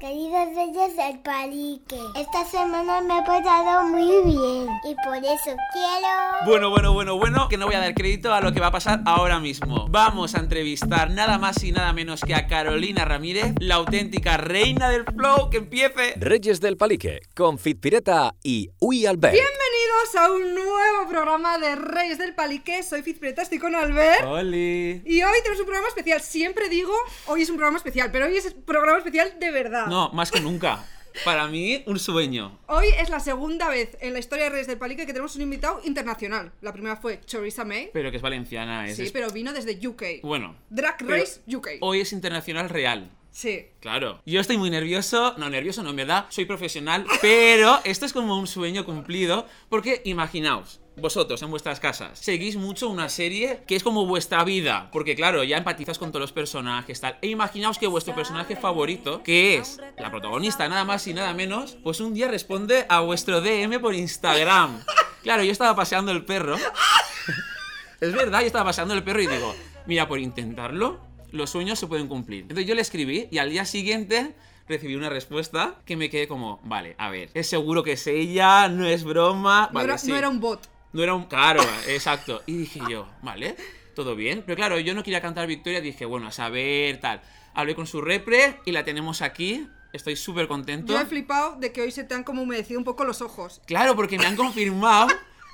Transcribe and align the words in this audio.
Queridos 0.00 0.48
reyes 0.54 0.96
del 0.96 1.18
palique, 1.18 1.98
esta 2.16 2.42
semana 2.46 3.02
me 3.02 3.18
he 3.18 3.22
portado 3.22 3.86
muy 3.86 4.32
bien 4.32 4.66
y 4.82 4.94
por 5.04 5.18
eso 5.18 5.54
quiero... 5.74 6.46
Bueno, 6.46 6.70
bueno, 6.70 6.94
bueno, 6.94 7.18
bueno, 7.18 7.48
que 7.50 7.58
no 7.58 7.66
voy 7.66 7.74
a 7.74 7.80
dar 7.80 7.92
crédito 7.92 8.32
a 8.32 8.40
lo 8.40 8.50
que 8.50 8.60
va 8.60 8.68
a 8.68 8.70
pasar 8.70 9.02
ahora 9.04 9.40
mismo. 9.40 9.88
Vamos 9.90 10.34
a 10.34 10.38
entrevistar 10.38 11.10
nada 11.10 11.36
más 11.36 11.62
y 11.64 11.72
nada 11.72 11.92
menos 11.92 12.22
que 12.22 12.34
a 12.34 12.46
Carolina 12.46 13.04
Ramírez, 13.04 13.52
la 13.58 13.74
auténtica 13.74 14.38
reina 14.38 14.88
del 14.88 15.04
flow, 15.04 15.50
que 15.50 15.58
empiece. 15.58 16.14
Reyes 16.16 16.62
del 16.62 16.78
Palique, 16.78 17.20
con 17.34 17.58
Fit 17.58 17.78
Pireta 17.78 18.34
y 18.42 18.70
Uy 18.78 19.04
Albert. 19.04 19.36
Bienvenidos 19.82 20.16
a 20.16 20.32
un 20.32 20.54
nuevo 20.54 21.08
programa 21.08 21.56
de 21.58 21.74
Reyes 21.74 22.18
del 22.18 22.34
Palique. 22.34 22.82
Soy 22.82 23.02
Fizpreta, 23.02 23.40
estoy 23.42 23.58
con 23.58 23.74
Albert. 23.74 24.24
¡Oli! 24.26 25.00
Y 25.06 25.22
hoy 25.22 25.32
tenemos 25.42 25.60
un 25.60 25.64
programa 25.66 25.88
especial. 25.88 26.20
Siempre 26.20 26.68
digo, 26.68 26.92
hoy 27.26 27.42
es 27.42 27.48
un 27.50 27.56
programa 27.56 27.78
especial, 27.78 28.10
pero 28.12 28.26
hoy 28.26 28.36
es 28.36 28.44
un 28.46 28.62
programa 28.64 28.98
especial 28.98 29.32
de 29.38 29.50
verdad. 29.50 29.86
No, 29.86 30.10
más 30.10 30.30
que 30.30 30.40
nunca. 30.40 30.84
Para 31.24 31.46
mí, 31.46 31.82
un 31.86 31.98
sueño. 31.98 32.58
Hoy 32.66 32.88
es 32.98 33.08
la 33.08 33.20
segunda 33.20 33.68
vez 33.70 33.96
en 34.00 34.12
la 34.12 34.18
historia 34.18 34.44
de 34.44 34.50
Reyes 34.50 34.66
del 34.66 34.76
Palique 34.78 35.06
que 35.06 35.12
tenemos 35.12 35.34
un 35.36 35.42
invitado 35.42 35.80
internacional. 35.84 36.52
La 36.60 36.72
primera 36.74 36.96
fue 36.96 37.20
Choriza 37.24 37.64
May. 37.64 37.90
Pero 37.92 38.10
que 38.10 38.18
es 38.18 38.22
valenciana, 38.22 38.86
es. 38.86 38.96
Sí, 38.96 39.04
es- 39.04 39.12
pero 39.12 39.30
vino 39.30 39.52
desde 39.54 39.78
UK. 39.86 40.20
Bueno. 40.22 40.56
Drag 40.68 40.96
Race 41.00 41.40
UK. 41.46 41.68
Hoy 41.80 42.00
es 42.00 42.12
internacional 42.12 42.68
real. 42.68 43.10
Sí. 43.30 43.66
Claro. 43.80 44.20
Yo 44.26 44.40
estoy 44.40 44.58
muy 44.58 44.70
nervioso. 44.70 45.34
No, 45.38 45.48
nervioso 45.48 45.82
no, 45.82 45.90
en 45.90 45.96
verdad. 45.96 46.26
Soy 46.30 46.44
profesional. 46.44 47.06
Pero 47.22 47.78
esto 47.84 48.06
es 48.06 48.12
como 48.12 48.38
un 48.38 48.46
sueño 48.46 48.84
cumplido. 48.84 49.46
Porque 49.68 50.02
imaginaos, 50.04 50.80
vosotros 50.96 51.40
en 51.42 51.50
vuestras 51.50 51.80
casas, 51.80 52.18
seguís 52.18 52.56
mucho 52.56 52.88
una 52.88 53.08
serie 53.08 53.62
que 53.66 53.76
es 53.76 53.82
como 53.82 54.06
vuestra 54.06 54.44
vida. 54.44 54.90
Porque 54.92 55.14
claro, 55.14 55.44
ya 55.44 55.56
empatizas 55.56 55.98
con 55.98 56.10
todos 56.10 56.22
los 56.22 56.32
personajes, 56.32 57.00
tal. 57.00 57.18
E 57.22 57.28
imaginaos 57.28 57.78
que 57.78 57.86
vuestro 57.86 58.14
personaje 58.14 58.56
favorito, 58.56 59.22
que 59.22 59.58
es 59.58 59.80
la 59.98 60.10
protagonista, 60.10 60.68
nada 60.68 60.84
más 60.84 61.06
y 61.06 61.14
nada 61.14 61.32
menos, 61.34 61.76
pues 61.82 62.00
un 62.00 62.14
día 62.14 62.28
responde 62.28 62.86
a 62.88 63.00
vuestro 63.00 63.40
DM 63.40 63.80
por 63.80 63.94
Instagram. 63.94 64.82
Claro, 65.22 65.44
yo 65.44 65.52
estaba 65.52 65.76
paseando 65.76 66.12
el 66.12 66.24
perro. 66.24 66.56
Es 68.00 68.14
verdad, 68.14 68.40
yo 68.40 68.46
estaba 68.46 68.64
paseando 68.64 68.94
el 68.94 69.04
perro 69.04 69.20
y 69.20 69.26
digo, 69.26 69.54
mira, 69.84 70.08
por 70.08 70.18
intentarlo, 70.18 71.09
los 71.32 71.50
sueños 71.50 71.78
se 71.78 71.86
pueden 71.86 72.08
cumplir. 72.08 72.42
Entonces 72.42 72.66
yo 72.66 72.74
le 72.74 72.82
escribí 72.82 73.28
y 73.30 73.38
al 73.38 73.50
día 73.50 73.64
siguiente 73.64 74.34
recibí 74.68 74.94
una 74.94 75.08
respuesta 75.08 75.76
que 75.84 75.96
me 75.96 76.10
quedé 76.10 76.28
como, 76.28 76.60
vale, 76.64 76.94
a 76.98 77.10
ver, 77.10 77.30
es 77.34 77.48
seguro 77.48 77.82
que 77.82 77.92
es 77.92 78.06
ella, 78.06 78.68
no 78.68 78.86
es 78.86 79.04
broma. 79.04 79.68
No, 79.68 79.74
Vale, 79.74 79.88
era, 79.88 79.98
sí. 79.98 80.08
no 80.08 80.16
era 80.16 80.28
un 80.28 80.40
bot. 80.40 80.68
No 80.92 81.02
era 81.02 81.14
un 81.14 81.24
caro, 81.24 81.62
exacto. 81.88 82.42
Y 82.46 82.56
dije 82.56 82.80
yo, 82.88 83.08
vale, 83.22 83.56
todo 83.94 84.14
bien. 84.16 84.42
Pero 84.46 84.56
claro, 84.56 84.78
yo 84.78 84.94
no 84.94 85.02
quería 85.02 85.20
cantar 85.20 85.46
victoria, 85.46 85.80
dije, 85.80 86.04
bueno, 86.04 86.28
a 86.28 86.32
saber, 86.32 87.00
tal. 87.00 87.20
Hablé 87.54 87.74
con 87.74 87.86
su 87.86 88.00
repre 88.00 88.60
y 88.64 88.72
la 88.72 88.84
tenemos 88.84 89.22
aquí. 89.22 89.66
Estoy 89.92 90.14
súper 90.14 90.46
contento. 90.46 90.92
Yo 90.92 91.00
he 91.00 91.06
flipado 91.06 91.56
de 91.56 91.72
que 91.72 91.82
hoy 91.82 91.90
se 91.90 92.04
te 92.04 92.14
han 92.14 92.22
como 92.22 92.42
humedecido 92.42 92.78
un 92.78 92.84
poco 92.84 93.04
los 93.04 93.22
ojos. 93.22 93.60
Claro, 93.66 93.96
porque 93.96 94.18
me 94.18 94.26
han 94.26 94.36
confirmado 94.36 95.08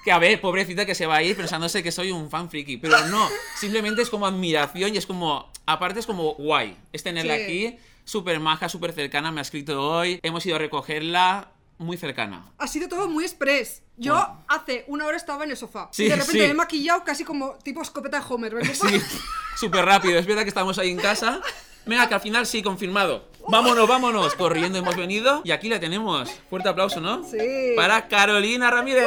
que, 0.06 0.12
a 0.12 0.20
ver, 0.20 0.40
pobrecita 0.40 0.86
que 0.86 0.94
se 0.94 1.04
va 1.04 1.16
a 1.16 1.22
ir 1.24 1.36
pensándose 1.36 1.82
que 1.82 1.90
soy 1.90 2.12
un 2.12 2.30
fan 2.30 2.48
friki. 2.48 2.76
Pero 2.76 3.06
no, 3.08 3.28
simplemente 3.58 4.02
es 4.02 4.08
como 4.08 4.24
admiración 4.24 4.94
y 4.94 4.98
es 4.98 5.04
como, 5.04 5.50
aparte 5.66 5.98
es 5.98 6.06
como 6.06 6.34
guay. 6.36 6.76
Es 6.92 7.02
tenerla 7.02 7.34
Sí. 7.34 7.42
aquí, 7.42 7.78
súper 8.04 8.38
maja, 8.38 8.68
súper 8.68 8.92
cercana, 8.92 9.32
me 9.32 9.40
ha 9.40 9.42
escrito 9.42 9.82
hoy. 9.82 10.20
Hemos 10.22 10.46
ido 10.46 10.54
a 10.54 10.58
recogerla 10.60 11.50
muy 11.78 11.96
cercana. 11.96 12.52
Ha 12.56 12.68
sido 12.68 12.88
todo 12.88 13.08
muy 13.08 13.24
express. 13.24 13.82
Yo 13.96 14.14
Bueno. 14.14 14.44
hace 14.46 14.84
una 14.86 15.06
hora 15.06 15.16
estaba 15.16 15.42
en 15.42 15.50
el 15.50 15.56
sofá. 15.56 15.88
Sí, 15.90 16.04
y 16.04 16.08
de 16.08 16.14
repente 16.14 16.32
sí. 16.34 16.38
me 16.38 16.50
he 16.52 16.54
maquillado 16.54 17.02
casi 17.02 17.24
como 17.24 17.54
tipo 17.64 17.82
escopeta 17.82 18.20
de 18.20 18.26
Homer. 18.28 18.54
¿verdad? 18.54 18.72
Sí, 18.88 19.02
súper 19.58 19.84
rápido. 19.84 20.20
Es 20.20 20.26
verdad 20.26 20.42
que 20.44 20.50
estamos 20.50 20.78
ahí 20.78 20.90
en 20.92 20.98
casa. 20.98 21.40
Venga, 21.86 22.08
que 22.08 22.14
al 22.14 22.20
final 22.20 22.46
sí, 22.46 22.62
confirmado. 22.62 23.28
Vámonos, 23.48 23.86
vámonos. 23.88 24.34
Corriendo 24.34 24.78
hemos 24.78 24.96
venido 24.96 25.40
y 25.44 25.52
aquí 25.52 25.68
la 25.68 25.78
tenemos. 25.78 26.28
Fuerte 26.50 26.68
aplauso, 26.68 27.00
¿no? 27.00 27.22
Sí. 27.22 27.38
Para 27.76 28.08
Carolina 28.08 28.70
Ramírez. 28.70 29.06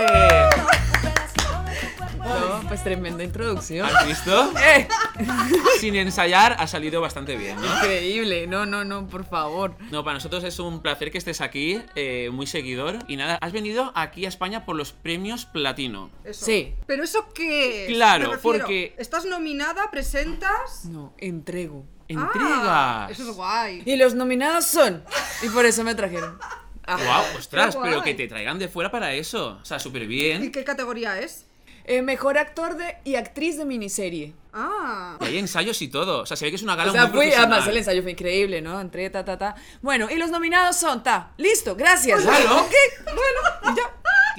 No, 2.18 2.62
pues 2.68 2.84
tremenda 2.84 3.24
introducción. 3.24 3.90
¿Has 3.94 4.08
visto? 4.08 4.52
¡Eh! 4.60 4.88
Sin 5.80 5.96
ensayar 5.96 6.56
ha 6.60 6.68
salido 6.68 7.02
bastante 7.02 7.36
bien, 7.36 7.56
¿no? 7.60 7.66
Increíble. 7.78 8.46
No, 8.48 8.66
no, 8.66 8.86
no, 8.86 9.08
por 9.08 9.26
favor. 9.26 9.76
No, 9.92 10.04
para 10.04 10.16
nosotros 10.16 10.44
es 10.44 10.60
un 10.60 10.82
placer 10.82 11.12
que 11.12 11.18
estés 11.18 11.42
aquí, 11.42 11.82
eh, 11.96 12.30
muy 12.32 12.46
seguidor. 12.48 13.00
Y 13.08 13.16
nada, 13.18 13.38
has 13.42 13.52
venido 13.52 13.92
aquí 13.96 14.26
a 14.26 14.30
España 14.30 14.66
por 14.66 14.76
los 14.76 14.92
premios 14.94 15.46
Platino. 15.46 16.12
Eso. 16.24 16.46
Sí. 16.46 16.76
¿Pero 16.86 17.04
eso 17.04 17.28
qué? 17.34 17.88
Claro, 17.90 18.32
porque- 18.42 18.94
Estás 18.98 19.26
nominada, 19.26 19.90
presentas... 19.92 20.86
No, 20.86 21.14
entrego. 21.18 21.86
¡Entregas! 22.10 22.60
Ah, 22.66 23.08
eso 23.10 23.30
es 23.30 23.36
guay. 23.36 23.84
Y 23.86 23.96
los 23.96 24.16
nominados 24.16 24.66
son. 24.66 25.04
Y 25.42 25.50
por 25.50 25.66
eso 25.66 25.84
me 25.84 25.96
trajeron. 25.96 26.38
Ah. 26.86 26.98
¡Guau! 26.98 27.24
¡Ostras! 27.38 27.76
Qué 27.76 27.82
Pero 27.84 28.02
guay. 28.02 28.12
que 28.12 28.16
te 28.16 28.28
traigan 28.28 28.58
de 28.60 28.68
fuera 28.68 28.90
para 28.92 29.14
eso. 29.14 29.60
O 29.62 29.66
sea, 29.66 29.80
súper 29.80 30.04
¿Y 30.04 30.08
bien. 30.08 30.52
qué 30.52 30.64
categoría 30.64 31.20
es? 31.20 31.46
Eh, 31.86 32.02
mejor 32.04 32.38
actor 32.38 32.76
de, 32.78 32.98
y 33.04 33.16
actriz 33.16 33.58
de 33.58 33.66
miniserie. 33.66 34.34
Ah. 34.54 35.18
Y 35.22 35.26
hay 35.26 35.38
ensayos 35.40 35.82
y 35.82 35.88
todo. 35.88 36.22
O 36.22 36.26
sea, 36.26 36.38
se 36.38 36.46
ve 36.46 36.52
que 36.52 36.56
es 36.58 36.62
una 36.64 36.76
gala 36.76 36.92
O 36.92 36.94
sea, 36.94 37.02
muy 37.04 37.10
fui, 37.12 37.20
profesional. 37.22 37.52
además 37.52 37.68
el 37.70 37.78
ensayo 37.78 38.02
fue 38.04 38.12
increíble, 38.12 38.62
¿no? 38.62 38.80
Entré, 38.80 39.10
ta, 39.10 39.24
ta, 39.26 39.38
ta. 39.38 39.56
Bueno, 39.82 40.08
y 40.12 40.16
los 40.16 40.30
nominados 40.30 40.76
son, 40.76 41.02
ta, 41.04 41.32
listo, 41.38 41.76
gracias. 41.76 42.22
Claro. 42.22 42.58
Ok, 42.62 42.72
bueno, 43.06 43.74
y 43.74 43.78
ya. 43.78 43.84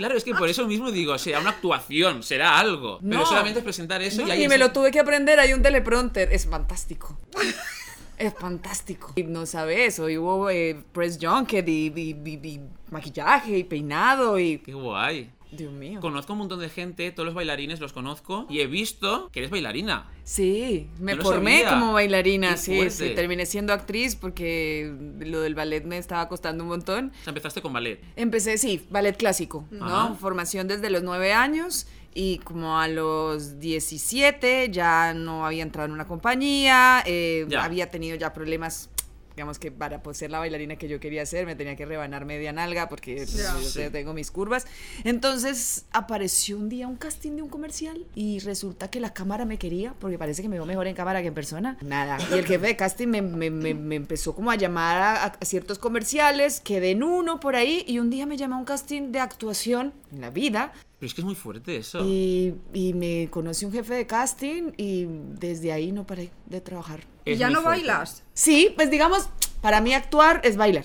Claro, 0.01 0.17
es 0.17 0.25
que 0.25 0.35
por 0.35 0.49
eso 0.49 0.67
mismo 0.67 0.91
digo, 0.91 1.19
será 1.19 1.41
una 1.41 1.51
actuación, 1.51 2.23
será 2.23 2.59
algo. 2.59 2.99
Pero 3.03 3.19
No. 3.21 3.27
solamente 3.27 3.59
es 3.59 3.65
presentar 3.65 4.01
eso 4.01 4.23
No, 4.23 4.29
y 4.29 4.31
ahí 4.31 4.45
y 4.45 4.49
me 4.49 4.55
es- 4.55 4.61
lo 4.61 4.73
tuve 4.73 4.91
que 4.91 4.99
aprender, 4.99 5.39
hay 5.39 5.53
un 5.53 5.61
teleprompter, 5.61 6.33
es 6.33 6.47
fantástico. 6.47 7.19
Es 8.17 8.35
fantástico. 8.35 9.13
Y 9.17 9.23
no 9.23 9.47
sabes, 9.47 9.99
hoy 9.99 10.19
hubo 10.19 10.51
eh, 10.51 10.77
press 10.93 11.19
junket 11.21 11.67
y, 11.69 11.87
y- 11.95 12.17
y- 12.25 12.49
y 12.49 12.61
maquillaje 12.91 13.57
y 13.59 13.65
peinado 13.65 14.39
y... 14.39 14.59
¡Qué 14.59 14.75
guay! 14.75 15.31
Dios 15.53 15.73
mío. 15.73 16.01
Conozco 16.01 16.33
un 16.33 16.41
montón 16.41 16.61
de 16.61 16.69
gente, 16.69 17.11
todos 17.13 17.27
los 17.27 17.35
bailarines 17.35 17.81
los 17.81 17.93
conozco 17.93 18.47
y 18.49 18.61
he 18.61 18.67
visto 18.67 19.31
que 19.33 19.41
eres 19.41 19.51
bailarina. 19.51 20.09
Sí, 20.25 20.89
me 20.99 21.15
No 21.15 21.23
formé 21.23 21.65
como 21.69 21.93
bailarina, 21.93 22.57
sí, 22.57 22.81
terminé 23.15 23.47
siendo 23.47 23.73
actriz 23.73 24.17
porque 24.17 24.95
lo 25.19 25.41
del 25.41 25.55
ballet 25.55 25.85
me 25.85 25.99
estaba 25.99 26.29
costando 26.29 26.65
un 26.65 26.71
montón. 26.71 27.13
O 27.21 27.25
sea, 27.25 27.31
empezaste 27.31 27.63
con 27.63 27.73
ballet. 27.73 28.01
Empecé, 28.17 28.59
sí, 28.59 28.87
ballet 28.91 29.17
clásico, 29.17 29.67
¿no? 29.71 29.87
Ajá. 29.87 30.15
Formación 30.15 30.69
desde 30.69 30.91
los 30.91 31.03
nueve 31.03 31.33
años 31.33 31.87
y 32.15 32.39
como 32.39 32.79
a 32.79 32.89
los 32.89 33.61
17 33.61 34.71
ya 34.71 35.15
no 35.15 35.47
había 35.47 35.63
entrado 35.63 35.87
en 35.87 35.93
una 35.93 36.07
compañía, 36.07 37.03
eh, 37.07 37.47
había 37.59 37.91
tenido 37.91 38.17
ya 38.17 38.33
problemas. 38.33 38.91
Digamos 39.37 39.59
que 39.59 39.71
para 39.71 40.03
pues, 40.03 40.19
ser 40.19 40.31
la 40.31 40.39
bailarina 40.39 40.77
que 40.77 40.89
yo 40.89 41.01
quería 41.01 41.25
ser 41.25 41.47
me 41.47 41.55
tenía 41.55 41.77
que 41.77 41.87
rebanar 41.87 42.25
media 42.25 42.53
nalga 42.53 42.89
porque 42.89 43.15
pues, 43.17 43.35
Ya. 43.37 43.55
yo 43.59 43.69
Sí. 43.69 43.81
tengo 43.93 44.13
mis 44.13 44.31
curvas. 44.31 44.67
Entonces 45.05 45.85
apareció 45.93 46.57
un 46.59 46.69
día 46.69 46.87
un 46.89 46.97
casting 46.97 47.37
de 47.37 47.43
un 47.43 47.49
comercial 47.49 48.05
y 48.15 48.39
resulta 48.41 48.91
que 48.91 49.01
la 49.01 49.13
cámara 49.13 49.45
me 49.45 49.59
quería 49.59 49.95
porque 49.99 50.19
parece 50.19 50.43
que 50.43 50.49
me 50.49 50.57
veo 50.57 50.67
mejor 50.67 50.87
en 50.87 50.95
cámara 50.95 51.21
que 51.23 51.29
en 51.29 51.35
persona. 51.35 51.77
Nada. 51.83 52.19
Y 52.31 52.35
el 52.35 52.47
jefe 52.47 52.67
de 52.69 52.77
casting 52.77 53.09
me, 53.09 53.23
me- 53.23 53.51
me- 53.51 53.75
me 53.75 53.97
empezó 53.97 54.35
como 54.35 54.51
a 54.51 54.57
llamar 54.57 54.97
a, 55.03 55.25
a 55.25 55.45
ciertos 55.45 55.79
comerciales, 55.79 56.61
quedé 56.61 56.91
en 56.93 57.03
uno 57.03 57.41
por 57.41 57.57
ahí 57.57 57.85
y 57.87 57.99
un 57.99 58.11
día 58.11 58.27
me 58.27 58.37
llamó 58.37 58.57
a 58.57 58.59
un 58.59 58.65
casting 58.65 59.11
de 59.13 59.21
actuación 59.21 59.93
en 60.13 60.21
la 60.21 60.31
vida 60.31 60.73
Pero 60.99 61.07
es 61.09 61.15
que 61.15 61.21
es 61.23 61.25
muy 61.25 61.35
fuerte 61.35 61.77
eso. 61.77 62.05
y, 62.05 62.55
y 62.73 62.93
me 62.95 63.29
conoció 63.31 63.69
un 63.69 63.75
jefe 63.75 63.95
de 63.95 64.07
casting 64.07 64.73
y 64.77 65.07
desde 65.39 65.73
ahí 65.73 65.93
no 65.93 66.07
paré 66.07 66.31
de 66.47 66.61
trabajar. 66.61 67.01
¿Y 67.25 67.37
ya 67.37 67.49
no 67.51 67.63
fuerte. 67.63 67.87
bailas? 67.87 68.23
Sí, 68.35 68.73
pues 68.77 68.91
digamos, 68.91 69.29
para 69.61 69.81
mí 69.81 69.95
actuar 69.95 70.41
es 70.45 70.57
bailar, 70.57 70.85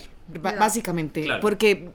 básicamente, 0.60 1.24
Claro. 1.24 1.42
porque 1.42 1.90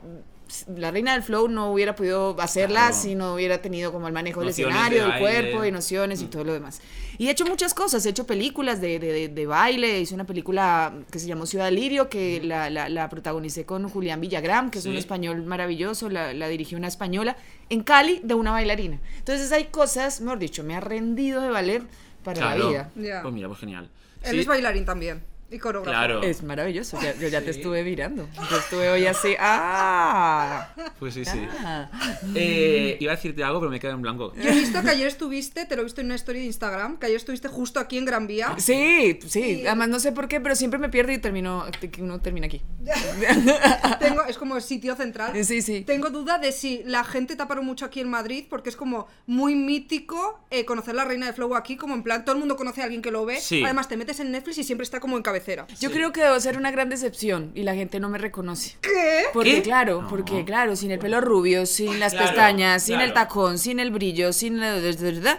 la 0.77 0.91
reina 0.91 1.13
del 1.13 1.23
flow 1.23 1.47
no 1.47 1.71
hubiera 1.73 1.95
podido 1.95 2.35
hacerla 2.41 2.89
Claro. 2.89 2.97
si 2.97 3.15
no 3.15 3.35
hubiera 3.35 3.63
tenido 3.63 3.93
como 3.93 4.09
el 4.09 4.13
manejo 4.13 4.41
del 4.41 4.49
Nociones 4.49 4.75
escenario, 4.75 5.05
de 5.05 5.11
del 5.13 5.21
cuerpo 5.21 5.65
y 5.65 5.71
nociones 5.71 6.23
y 6.23 6.25
todo 6.27 6.43
lo 6.43 6.53
demás. 6.53 6.81
Y 7.19 7.29
he 7.29 7.31
hecho 7.31 7.45
muchas 7.47 7.73
cosas, 7.73 8.05
he 8.05 8.09
hecho 8.09 8.27
películas 8.27 8.81
de, 8.81 8.99
de- 8.99 9.13
de- 9.13 9.29
de 9.29 9.47
baile, 9.47 10.01
hice 10.01 10.13
una 10.15 10.25
película 10.27 10.93
que 11.13 11.21
se 11.21 11.29
llamó 11.29 11.47
Ciudad 11.47 11.71
Lirio, 11.71 12.09
que 12.09 12.41
la, 12.43 12.69
la- 12.69 12.89
la 12.89 13.09
protagonicé 13.09 13.65
con 13.65 13.89
Julián 13.89 14.21
Villagrán, 14.21 14.71
que 14.73 14.81
es 14.81 14.87
un 14.87 14.97
español 14.97 15.45
maravilloso, 15.45 16.09
la, 16.09 16.33
la 16.35 16.49
dirigió 16.49 16.79
una 16.79 16.89
española, 16.89 17.37
en 17.69 17.85
Cali, 17.85 18.21
de 18.25 18.35
una 18.35 18.51
bailarina. 18.51 18.99
Entonces 19.19 19.53
hay 19.53 19.67
cosas, 19.67 20.21
mejor 20.21 20.41
dicho, 20.41 20.65
me 20.65 20.75
ha 20.75 20.81
rendido 20.81 21.43
de 21.43 21.51
valer 21.51 21.83
para 22.25 22.41
la 22.41 22.55
Claro. 22.57 22.71
vida. 22.71 22.91
Ya. 22.97 23.23
Pues 23.23 23.33
mira, 23.35 23.47
pues 23.47 23.61
genial. 23.61 23.89
Él 24.23 24.33
Sí, 24.33 24.41
es 24.41 24.47
bailarín 24.47 24.85
también. 24.85 25.23
Y 25.53 25.59
coreógrafo. 25.59 25.91
Claro. 25.93 26.23
Es 26.23 26.43
maravilloso, 26.43 27.01
ya- 27.01 27.15
yo 27.17 27.27
ya 27.29 27.41
te 27.41 27.53
Sí. 27.53 27.59
estuve 27.61 27.83
mirando. 27.83 28.29
Yo 28.51 28.57
estuve 28.59 28.89
hoy 28.89 29.07
así, 29.07 29.35
¡ah! 29.39 30.69
Pues 30.99 31.15
sí, 31.15 31.25
sí. 31.25 31.41
ah. 31.61 31.89
Eh, 32.35 32.97
iba 33.01 33.13
a 33.13 33.17
decirte 33.17 33.43
algo, 33.43 33.59
pero 33.61 33.71
me 33.71 33.81
quedo 33.81 33.93
en 33.93 34.03
blanco. 34.03 34.33
Yo 34.37 34.49
he 34.51 34.55
visto 34.55 34.81
que 34.83 34.91
ayer 34.91 35.09
estuviste, 35.09 35.65
te 35.67 35.75
lo 35.75 35.83
he 35.83 35.85
visto 35.85 36.01
en 36.01 36.07
una 36.07 36.15
story 36.15 36.39
de 36.41 36.45
Instagram, 36.47 36.99
que 36.99 37.07
ayer 37.07 37.17
estuviste 37.17 37.49
justo 37.49 37.81
aquí 37.81 37.99
en 37.99 38.05
Gran 38.05 38.27
Vía. 38.29 38.55
Sí, 38.59 39.19
sí, 39.27 39.63
Y- 39.63 39.67
además 39.67 39.89
no 39.89 39.99
sé 39.99 40.13
por 40.13 40.29
qué, 40.29 40.41
pero 40.41 40.55
siempre 40.55 40.79
me 40.79 40.89
pierdo 40.89 41.11
y 41.13 41.19
termino, 41.19 41.65
que 41.81 42.01
uno 42.03 42.21
termina 42.21 42.47
aquí. 42.47 42.63
Tengo, 43.99 44.23
es 44.25 44.39
como 44.39 44.57
el 44.57 44.63
sitio 44.63 44.95
central. 44.97 45.33
Sí, 45.45 45.63
sí. 45.63 45.83
Tengo 45.83 46.11
duda 46.11 46.39
de 46.39 46.53
si 46.53 46.83
la 46.85 47.03
gente 47.05 47.35
te 47.37 47.45
paró 47.47 47.63
mucho 47.63 47.85
aquí 47.87 48.01
en 48.01 48.09
Madrid, 48.09 48.45
porque 48.49 48.69
es 48.69 48.77
como 48.77 49.09
muy 49.27 49.55
mítico 49.55 50.41
eh, 50.51 50.65
conocer 50.65 50.95
la 50.95 51.05
reina 51.05 51.27
de 51.27 51.33
Flow 51.33 51.55
aquí, 51.57 51.77
como 51.77 51.95
en 51.95 52.03
plan, 52.03 52.25
todo 52.25 52.35
el 52.35 52.39
mundo 52.41 52.57
conoce 52.57 52.83
a 52.83 52.85
alguien 52.85 53.03
que 53.03 53.11
lo 53.11 53.25
ve. 53.25 53.41
Sí. 53.41 53.63
Además, 53.65 53.89
te 53.89 53.97
metes 53.97 54.21
en 54.21 54.31
Netflix 54.31 54.59
y 54.59 54.65
siempre 54.65 54.85
está 54.85 55.01
como 55.01 55.17
encabezado. 55.19 55.40
Cabecera. 55.41 55.67
Yo 55.81 55.91
creo 55.91 56.13
que 56.13 56.23
debo 56.23 56.39
ser 56.41 56.57
una 56.57 56.71
gran 56.71 56.89
decepción 56.89 57.53
y 57.55 57.63
la 57.63 57.75
gente 57.75 57.99
no 58.01 58.09
me 58.09 58.19
reconoce. 58.19 58.77
¿Qué? 58.81 59.25
Porque 59.33 59.57
¿Qué? 59.57 59.63
claro, 59.63 60.03
No. 60.03 60.09
porque 60.09 60.45
claro, 60.45 60.77
sin 60.77 60.91
el 60.91 60.99
pelo 60.99 61.21
rubio, 61.21 61.67
sin 61.67 61.99
las 62.01 62.13
Claro, 62.13 62.27
pestañas, 62.29 62.83
sin 62.83 63.01
el 63.01 63.13
claro. 63.13 63.29
tacón, 63.29 63.59
sin 63.59 63.81
el 63.81 63.91
brillo, 63.91 64.33
sin 64.33 64.61
la... 64.61 64.79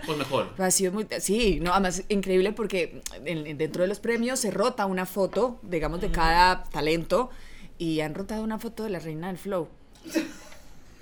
Pues 0.06 0.18
mejor. 0.18 0.54
Ha 0.58 0.72
sido 0.72 0.92
muy... 0.92 1.08
Sí, 1.20 1.60
no, 1.62 1.72
además 1.72 2.04
increíble 2.10 2.52
porque 2.52 3.02
en- 3.26 3.46
en- 3.48 3.58
dentro 3.58 3.84
de 3.84 3.88
los 3.88 4.00
premios 4.00 4.40
se 4.40 4.52
rota 4.52 4.86
una 4.86 5.06
foto, 5.06 5.60
digamos, 5.64 6.02
de 6.02 6.12
cada 6.12 6.64
talento 6.66 7.30
y 7.78 8.00
han 8.02 8.14
rotado 8.16 8.44
una 8.44 8.60
foto 8.60 8.84
de 8.84 8.90
la 8.90 9.00
reina 9.00 9.28
del 9.28 9.38
flow. 9.38 9.68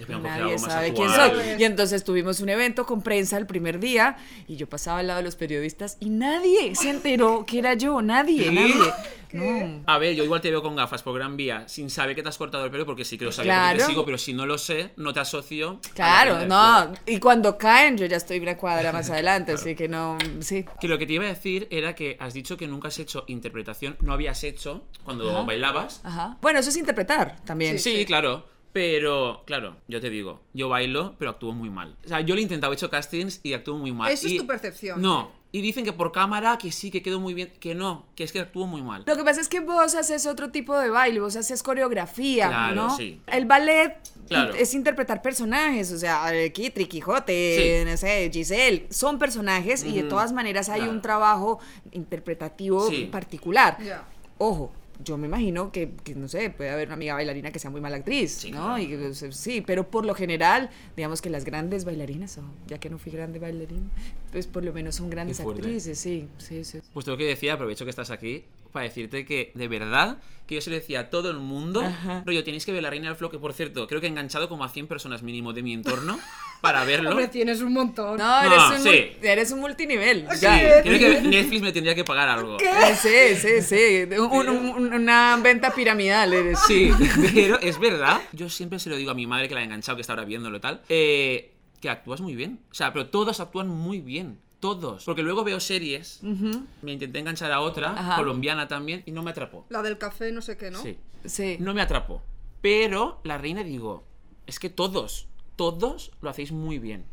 Nadie 0.07 0.57
sabe 0.59 0.93
quién 0.93 1.09
soy. 1.09 1.31
Y 1.59 1.63
entonces 1.63 2.03
tuvimos 2.03 2.39
un 2.39 2.49
evento 2.49 2.85
con 2.85 3.01
prensa 3.01 3.37
el 3.37 3.45
primer 3.45 3.79
día 3.79 4.17
y 4.47 4.55
yo 4.55 4.67
pasaba 4.67 4.99
al 4.99 5.07
lado 5.07 5.17
de 5.19 5.23
los 5.25 5.35
periodistas 5.35 5.97
y 5.99 6.09
nadie 6.09 6.75
se 6.75 6.89
enteró 6.89 7.45
que 7.45 7.59
era 7.59 7.73
yo, 7.73 8.01
nadie, 8.01 8.45
¿Qué? 8.45 8.51
nadie. 8.51 8.93
No. 9.31 9.83
A 9.85 9.99
ver, 9.99 10.15
yo 10.15 10.23
igual 10.23 10.41
te 10.41 10.49
veo 10.49 10.63
con 10.63 10.75
gafas 10.75 11.03
por 11.03 11.13
Gran 11.13 11.37
Vía 11.37 11.67
sin 11.67 11.91
saber 11.91 12.15
que 12.15 12.23
te 12.23 12.29
has 12.29 12.37
cortado 12.39 12.65
el 12.65 12.71
pelo 12.71 12.83
porque 12.87 13.05
sí 13.05 13.15
que 13.15 13.25
lo 13.25 13.31
sabía 13.31 13.53
porque 13.53 13.69
te 13.69 13.75
Claro. 13.75 13.89
sigo, 13.91 14.05
pero 14.05 14.17
si 14.17 14.33
no 14.33 14.47
lo 14.47 14.57
sé, 14.57 14.91
no 14.97 15.13
te 15.13 15.19
asocio. 15.19 15.79
Claro, 15.93 16.47
no. 16.47 16.91
Y 17.05 17.19
cuando 17.19 17.55
caen, 17.57 17.95
yo 17.95 18.07
ya 18.07 18.17
estoy 18.17 18.39
una 18.39 18.57
cuadra 18.57 18.91
más 18.91 19.07
adelante, 19.11 19.51
así 19.51 19.75
que 19.75 19.87
no. 19.87 20.17
Sí. 20.39 20.65
Que 20.81 20.87
lo 20.87 20.97
que 20.97 21.05
te 21.05 21.13
iba 21.13 21.25
a 21.25 21.27
decir 21.27 21.67
era 21.69 21.93
que 21.93 22.17
has 22.19 22.33
dicho 22.33 22.57
que 22.57 22.67
nunca 22.67 22.87
has 22.87 22.97
hecho 22.97 23.23
interpretación, 23.27 23.97
no 24.01 24.13
habías 24.13 24.43
hecho 24.43 24.83
cuando 25.03 25.29
Ajá. 25.29 25.41
bailabas. 25.43 26.01
Ajá. 26.03 26.37
Bueno, 26.41 26.57
eso 26.59 26.69
es 26.71 26.77
interpretar 26.77 27.35
también. 27.45 27.77
Sí, 27.77 28.05
claro. 28.07 28.47
Pero, 28.71 29.43
claro, 29.45 29.77
yo 29.87 29.99
te 29.99 30.09
digo, 30.09 30.41
yo 30.53 30.69
bailo, 30.69 31.15
pero 31.17 31.31
actúo 31.31 31.53
muy 31.53 31.69
mal. 31.69 31.95
O 32.05 32.07
sea, 32.07 32.21
yo 32.21 32.35
lo 32.35 32.39
he 32.39 32.43
intentado, 32.43 32.71
he 32.71 32.75
hecho 32.75 32.89
castings 32.89 33.39
y 33.43 33.53
actúo 33.53 33.77
muy 33.77 33.91
mal. 33.91 34.11
Esa 34.11 34.27
es 34.27 34.37
tu 34.37 34.45
percepción. 34.47 35.01
No. 35.01 35.31
Y 35.51 35.61
dicen 35.61 35.83
que 35.83 35.91
por 35.93 36.11
cámara 36.11 36.59
que 36.59 36.71
sí, 36.71 36.91
que 36.91 37.01
quedo 37.01 37.19
muy 37.19 37.33
bien. 37.33 37.51
Que 37.59 37.73
no, 37.73 38.05
que 38.15 38.23
es 38.23 38.31
que 38.31 38.39
actúo 38.39 38.67
muy 38.67 38.83
mal. 38.83 39.03
Lo 39.07 39.17
que 39.17 39.23
pasa 39.23 39.41
es 39.41 39.49
que 39.49 39.61
vos 39.61 39.95
haces 39.95 40.27
otro 40.27 40.51
tipo 40.51 40.77
de 40.77 40.91
baile, 40.91 41.19
vos 41.19 41.35
haces 41.35 41.63
coreografía, 41.63 42.47
Claro, 42.49 42.75
¿no? 42.75 42.95
sí. 42.95 43.19
El 43.25 43.45
ballet 43.45 43.95
Claro. 44.27 44.53
es 44.53 44.75
interpretar 44.75 45.23
personajes, 45.23 45.91
o 45.91 45.97
sea, 45.97 46.31
eh, 46.35 46.53
Kitri, 46.53 46.85
Quijote, 46.85 47.79
Sí. 47.83 47.89
no 47.89 47.97
sé, 47.97 48.29
Giselle, 48.31 48.85
son 48.91 49.17
personajes 49.17 49.83
y 49.83 49.95
de 49.99 50.03
todas 50.03 50.31
maneras 50.33 50.69
hay 50.69 50.81
Claro. 50.81 50.93
un 50.93 51.01
trabajo 51.01 51.59
interpretativo 51.91 52.87
Sí. 52.87 53.05
particular. 53.11 53.77
Ya. 53.83 54.05
Ojo, 54.37 54.71
yo 55.03 55.17
me 55.17 55.27
imagino 55.27 55.71
que, 55.71 55.91
que, 56.03 56.13
no 56.15 56.27
sé, 56.27 56.49
puede 56.49 56.69
haber 56.69 56.87
una 56.87 56.95
amiga 56.95 57.13
bailarina 57.13 57.51
que 57.51 57.59
sea 57.59 57.69
muy 57.69 57.79
mala 57.81 57.97
actriz, 57.97 58.31
Sí, 58.33 58.51
¿no? 58.51 58.75
claro. 58.75 58.79
Y, 58.81 59.13
sí, 59.31 59.61
pero 59.61 59.89
por 59.89 60.05
lo 60.05 60.13
general, 60.13 60.69
digamos 60.95 61.21
que 61.21 61.29
las 61.29 61.45
grandes 61.45 61.85
bailarinas, 61.85 62.37
o 62.37 62.43
ya 62.67 62.79
que 62.79 62.89
no 62.89 62.97
fui 62.97 63.11
grande 63.11 63.39
bailarina, 63.39 63.87
pues 64.31 64.47
por 64.47 64.63
lo 64.63 64.73
menos 64.73 64.95
son 64.95 65.09
grandes 65.09 65.39
actrices, 65.39 65.97
sí, 65.97 66.27
sí, 66.37 66.63
sí. 66.63 66.79
Pues 66.93 67.05
tengo 67.05 67.17
que 67.17 67.25
decir, 67.25 67.51
aprovecho 67.51 67.85
que 67.85 67.91
estás 67.91 68.11
aquí, 68.11 68.43
para 68.71 68.83
decirte 68.85 69.25
que 69.25 69.51
de 69.55 69.67
verdad 69.67 70.17
que 70.47 70.55
yo 70.55 70.61
se 70.61 70.71
lo 70.71 70.77
decía 70.77 71.01
a 71.01 71.09
todo 71.11 71.29
el 71.29 71.37
mundo, 71.37 71.81
Ajá. 71.81 72.23
rollo, 72.25 72.43
tenéis 72.43 72.65
que 72.65 72.71
ver 72.71 72.81
la 72.81 72.89
Reina 72.89 73.07
del 73.07 73.15
Flow, 73.15 73.29
que 73.29 73.37
por 73.37 73.53
cierto, 73.53 73.85
creo 73.87 74.01
que 74.01 74.07
he 74.07 74.09
enganchado 74.09 74.49
como 74.49 74.63
a 74.63 74.69
100 74.69 74.87
personas 74.87 75.21
mínimo 75.21 75.53
de 75.53 75.61
mi 75.61 75.73
entorno 75.73 76.19
para 76.61 76.83
verlo. 76.85 77.11
Hombre, 77.11 77.27
tienes 77.27 77.61
un 77.61 77.71
montón. 77.71 78.17
No, 78.17 78.41
eres, 78.41 78.57
No, 78.57 78.69
un, 78.71 78.79
sí. 78.81 78.89
mul- 78.89 79.15
eres 79.21 79.51
un 79.51 79.59
multinivel. 79.59 80.25
Sí, 80.31 80.39
ya. 80.41 80.81
creo 80.81 80.97
que 80.97 81.21
Netflix 81.21 81.61
me 81.61 81.71
tendría 81.71 81.93
que 81.93 82.03
pagar 82.03 82.29
algo. 82.29 82.57
Eh, 82.59 82.95
Sí, 82.95 83.35
sí, 83.39 83.61
sí. 83.61 84.15
Un- 84.19 84.49
un- 84.49 84.93
una 84.93 85.37
venta 85.41 85.71
piramidal 85.73 86.33
eres. 86.33 86.57
Sí, 86.65 86.89
pero 87.35 87.59
es 87.59 87.79
verdad. 87.79 88.19
Yo 88.33 88.49
siempre 88.49 88.79
se 88.79 88.89
lo 88.89 88.95
digo 88.95 89.11
a 89.11 89.13
mi 89.15 89.27
madre 89.27 89.47
que 89.47 89.53
la 89.53 89.61
ha 89.61 89.63
enganchado, 89.65 89.97
que 89.97 90.01
está 90.01 90.13
ahora 90.13 90.25
viéndolo 90.25 90.57
y 90.57 90.61
tal, 90.61 90.81
eh, 90.89 91.53
que 91.79 91.89
actúas 91.91 92.21
muy 92.21 92.33
bien. 92.35 92.59
O 92.71 92.73
sea, 92.73 92.91
pero 92.91 93.05
todos 93.07 93.39
actúan 93.39 93.67
muy 93.69 94.01
bien. 94.01 94.39
Todos. 94.59 95.05
Porque 95.05 95.23
luego 95.23 95.43
veo 95.43 95.59
series, 95.59 96.19
me 96.21 96.91
intenté 96.91 97.19
enganchar 97.19 97.51
a 97.51 97.61
otra, 97.61 97.91
Ajá. 97.91 98.17
colombiana 98.17 98.67
también, 98.67 99.03
y 99.05 99.11
no 99.11 99.23
me 99.23 99.31
atrapó. 99.31 99.65
La 99.69 99.81
del 99.81 99.97
café, 99.97 100.31
no 100.31 100.41
sé 100.41 100.57
qué, 100.57 100.69
¿no? 100.71 100.81
Sí. 100.81 100.97
Sí. 101.25 101.57
No 101.59 101.73
me 101.73 101.81
atrapó. 101.81 102.21
Pero 102.61 103.21
la 103.23 103.37
reina 103.37 103.63
digo, 103.63 104.03
es 104.47 104.59
que 104.59 104.69
todos, 104.69 105.27
todos 105.55 106.11
lo 106.21 106.29
hacéis 106.29 106.51
muy 106.51 106.79
bien. 106.79 107.05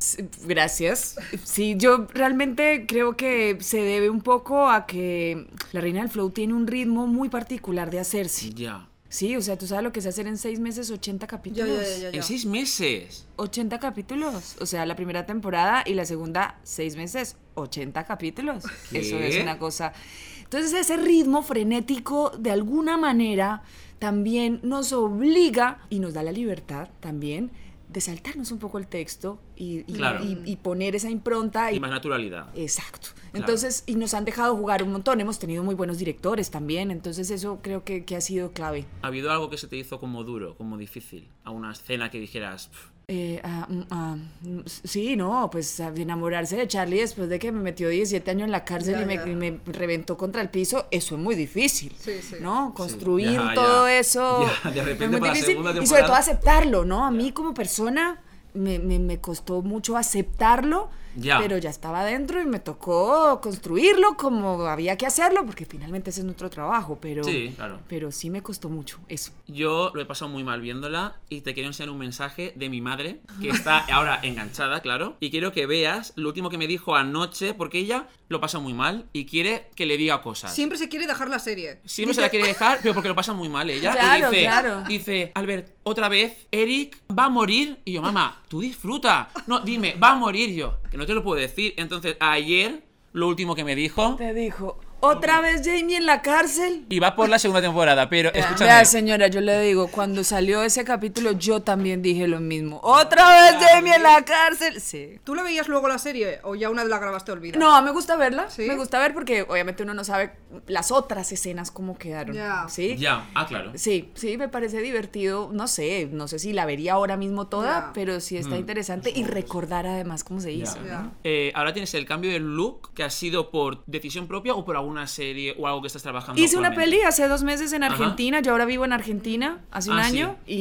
Gracias. 0.44 1.18
Sí, 1.44 1.74
yo 1.76 2.06
realmente 2.12 2.86
creo 2.86 3.16
que 3.16 3.58
se 3.60 3.80
debe 3.80 4.08
un 4.10 4.22
poco 4.22 4.68
a 4.68 4.86
que 4.86 5.48
la 5.72 5.80
Reina 5.80 6.00
del 6.00 6.10
Flow 6.10 6.30
tiene 6.30 6.54
un 6.54 6.66
ritmo 6.66 7.06
muy 7.06 7.28
particular 7.28 7.90
de 7.90 8.00
hacerse. 8.00 8.50
Ya. 8.54 8.88
Sí, 9.16 9.34
o 9.34 9.40
sea, 9.40 9.56
tú 9.56 9.66
sabes 9.66 9.82
lo 9.82 9.92
que 9.92 10.00
es 10.00 10.06
hacer 10.06 10.26
en 10.26 10.36
seis 10.36 10.60
meses 10.60 10.90
80 10.90 11.24
Ya, 11.24 11.26
capítulos. 11.26 12.02
En 12.12 12.22
seis 12.22 12.44
meses. 12.44 13.26
80 13.36 13.78
capítulos. 13.78 14.56
O 14.60 14.66
sea, 14.66 14.84
la 14.84 14.94
primera 14.94 15.24
temporada 15.24 15.82
y 15.86 15.94
la 15.94 16.04
segunda, 16.04 16.60
seis 16.64 16.96
meses, 16.96 17.38
80 17.54 18.04
capítulos. 18.04 18.64
¿Qué? 18.90 18.98
Eso 18.98 19.18
es 19.18 19.40
una 19.40 19.58
cosa. 19.58 19.94
Entonces, 20.42 20.74
ese 20.74 20.98
ritmo 20.98 21.42
frenético, 21.42 22.28
de 22.38 22.50
alguna 22.50 22.98
manera, 22.98 23.62
también 23.98 24.60
nos 24.62 24.92
obliga 24.92 25.78
y 25.88 26.00
nos 26.00 26.12
da 26.12 26.22
la 26.22 26.32
libertad 26.32 26.90
también 27.00 27.52
de 27.88 28.00
saltarnos 28.00 28.50
un 28.52 28.58
poco 28.58 28.78
el 28.78 28.86
texto 28.86 29.40
y, 29.56 29.78
y- 29.80 29.94
Claro. 29.94 30.24
y- 30.24 30.40
y 30.44 30.56
poner 30.56 30.94
esa 30.96 31.08
impronta. 31.10 31.72
Y 31.72 31.80
más 31.80 31.90
naturalidad. 31.90 32.48
Exacto. 32.54 33.08
Entonces, 33.32 33.84
y 33.86 33.96
nos 33.96 34.14
han 34.14 34.24
dejado 34.24 34.56
jugar 34.56 34.82
un 34.82 34.92
montón. 34.92 35.20
Hemos 35.20 35.38
tenido 35.38 35.62
muy 35.62 35.74
buenos 35.74 35.98
directores 35.98 36.50
también. 36.50 36.90
Entonces, 36.90 37.30
eso 37.30 37.60
creo 37.62 37.84
que, 37.84 38.04
que 38.04 38.16
ha 38.16 38.20
sido 38.20 38.52
clave. 38.52 38.86
¿Ha 39.02 39.06
habido 39.08 39.30
algo 39.30 39.50
que 39.50 39.58
se 39.58 39.68
te 39.68 39.76
hizo 39.76 39.98
como 40.00 40.24
duro, 40.24 40.56
como 40.56 40.76
difícil? 40.78 41.28
¿A 41.44 41.50
una 41.50 41.70
escena 41.72 42.10
que 42.10 42.18
dijeras, 42.18 42.68
"Pf, 42.68 42.88
Eh, 43.08 43.40
ah, 43.44 43.66
mm, 43.68 43.82
ah, 43.90 44.16
mm, 44.42 44.60
sí, 44.66 45.14
no, 45.14 45.48
pues 45.48 45.78
ah, 45.78 45.92
enamorarse 45.94 46.56
de 46.56 46.66
Charlie 46.66 46.98
después 46.98 47.28
de 47.28 47.38
que 47.38 47.52
me 47.52 47.60
metió 47.60 47.88
17 47.88 48.28
años 48.32 48.46
en 48.46 48.50
la 48.50 48.64
cárcel 48.64 48.96
Ya, 48.96 49.02
y, 49.02 49.06
me, 49.06 49.14
ya. 49.14 49.28
y 49.28 49.34
me 49.36 49.60
reventó 49.64 50.16
contra 50.16 50.42
el 50.42 50.48
piso, 50.50 50.88
eso 50.90 51.14
es 51.14 51.20
muy 51.20 51.36
difícil, 51.36 51.94
Sí, 52.00 52.20
sí. 52.20 52.34
¿no? 52.40 52.74
Construir 52.74 53.30
Ya, 53.40 53.54
todo 53.54 53.86
ya. 53.86 53.98
eso 54.00 54.44
Ya, 54.74 54.84
de 54.84 54.92
es 54.94 54.98
muy 54.98 55.20
para 55.20 55.26
la 55.26 55.32
difícil 55.34 55.58
y 55.82 55.86
sobre 55.86 56.02
todo 56.02 56.14
aceptarlo, 56.16 56.84
¿no? 56.84 57.06
A 57.06 57.12
mí 57.12 57.30
como 57.30 57.54
persona 57.54 58.20
me, 58.56 58.78
me- 58.78 58.98
me 58.98 59.20
costó 59.20 59.62
mucho 59.62 59.96
aceptarlo, 59.96 60.88
Ya. 61.16 61.38
pero 61.38 61.56
ya 61.58 61.70
estaba 61.70 62.00
adentro 62.00 62.40
y 62.42 62.44
me 62.44 62.60
tocó 62.60 63.40
construirlo 63.40 64.16
como 64.16 64.60
había 64.66 64.96
que 64.96 65.06
hacerlo, 65.06 65.46
porque 65.46 65.64
finalmente 65.64 66.10
ese 66.10 66.20
es 66.20 66.24
nuestro 66.26 66.50
trabajo, 66.50 66.98
pero 67.00 67.24
Sí, 67.24 67.52
claro. 67.56 67.80
pero 67.88 68.12
sí 68.12 68.28
me 68.30 68.42
costó 68.42 68.68
mucho 68.68 68.98
eso. 69.08 69.32
Yo 69.46 69.90
lo 69.94 70.00
he 70.02 70.04
pasado 70.04 70.30
muy 70.30 70.44
mal 70.44 70.60
viéndola 70.60 71.16
y 71.28 71.40
te 71.40 71.54
quiero 71.54 71.68
enseñar 71.68 71.90
un 71.90 71.98
mensaje 71.98 72.52
de 72.56 72.68
mi 72.68 72.80
madre, 72.80 73.20
que 73.40 73.48
está 73.68 73.78
ahora 73.92 74.20
enganchada, 74.22 74.80
claro, 74.80 75.16
y 75.20 75.30
quiero 75.30 75.52
que 75.52 75.66
veas 75.66 76.12
lo 76.16 76.28
último 76.28 76.50
que 76.50 76.58
me 76.58 76.66
dijo 76.66 76.96
anoche, 76.96 77.54
porque 77.54 77.78
ella 77.78 78.08
lo 78.28 78.40
pasa 78.40 78.58
muy 78.58 78.74
mal 78.74 79.06
y 79.12 79.24
quiere 79.26 79.70
que 79.76 79.86
le 79.86 79.96
diga 79.96 80.20
cosas. 80.20 80.54
Siempre 80.54 80.76
se 80.78 80.88
quiere 80.88 81.06
dejar 81.06 81.28
la 81.28 81.38
serie. 81.38 81.80
Siempre 81.84 82.14
se 82.14 82.20
la 82.20 82.28
quiere 82.28 82.46
dejar, 82.46 82.80
pero 82.82 82.92
porque 82.94 83.08
lo 83.08 83.14
pasa 83.14 83.32
muy 83.32 83.48
mal 83.48 83.70
ella. 83.70 83.92
Claro, 83.92 84.32
y 84.32 84.34
dice, 84.36 84.42
claro. 84.46 84.82
dice, 84.88 85.32
Albert, 85.34 85.70
otra 85.88 86.08
vez, 86.08 86.48
Eric 86.50 86.98
va 87.16 87.26
a 87.26 87.28
morir. 87.28 87.78
Y 87.84 87.92
yo, 87.92 88.02
mamá, 88.02 88.42
tú 88.48 88.60
disfruta. 88.60 89.30
No, 89.46 89.60
dime, 89.60 89.94
va 89.94 90.10
a 90.10 90.14
morir 90.16 90.52
yo. 90.52 90.80
Que 90.90 90.98
no 90.98 91.06
te 91.06 91.14
lo 91.14 91.22
puedo 91.22 91.40
decir. 91.40 91.74
Entonces, 91.76 92.16
ayer, 92.18 92.82
lo 93.12 93.28
último 93.28 93.54
que 93.54 93.62
me 93.62 93.76
dijo, 93.76 94.16
Te 94.16 94.34
dijo, 94.34 94.80
¿otra 95.00 95.40
vez 95.40 95.62
Jamie 95.64 95.96
en 95.96 96.06
la 96.06 96.22
cárcel? 96.22 96.84
y 96.88 96.98
va 96.98 97.14
por 97.14 97.28
la 97.28 97.38
segunda 97.38 97.60
temporada, 97.62 98.08
pero 98.08 98.32
escúchame. 98.32 98.70
Vea, 98.70 98.84
señora, 98.84 99.28
yo 99.28 99.40
le 99.40 99.60
digo, 99.62 99.88
cuando 99.88 100.24
salió 100.24 100.62
ese 100.62 100.84
capítulo, 100.84 101.32
yo 101.32 101.60
también 101.60 102.02
dije 102.02 102.26
lo 102.28 102.40
mismo. 102.40 102.80
¿Otra 102.82 103.28
vez 103.28 103.56
Jamie 103.60 103.94
en 103.94 104.02
la 104.02 104.24
cárcel? 104.24 104.80
Sí. 104.80 105.18
¿Tú 105.24 105.34
la 105.34 105.42
veías 105.42 105.68
luego 105.68 105.88
la 105.88 105.98
serie 105.98 106.40
o 106.42 106.54
ya 106.54 106.70
una 106.70 106.82
vez 106.82 106.90
la 106.90 106.98
grabaste 106.98 107.32
olvidas? 107.32 107.58
No, 107.58 107.80
me 107.82 107.90
gusta 107.90 108.16
verla. 108.16 108.48
¿Sí? 108.50 108.62
Me 108.62 108.76
gusta 108.76 108.98
ver 108.98 109.14
porque 109.14 109.42
obviamente 109.42 109.82
uno 109.82 109.94
no 109.94 110.04
sabe 110.04 110.32
las 110.66 110.90
otras 110.90 111.30
escenas 111.32 111.70
cómo 111.70 111.96
quedaron. 111.98 112.34
Ya. 112.34 112.66
¿Sí? 112.68 112.96
Ya, 112.96 113.26
ah, 113.34 113.46
claro. 113.46 113.72
Sí, 113.74 114.10
sí, 114.14 114.36
me 114.38 114.48
parece 114.48 114.80
divertido. 114.80 115.50
No 115.52 115.68
sé, 115.68 116.08
no 116.10 116.28
sé 116.28 116.38
si 116.38 116.52
la 116.52 116.66
vería 116.66 116.94
ahora 116.94 117.16
mismo 117.16 117.46
toda, 117.46 117.86
Ya. 117.86 117.90
pero 117.94 118.20
sí 118.20 118.36
está 118.36 118.56
interesante 118.56 119.12
y 119.14 119.24
recordar 119.24 119.86
además 119.86 120.24
cómo 120.24 120.40
se 120.40 120.52
hizo. 120.52 120.76
Ya. 120.84 121.00
¿no? 121.02 121.12
Eh, 121.24 121.52
ahora 121.54 121.72
tienes 121.72 121.92
el 121.94 122.06
cambio 122.06 122.30
de 122.30 122.40
look 122.40 122.92
que 122.94 123.02
ha 123.04 123.10
sido 123.10 123.50
por 123.50 123.84
decisión 123.86 124.26
propia 124.26 124.54
o 124.54 124.64
por 124.64 124.76
alguna 124.86 125.06
serie 125.06 125.54
o 125.58 125.66
algo 125.66 125.80
que 125.82 125.88
estás 125.88 126.02
trabajando. 126.02 126.40
Hice 126.40 126.56
una 126.56 126.74
peli 126.74 127.00
hace 127.02 127.26
dos 127.28 127.42
meses 127.42 127.72
en 127.72 127.82
Ajá. 127.82 127.92
Argentina, 127.94 128.40
yo 128.40 128.52
ahora 128.52 128.64
vivo 128.64 128.84
en 128.84 128.92
Argentina, 128.92 129.60
hace 129.72 129.90
un 129.90 129.98
Ah, 129.98 130.06
año, 130.06 130.36
sí. 130.46 130.52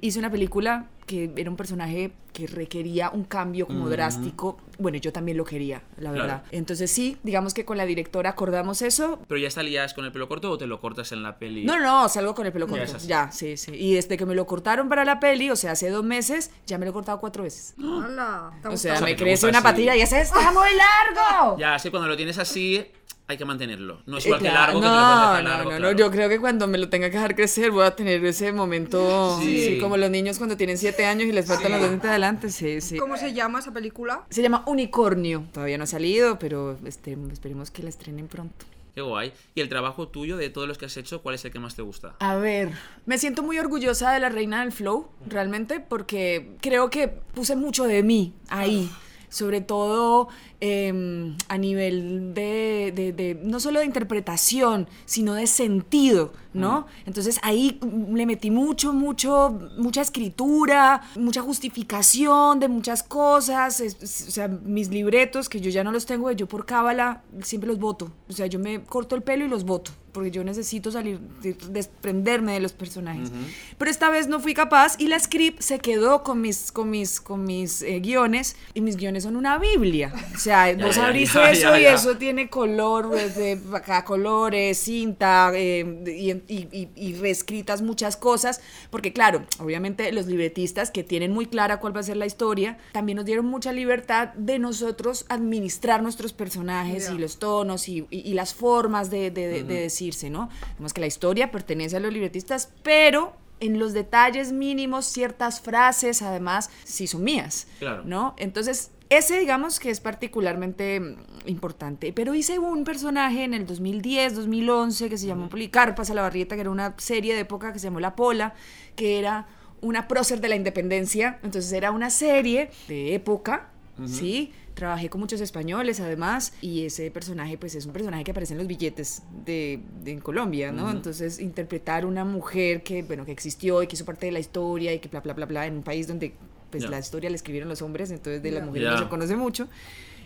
y 0.00 0.06
hice 0.06 0.18
una 0.18 0.30
película 0.30 0.86
que 1.06 1.30
era 1.36 1.48
un 1.48 1.56
personaje 1.56 2.10
que 2.38 2.46
requería 2.46 3.10
un 3.10 3.24
cambio 3.24 3.66
como 3.66 3.88
drástico. 3.88 4.58
Bueno, 4.78 4.96
yo 4.98 5.12
también 5.12 5.36
lo 5.36 5.44
quería, 5.44 5.82
la. 5.96 6.10
Claro. 6.10 6.18
verdad. 6.24 6.42
Entonces 6.52 6.88
sí, 6.90 7.16
digamos 7.24 7.52
que 7.52 7.64
con 7.64 7.76
la 7.76 7.84
directora 7.84 8.30
acordamos 8.30 8.80
eso. 8.82 9.18
¿Pero 9.26 9.40
ya 9.40 9.50
salías 9.50 9.92
con 9.92 10.04
el 10.04 10.12
pelo 10.12 10.28
corto 10.28 10.52
o 10.52 10.56
te 10.58 10.68
lo 10.68 10.80
cortas 10.80 11.10
en 11.10 11.24
la 11.24 11.36
peli? 11.38 11.64
No, 11.64 11.80
no, 11.80 12.08
salgo 12.08 12.34
con 12.36 12.46
el 12.46 12.52
pelo 12.52 12.66
Ya 12.68 12.78
corto. 12.78 12.96
así. 12.96 13.08
Ya, 13.08 13.32
sí, 13.32 13.56
sí. 13.56 13.72
Y 13.74 13.94
desde 13.94 14.16
que 14.16 14.24
me 14.24 14.36
lo 14.36 14.46
cortaron 14.46 14.88
para 14.88 15.04
la 15.04 15.18
peli, 15.18 15.50
o 15.50 15.56
sea, 15.56 15.72
hace 15.72 15.90
dos 15.90 16.04
meses, 16.04 16.52
ya 16.66 16.78
me 16.78 16.84
lo 16.84 16.90
he 16.90 16.94
cortado 16.94 17.18
cuatro 17.18 17.42
veces. 17.42 17.74
¡Hala! 17.82 18.52
¿Te 18.62 18.68
ha 18.68 18.70
O 18.70 18.76
sea, 18.76 18.94
O 18.94 18.96
sea, 18.98 19.04
me 19.06 19.16
que 19.16 19.24
crece 19.24 19.46
una 19.48 19.58
así. 19.58 19.64
patilla 19.64 19.96
y 19.96 20.00
ese 20.02 20.20
está 20.20 20.52
muy 20.52 20.68
largo. 20.76 21.56
Ya, 21.58 21.76
sí, 21.80 21.90
cuando 21.90 22.08
lo 22.08 22.16
tienes 22.16 22.38
así, 22.38 22.86
hay 23.26 23.36
que 23.36 23.44
mantenerlo. 23.44 24.00
No 24.06 24.18
es 24.18 24.24
Eh, 24.24 24.28
igual 24.28 24.40
que 24.42 24.48
claro, 24.48 24.72
largo, 24.74 24.80
que 24.80 24.86
te 24.86 24.92
lo 24.92 24.96
puedes 24.96 25.08
no, 25.10 25.28
dejar 25.28 25.42
no, 25.44 25.48
largo, 25.50 25.64
no, 25.70 25.70
no, 25.76 25.78
claro. 25.80 25.98
yo 25.98 26.10
creo 26.10 26.28
que 26.28 26.40
cuando 26.40 26.66
me 26.68 26.78
lo 26.78 26.88
tenga 26.88 27.10
que 27.10 27.16
dejar 27.16 27.34
crecer 27.34 27.70
voy 27.72 27.84
a 27.84 27.94
tener 27.96 28.24
ese 28.24 28.52
momento, 28.52 29.38
Sí. 29.40 29.64
sí, 29.66 29.78
como 29.80 29.96
los 29.96 30.10
niños 30.10 30.38
cuando 30.38 30.56
tienen 30.56 30.78
siete 30.78 31.04
años 31.04 31.24
y 31.28 31.32
les 31.32 31.46
faltan 31.46 31.72
los 31.72 31.80
dientes 31.80 32.10
adelante, 32.28 32.50
sí, 32.50 32.80
sí. 32.80 32.98
¿Cómo 32.98 33.16
se 33.16 33.32
llama 33.32 33.60
esa 33.60 33.72
película? 33.72 34.24
Se 34.30 34.42
llama 34.42 34.64
Unicornio, 34.66 35.46
todavía 35.52 35.78
no 35.78 35.84
ha 35.84 35.88
salido, 35.88 36.38
pero 36.38 36.78
este, 36.84 37.16
esperemos 37.32 37.70
que 37.70 37.82
la 37.82 37.88
estrenen 37.88 38.28
pronto. 38.28 38.66
Qué 38.94 39.02
guay. 39.02 39.32
¿Y 39.54 39.60
el 39.60 39.68
trabajo 39.68 40.08
tuyo, 40.08 40.36
de 40.36 40.50
todos 40.50 40.66
los 40.66 40.76
que 40.76 40.86
has 40.86 40.96
hecho, 40.96 41.22
cuál 41.22 41.36
es 41.36 41.44
el 41.44 41.52
que 41.52 41.60
más 41.60 41.76
te 41.76 41.82
gusta? 41.82 42.16
A 42.18 42.34
ver, 42.34 42.72
me 43.06 43.16
siento 43.16 43.42
muy 43.42 43.58
orgullosa 43.58 44.12
de 44.12 44.20
la 44.20 44.28
reina 44.28 44.60
del 44.60 44.72
flow, 44.72 45.08
realmente, 45.26 45.78
porque 45.78 46.56
creo 46.60 46.90
que 46.90 47.06
puse 47.06 47.54
mucho 47.54 47.84
de 47.84 48.02
mí 48.02 48.34
ahí. 48.48 48.90
Sobre 49.30 49.60
todo 49.60 50.28
eh, 50.60 51.34
a 51.48 51.58
nivel 51.58 52.34
de, 52.34 52.92
de- 52.94 53.12
de- 53.12 53.40
no 53.44 53.60
solo 53.60 53.78
de 53.80 53.86
interpretación, 53.86 54.88
sino 55.06 55.34
de 55.34 55.46
sentido, 55.46 56.32
¿no? 56.52 56.86
Entonces 57.06 57.38
ahí 57.42 57.78
mm, 57.80 58.14
le 58.16 58.26
metí 58.26 58.50
mucho, 58.50 58.92
mucho, 58.92 59.56
mucha 59.78 60.00
escritura, 60.02 61.02
mucha 61.16 61.42
justificación 61.42 62.58
de 62.60 62.68
muchas 62.68 63.02
cosas. 63.02 63.80
es- 63.80 63.96
es- 64.02 64.24
o 64.28 64.30
sea, 64.30 64.48
mis 64.48 64.88
libretos, 64.88 65.48
que 65.48 65.60
yo 65.60 65.70
ya 65.70 65.84
no 65.84 65.92
los 65.92 66.06
tengo, 66.06 66.30
yo 66.32 66.46
por 66.48 66.66
cábala 66.66 67.22
siempre 67.42 67.68
los 67.68 67.78
voto. 67.78 68.10
O 68.28 68.32
sea, 68.32 68.46
yo 68.46 68.58
me 68.58 68.82
corto 68.82 69.14
el 69.14 69.22
pelo 69.22 69.44
y 69.44 69.48
los 69.48 69.64
voto, 69.64 69.92
porque 70.12 70.30
yo 70.30 70.42
necesito 70.42 70.90
salir, 70.90 71.20
de- 71.42 71.56
desprenderme 71.70 72.52
de 72.54 72.60
los 72.60 72.72
personajes. 72.72 73.30
Pero 73.78 73.90
esta 73.90 74.10
vez 74.10 74.26
no 74.28 74.40
fui 74.40 74.54
capaz 74.54 74.96
y 74.98 75.06
la 75.06 75.18
script 75.20 75.60
se 75.60 75.78
quedó 75.78 76.22
con 76.24 76.40
mis, 76.40 76.72
con 76.72 76.90
mis, 76.90 77.20
con 77.20 77.44
mis 77.44 77.82
eh, 77.82 78.00
guiones 78.00 78.56
y 78.74 78.80
mis 78.80 78.96
guiones 78.96 79.22
son 79.22 79.36
una 79.36 79.58
biblia. 79.58 80.12
O 80.48 80.50
sea, 80.50 80.74
vos 80.86 80.96
ya, 80.96 81.06
abrís 81.06 81.32
ya, 81.32 81.50
eso 81.50 81.70
ya, 81.76 81.80
y 81.80 81.84
eso 81.86 82.16
tiene 82.16 82.48
color, 82.48 83.08
pues, 83.10 83.36
de 83.36 83.60
acá 83.74 84.04
colores, 84.04 84.78
cinta 84.78 85.50
eh, 85.54 85.84
y, 86.06 86.30
y- 86.52 86.68
y- 86.72 86.88
y 86.96 87.14
reescritas 87.14 87.82
muchas 87.82 88.16
cosas, 88.16 88.60
porque 88.90 89.12
claro, 89.12 89.44
obviamente 89.58 90.10
los 90.12 90.26
libretistas 90.26 90.90
que 90.90 91.04
tienen 91.04 91.32
muy 91.32 91.46
clara 91.46 91.80
cuál 91.80 91.94
va 91.94 92.00
a 92.00 92.04
ser 92.04 92.16
la 92.16 92.26
historia, 92.26 92.78
también 92.92 93.16
nos 93.16 93.24
dieron 93.26 93.46
mucha 93.46 93.72
libertad 93.72 94.28
de 94.34 94.58
nosotros 94.58 95.26
administrar 95.28 96.02
nuestros 96.02 96.32
personajes 96.32 97.08
Ya. 97.08 97.14
y 97.14 97.18
los 97.18 97.38
tonos 97.38 97.88
y, 97.88 98.06
y- 98.10 98.20
y 98.20 98.34
las 98.34 98.54
formas 98.54 99.10
de, 99.10 99.30
de- 99.30 99.48
de- 99.48 99.62
de 99.64 99.80
decirse, 99.80 100.30
¿no? 100.30 100.48
Vemos 100.78 100.92
que 100.94 101.00
la 101.00 101.06
historia 101.06 101.50
pertenece 101.50 101.96
a 101.96 102.00
los 102.00 102.12
libretistas, 102.12 102.70
pero 102.82 103.34
en 103.60 103.78
los 103.80 103.92
detalles 103.92 104.52
mínimos 104.52 105.04
ciertas 105.06 105.60
frases 105.60 106.22
además 106.22 106.70
sí 106.84 107.06
son 107.08 107.24
mías, 107.24 107.66
Claro. 107.80 108.02
¿no? 108.04 108.34
Entonces, 108.38 108.90
ese 109.10 109.38
digamos 109.38 109.80
que 109.80 109.90
es 109.90 110.00
particularmente 110.00 111.00
mm, 111.00 111.16
importante. 111.46 112.12
Pero 112.12 112.34
hice 112.34 112.58
un 112.58 112.84
personaje 112.84 113.44
en 113.44 113.54
el 113.54 113.66
2010, 113.66 114.34
2011 114.34 115.08
que 115.08 115.18
se 115.18 115.26
llamó 115.26 115.48
Policarpas 115.48 116.10
a 116.10 116.14
la 116.14 116.22
Barrieta, 116.22 116.54
que 116.54 116.60
era 116.62 116.70
una 116.70 116.94
serie 116.98 117.34
de 117.34 117.40
época 117.40 117.72
que 117.72 117.78
se 117.78 117.86
llamó 117.86 118.00
La 118.00 118.14
Pola, 118.16 118.54
que 118.96 119.18
era 119.18 119.46
una 119.80 120.08
prócer 120.08 120.40
de 120.40 120.48
la 120.48 120.56
independencia. 120.56 121.38
Entonces 121.42 121.72
era 121.72 121.90
una 121.92 122.10
serie 122.10 122.70
de 122.88 123.14
época, 123.14 123.70
¿sí? 124.06 124.52
Trabajé 124.74 125.08
con 125.08 125.20
muchos 125.20 125.40
españoles 125.40 125.98
además 125.98 126.52
y 126.60 126.84
ese 126.86 127.10
personaje 127.10 127.58
pues 127.58 127.74
es 127.74 127.84
un 127.86 127.92
personaje 127.92 128.22
que 128.22 128.30
aparece 128.30 128.52
en 128.54 128.58
los 128.58 128.68
billetes 128.68 129.22
de, 129.44 129.80
de- 130.04 130.12
en 130.12 130.20
Colombia, 130.20 130.70
¿no? 130.70 130.88
Entonces 130.92 131.40
interpretar 131.40 132.06
una 132.06 132.24
mujer 132.24 132.84
que, 132.84 133.02
bueno, 133.02 133.24
que 133.24 133.32
existió 133.32 133.82
y 133.82 133.88
que 133.88 133.96
hizo 133.96 134.04
parte 134.04 134.26
de 134.26 134.32
la 134.32 134.38
historia 134.38 134.92
y 134.94 135.00
que 135.00 135.08
bla, 135.08 135.20
bla, 135.20 135.32
bla, 135.34 135.46
bla, 135.46 135.66
en 135.66 135.76
un 135.78 135.82
país 135.82 136.06
donde 136.06 136.34
pues 136.70 136.88
la 136.88 136.98
historia 136.98 137.30
la 137.30 137.36
escribieron 137.36 137.68
los 137.68 137.82
hombres, 137.82 138.10
entonces 138.10 138.42
de 138.42 138.50
las 138.50 138.60
Ya. 138.60 138.66
mujeres 138.66 138.88
no 138.90 138.98
se 138.98 139.08
conoce 139.08 139.36
mucho. 139.36 139.68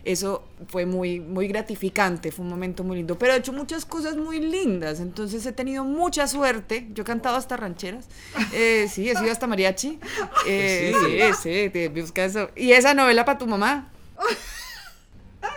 Eso 0.05 0.43
fue 0.67 0.85
muy, 0.85 1.21
muy 1.21 1.47
gratificante, 1.47 2.33
fue 2.33 2.45
un 2.45 2.51
momento 2.51 2.83
muy 2.83 2.97
lindo. 2.97 3.17
Pero 3.19 3.35
he 3.35 3.37
hecho 3.37 3.53
muchas 3.53 3.85
cosas 3.85 4.17
muy 4.17 4.41
lindas, 4.41 4.99
entonces 4.99 5.47
he 5.47 5.53
tenido 5.53 5.85
mucha 5.85 6.27
suerte. 6.27 6.89
Yo 6.93 7.03
he 7.03 7.07
cantado 7.07 7.37
hasta 7.37 7.57
rancheras, 7.57 8.09
eh, 8.53 8.89
sí, 8.91 9.09
he 9.09 9.15
sido 9.17 9.31
hasta 9.31 9.47
mariachi. 9.47 10.01
Eh, 10.49 10.93
Sí. 10.93 11.33
sí, 11.41 11.65
sí, 11.65 11.71
te 11.71 11.89
busca 11.89 12.25
eso. 12.25 12.51
¿Y 12.57 12.73
esa 12.73 12.95
novela 12.95 13.25
para 13.25 13.39
tu 13.39 13.47
mamá? 13.47 13.93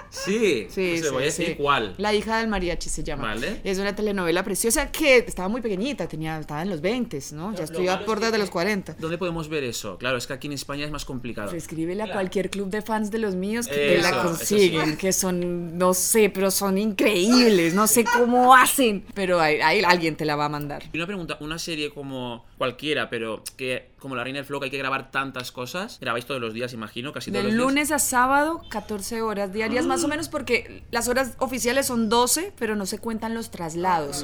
Sí, 0.09 0.67
Sí, 0.69 0.97
sí, 0.99 1.09
voy 1.11 1.23
a 1.23 1.25
decir 1.25 1.47
sí. 1.47 1.55
cuál. 1.55 1.93
La 1.97 2.13
hija 2.13 2.37
del 2.39 2.47
mariachi 2.47 2.89
se 2.89 3.03
llama. 3.03 3.23
Vale. 3.35 3.59
Es 3.63 3.77
una 3.79 3.95
telenovela 3.95 4.43
preciosa 4.43 4.91
que 4.91 5.17
estaba 5.17 5.47
muy 5.49 5.61
pequeñita, 5.61 6.07
tenía, 6.07 6.39
estaba 6.39 6.61
en 6.61 6.69
los 6.69 6.81
20, 6.81 7.19
¿no? 7.33 7.53
Ya 7.53 7.65
estoy 7.65 7.87
a 7.87 8.05
por 8.05 8.19
de 8.19 8.37
los 8.37 8.49
40. 8.49 8.95
¿Dónde 8.99 9.17
podemos 9.17 9.49
ver 9.49 9.63
eso? 9.63 9.97
Claro, 9.97 10.17
es 10.17 10.25
que 10.25 10.33
aquí 10.33 10.47
en 10.47 10.53
España 10.53 10.85
es 10.85 10.91
más 10.91 11.05
complicado. 11.05 11.49
Pues 11.51 11.63
escríbele 11.63 12.03
a 12.03 12.11
cualquier 12.11 12.49
club 12.49 12.69
de 12.69 12.81
fans 12.81 13.11
de 13.11 13.19
los 13.19 13.35
míos 13.35 13.67
que 13.67 13.75
te 13.75 14.01
la 14.01 14.23
consiguen, 14.23 14.91
sí. 14.91 14.95
que 14.97 15.11
son, 15.13 15.77
no 15.77 15.93
sé, 15.93 16.29
pero 16.33 16.49
son 16.49 16.77
increíbles, 16.77 17.73
no 17.73 17.87
sé 17.87 18.03
cómo 18.05 18.55
hacen, 18.55 19.05
pero 19.13 19.39
hay, 19.39 19.59
hay- 19.61 19.83
alguien 19.83 20.15
te 20.15 20.25
la 20.25 20.35
va 20.35 20.45
a 20.45 20.49
mandar. 20.49 20.83
Y 20.91 20.97
una 20.97 21.05
pregunta, 21.07 21.37
una 21.41 21.59
serie 21.59 21.89
como 21.91 22.45
cualquiera, 22.57 23.09
pero 23.09 23.43
que 23.57 23.93
como 23.99 24.15
La 24.15 24.23
Reina 24.23 24.37
del 24.37 24.45
Flow 24.45 24.59
que 24.59 24.65
hay 24.65 24.71
que 24.71 24.77
grabar 24.77 25.09
tantas 25.09 25.51
cosas, 25.51 25.97
grabáis 25.99 26.25
todos 26.27 26.39
los 26.39 26.53
días, 26.53 26.73
imagino, 26.73 27.11
casi 27.11 27.31
todos 27.31 27.43
De 27.43 27.49
los 27.49 27.57
días. 27.57 27.65
lunes 27.67 27.91
a 27.91 27.97
sábado, 27.97 28.61
14 28.69 29.23
horas 29.23 29.51
diarias, 29.51 29.87
más 29.87 30.03
o 30.03 30.07
menos, 30.07 30.29
porque 30.29 30.83
las 30.91 31.07
horas 31.07 31.33
oficiales 31.39 31.87
son 31.87 32.07
12, 32.07 32.53
pero 32.59 32.75
no 32.75 32.85
se 32.85 32.99
cuentan 32.99 33.33
los 33.33 33.49
traslados. 33.49 34.23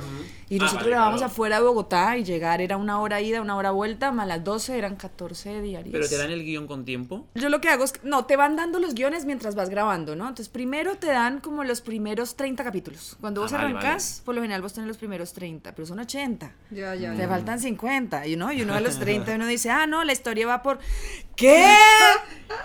Y 0.50 0.55
Ah, 0.57 0.59
nosotros 0.59 0.73
vale, 0.83 0.89
grabábamos 0.91 1.21
claro. 1.21 1.31
afuera 1.33 1.55
de 1.57 1.63
Bogotá 1.63 2.15
y 2.17 2.23
llegar 2.23 2.61
era 2.61 2.77
una 2.77 3.00
hora 3.00 3.21
ida, 3.21 3.41
una 3.41 3.55
hora 3.55 3.71
vuelta, 3.71 4.11
más 4.11 4.27
las 4.27 4.43
12 4.43 4.77
eran 4.77 4.97
14 4.97 5.61
diarias. 5.63 5.91
Pero 5.91 6.07
te 6.07 6.17
dan 6.17 6.29
el 6.29 6.43
guion 6.43 6.67
con 6.67 6.85
tiempo. 6.85 7.25
Yo 7.33 7.50
lo 7.50 7.59
que 7.59 7.69
hago 7.69 7.83
es, 7.83 7.93
que- 7.93 8.01
no, 8.07 8.25
te 8.25 8.35
van 8.35 8.55
dando 8.55 8.77
los 8.79 8.93
guiones 8.93 9.25
mientras 9.25 9.55
vas 9.55 9.69
grabando, 9.69 10.15
¿no? 10.15 10.25
Entonces 10.25 10.50
primero 10.50 10.95
te 10.97 11.07
dan 11.07 11.39
como 11.39 11.63
los 11.63 11.81
primeros 11.81 12.35
30 12.35 12.63
capítulos. 12.63 13.17
Cuando 13.19 13.41
Ah, 13.41 13.45
vos 13.45 13.51
vale, 13.51 13.65
arrancas, 13.65 14.21
por 14.23 14.35
lo 14.35 14.41
general 14.41 14.61
vos 14.61 14.73
tenés 14.73 14.88
los 14.88 14.97
primeros 14.97 15.33
30, 15.33 15.73
pero 15.73 15.88
son 15.88 15.97
80. 15.97 16.51
Ya, 16.69 16.93
ya, 16.93 17.13
Te 17.13 17.17
ya. 17.19 17.27
faltan 17.27 17.59
50, 17.59 18.20
y 18.27 18.35
¿no? 18.35 18.51
Y 18.51 18.61
uno 18.61 18.73
a 18.73 18.79
los 18.81 18.99
30 18.99 19.35
uno 19.35 19.47
dice, 19.47 19.69
ah, 19.69 19.87
no, 19.87 20.03
la 20.03 20.13
historia 20.13 20.47
va 20.47 20.61
por... 20.61 20.79
¿Qué? 21.35 21.65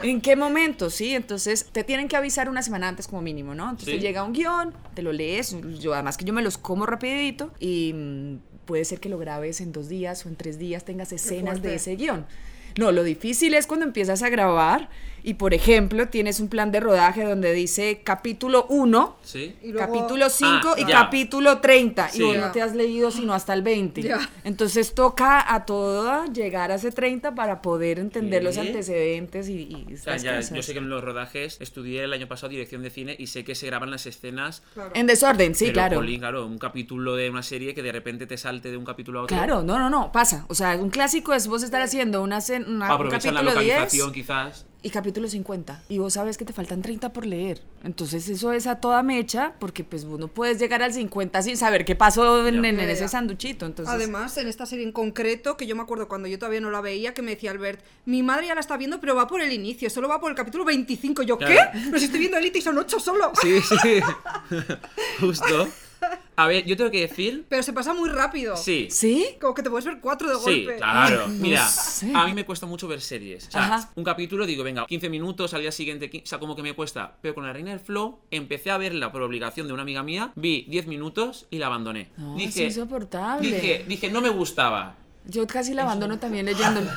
¿En 0.03 0.21
qué 0.21 0.37
momento? 0.37 0.91
Sí, 0.91 1.15
entonces 1.15 1.67
te 1.73 1.85
tienen 1.85 2.09
que 2.09 2.17
avisar 2.17 2.49
una 2.51 2.63
semana 2.63 2.89
antes 2.89 3.07
como 3.09 3.23
mínimo, 3.23 3.55
¿no? 3.55 3.71
Entonces 3.71 3.95
Sí. 3.95 4.01
llega 4.01 4.23
un 4.23 4.33
guion, 4.33 4.75
te 4.95 5.03
lo 5.03 5.13
lees, 5.13 5.57
yo 5.81 5.95
además 5.95 6.17
que 6.17 6.25
yo 6.25 6.33
me 6.35 6.43
los 6.43 6.59
como 6.59 6.85
rapidito 6.85 7.53
y 7.59 7.95
puede 8.67 8.85
ser 8.85 9.01
que 9.01 9.09
lo 9.09 9.17
grabes 9.19 9.61
en 9.61 9.73
dos 9.73 9.89
días 9.89 10.27
o 10.27 10.29
en 10.29 10.37
tres 10.37 10.59
días, 10.59 10.85
tengas 10.85 11.13
escenas 11.13 11.63
de 11.63 11.77
ese 11.77 11.97
guion. 11.97 12.27
No, 12.79 12.93
lo 12.93 13.05
difícil 13.05 13.55
es 13.55 13.67
cuando 13.67 13.87
empiezas 13.87 14.23
a 14.23 14.29
grabar 14.29 14.91
y, 15.27 15.35
por 15.35 15.55
ejemplo, 15.55 16.07
tienes 16.07 16.39
un 16.39 16.49
plan 16.49 16.71
de 16.71 16.79
rodaje 16.79 17.25
donde 17.25 17.53
dice 17.53 18.01
capítulo 18.05 18.65
1, 18.69 19.17
Sí. 19.23 19.57
Capítulo 19.77 20.31
5 20.31 20.69
Ah, 20.69 20.75
y 20.79 20.83
ya. 20.87 21.01
capítulo 21.01 21.59
30 21.59 22.09
Sí. 22.11 22.21
y 22.23 22.27
vos 22.27 22.37
no 22.37 22.53
te 22.53 22.63
has 22.63 22.77
leído 22.77 23.11
sino 23.11 23.35
hasta 23.35 23.53
el 23.53 23.63
20. 23.63 24.03
Ya. 24.03 24.21
Entonces 24.45 24.95
toca 24.95 25.53
a 25.53 25.65
toda 25.67 26.27
llegar 26.27 26.71
a 26.71 26.77
ese 26.77 26.93
30 26.93 27.35
para 27.35 27.61
poder 27.61 27.99
entender 27.99 28.45
los 28.45 28.55
¿Qué? 28.55 28.61
antecedentes 28.61 29.49
y, 29.49 29.63
y 29.63 29.95
O 29.95 29.97
sea, 29.97 30.15
estas 30.15 30.23
ya, 30.23 30.37
cosas. 30.37 30.53
yo 30.55 30.63
sé 30.63 30.73
que 30.75 30.79
en 30.79 30.89
los 30.89 31.03
rodajes 31.03 31.57
estudié 31.61 32.05
el 32.05 32.13
año 32.13 32.29
pasado 32.29 32.51
dirección 32.51 32.83
de 32.83 32.91
cine 32.91 33.17
y 33.19 33.27
sé 33.27 33.43
que 33.43 33.57
se 33.57 33.67
graban 33.67 33.91
las 33.91 34.07
escenas. 34.07 34.63
Claro. 34.75 34.91
En 34.95 35.09
desorden, 35.09 35.57
sí, 35.57 35.65
pero, 35.73 35.75
claro. 35.75 36.01
claro, 36.21 36.47
un 36.47 36.59
capítulo 36.59 37.17
de 37.17 37.31
una 37.31 37.43
serie 37.43 37.75
que 37.75 37.83
de 37.83 37.91
repente 37.91 38.29
te 38.29 38.37
salte 38.39 38.71
de 38.71 38.77
un 38.77 38.85
capítulo 38.85 39.19
a 39.19 39.23
otro. 39.25 39.37
Claro, 39.37 39.65
no, 39.65 39.77
no, 39.81 39.91
no, 39.91 40.13
pasa. 40.13 40.47
O 40.49 40.55
sea, 40.55 40.77
un 40.77 40.91
clásico 40.91 41.35
es 41.35 41.49
vos 41.49 41.65
estar 41.65 41.83
haciendo 41.83 42.23
una, 42.23 42.39
una- 42.39 42.67
un 42.69 42.83
Aprovechan 42.85 43.35
la 43.35 43.41
capítulo 43.41 43.61
10 43.61 43.75
localización, 43.75 44.13
quizás. 44.13 44.66
Y 44.83 44.91
capítulo 44.91 45.29
50. 45.29 45.83
Y 45.89 45.99
vos 45.99 46.13
sabes 46.15 46.37
que 46.39 46.45
te 46.45 46.53
faltan 46.53 46.83
30 46.83 47.13
por 47.13 47.27
leer. 47.27 47.63
Entonces 47.83 48.29
eso 48.29 48.53
es 48.53 48.67
a 48.67 48.77
toda 48.81 49.03
mecha 49.03 49.55
porque 49.59 49.83
pues 49.85 50.05
vos 50.05 50.19
no 50.21 50.29
puedes 50.29 50.59
llegar 50.59 50.83
al 50.83 50.93
50 50.93 51.43
sin 51.43 51.57
saber 51.57 51.85
qué 51.85 51.97
pasó 51.97 52.47
en, 52.47 52.65
en 52.65 52.77
ya, 52.77 52.85
ese 52.85 53.09
sanduchito. 53.09 53.67
Entonces, 53.67 53.93
Además, 53.95 54.37
en 54.39 54.47
esta 54.49 54.67
serie 54.67 54.85
en 54.85 54.93
concreto, 54.93 55.57
que 55.57 55.67
yo 55.67 55.75
me 55.77 55.83
acuerdo 55.83 56.09
cuando 56.09 56.29
yo 56.29 56.39
todavía 56.39 56.61
no 56.61 56.71
la 56.71 56.81
veía, 56.81 57.15
que 57.15 57.23
me 57.23 57.33
decía 57.33 57.51
Albert, 57.51 57.81
mi 58.05 58.23
madre 58.23 58.47
ya 58.47 58.55
la 58.55 58.61
está 58.61 58.77
viendo, 58.77 59.01
pero 59.01 59.15
va 59.17 59.27
por 59.27 59.41
el 59.41 59.53
inicio, 59.53 59.91
solo 59.91 60.09
va 60.09 60.21
por 60.21 60.31
el 60.31 60.37
capítulo 60.37 60.65
25. 60.65 61.23
Yo, 61.23 61.37
Claro. 61.39 61.55
¿qué? 61.73 61.81
Pero 61.87 61.99
si 61.99 62.05
estoy 62.07 62.21
viendo 62.21 62.39
Elite 62.39 62.59
y 62.59 62.63
son 62.63 62.79
8 62.79 63.01
solo. 63.01 63.33
Sí, 63.41 63.61
sí. 63.61 64.01
Justo. 65.21 65.69
A 66.39 66.47
ver, 66.47 66.65
yo 66.67 66.77
tengo 66.77 66.91
que 66.91 67.01
decir. 67.01 67.47
Pero 67.49 67.63
se 67.63 67.73
pasa 67.73 67.95
muy 67.95 68.11
rápido. 68.11 68.57
Sí. 68.57 68.89
¿Sí? 68.91 69.27
Como 69.41 69.55
que 69.55 69.63
te 69.63 69.71
puedes 69.71 69.87
ver 69.87 70.01
cuatro 70.01 70.29
de 70.29 70.35
Sí, 70.37 70.65
golpe. 70.65 70.77
claro. 70.77 71.23
Ay, 71.27 71.33
no 71.33 71.43
Mira, 71.43 71.67
sé. 71.67 72.13
a 72.15 72.27
mí 72.27 72.35
me 72.35 72.45
cuesta 72.45 72.67
mucho 72.67 72.87
ver 72.87 73.01
series. 73.01 73.49
O 73.49 73.51
sea, 73.53 73.65
Ajá. 73.65 73.91
un 73.95 74.05
capítulo 74.05 74.45
digo, 74.45 74.63
venga, 74.63 74.87
15 74.87 75.09
minutos, 75.09 75.55
al 75.55 75.63
día 75.63 75.73
siguiente, 75.73 76.11
qui- 76.11 76.23
o 76.23 76.27
sea, 76.27 76.39
como 76.39 76.55
que 76.55 76.63
me 76.63 76.75
cuesta. 76.75 77.17
Pero 77.23 77.35
con 77.35 77.47
la 77.47 77.53
Reina 77.55 77.71
del 77.71 77.81
Flow 77.81 78.21
empecé 78.31 78.71
a 78.71 78.77
verla 78.79 79.11
por 79.13 79.23
obligación 79.23 79.67
de 79.67 79.73
una 79.73 79.83
amiga 79.83 80.03
mía, 80.03 80.33
vi 80.35 80.67
10 80.69 80.87
minutos 80.87 81.47
y 81.51 81.59
la 81.59 81.67
abandoné. 81.69 82.11
No, 82.19 82.37
dije, 82.37 82.67
es 82.67 82.77
insoportable. 82.77 83.49
Dije, 83.51 83.85
dije, 83.89 84.11
no 84.11 84.21
me 84.21 84.29
gustaba. 84.29 84.97
Yo 85.25 85.47
casi 85.47 85.73
la 85.75 85.83
abandono 85.85 86.19
también 86.19 86.45
leyendo. 86.47 86.83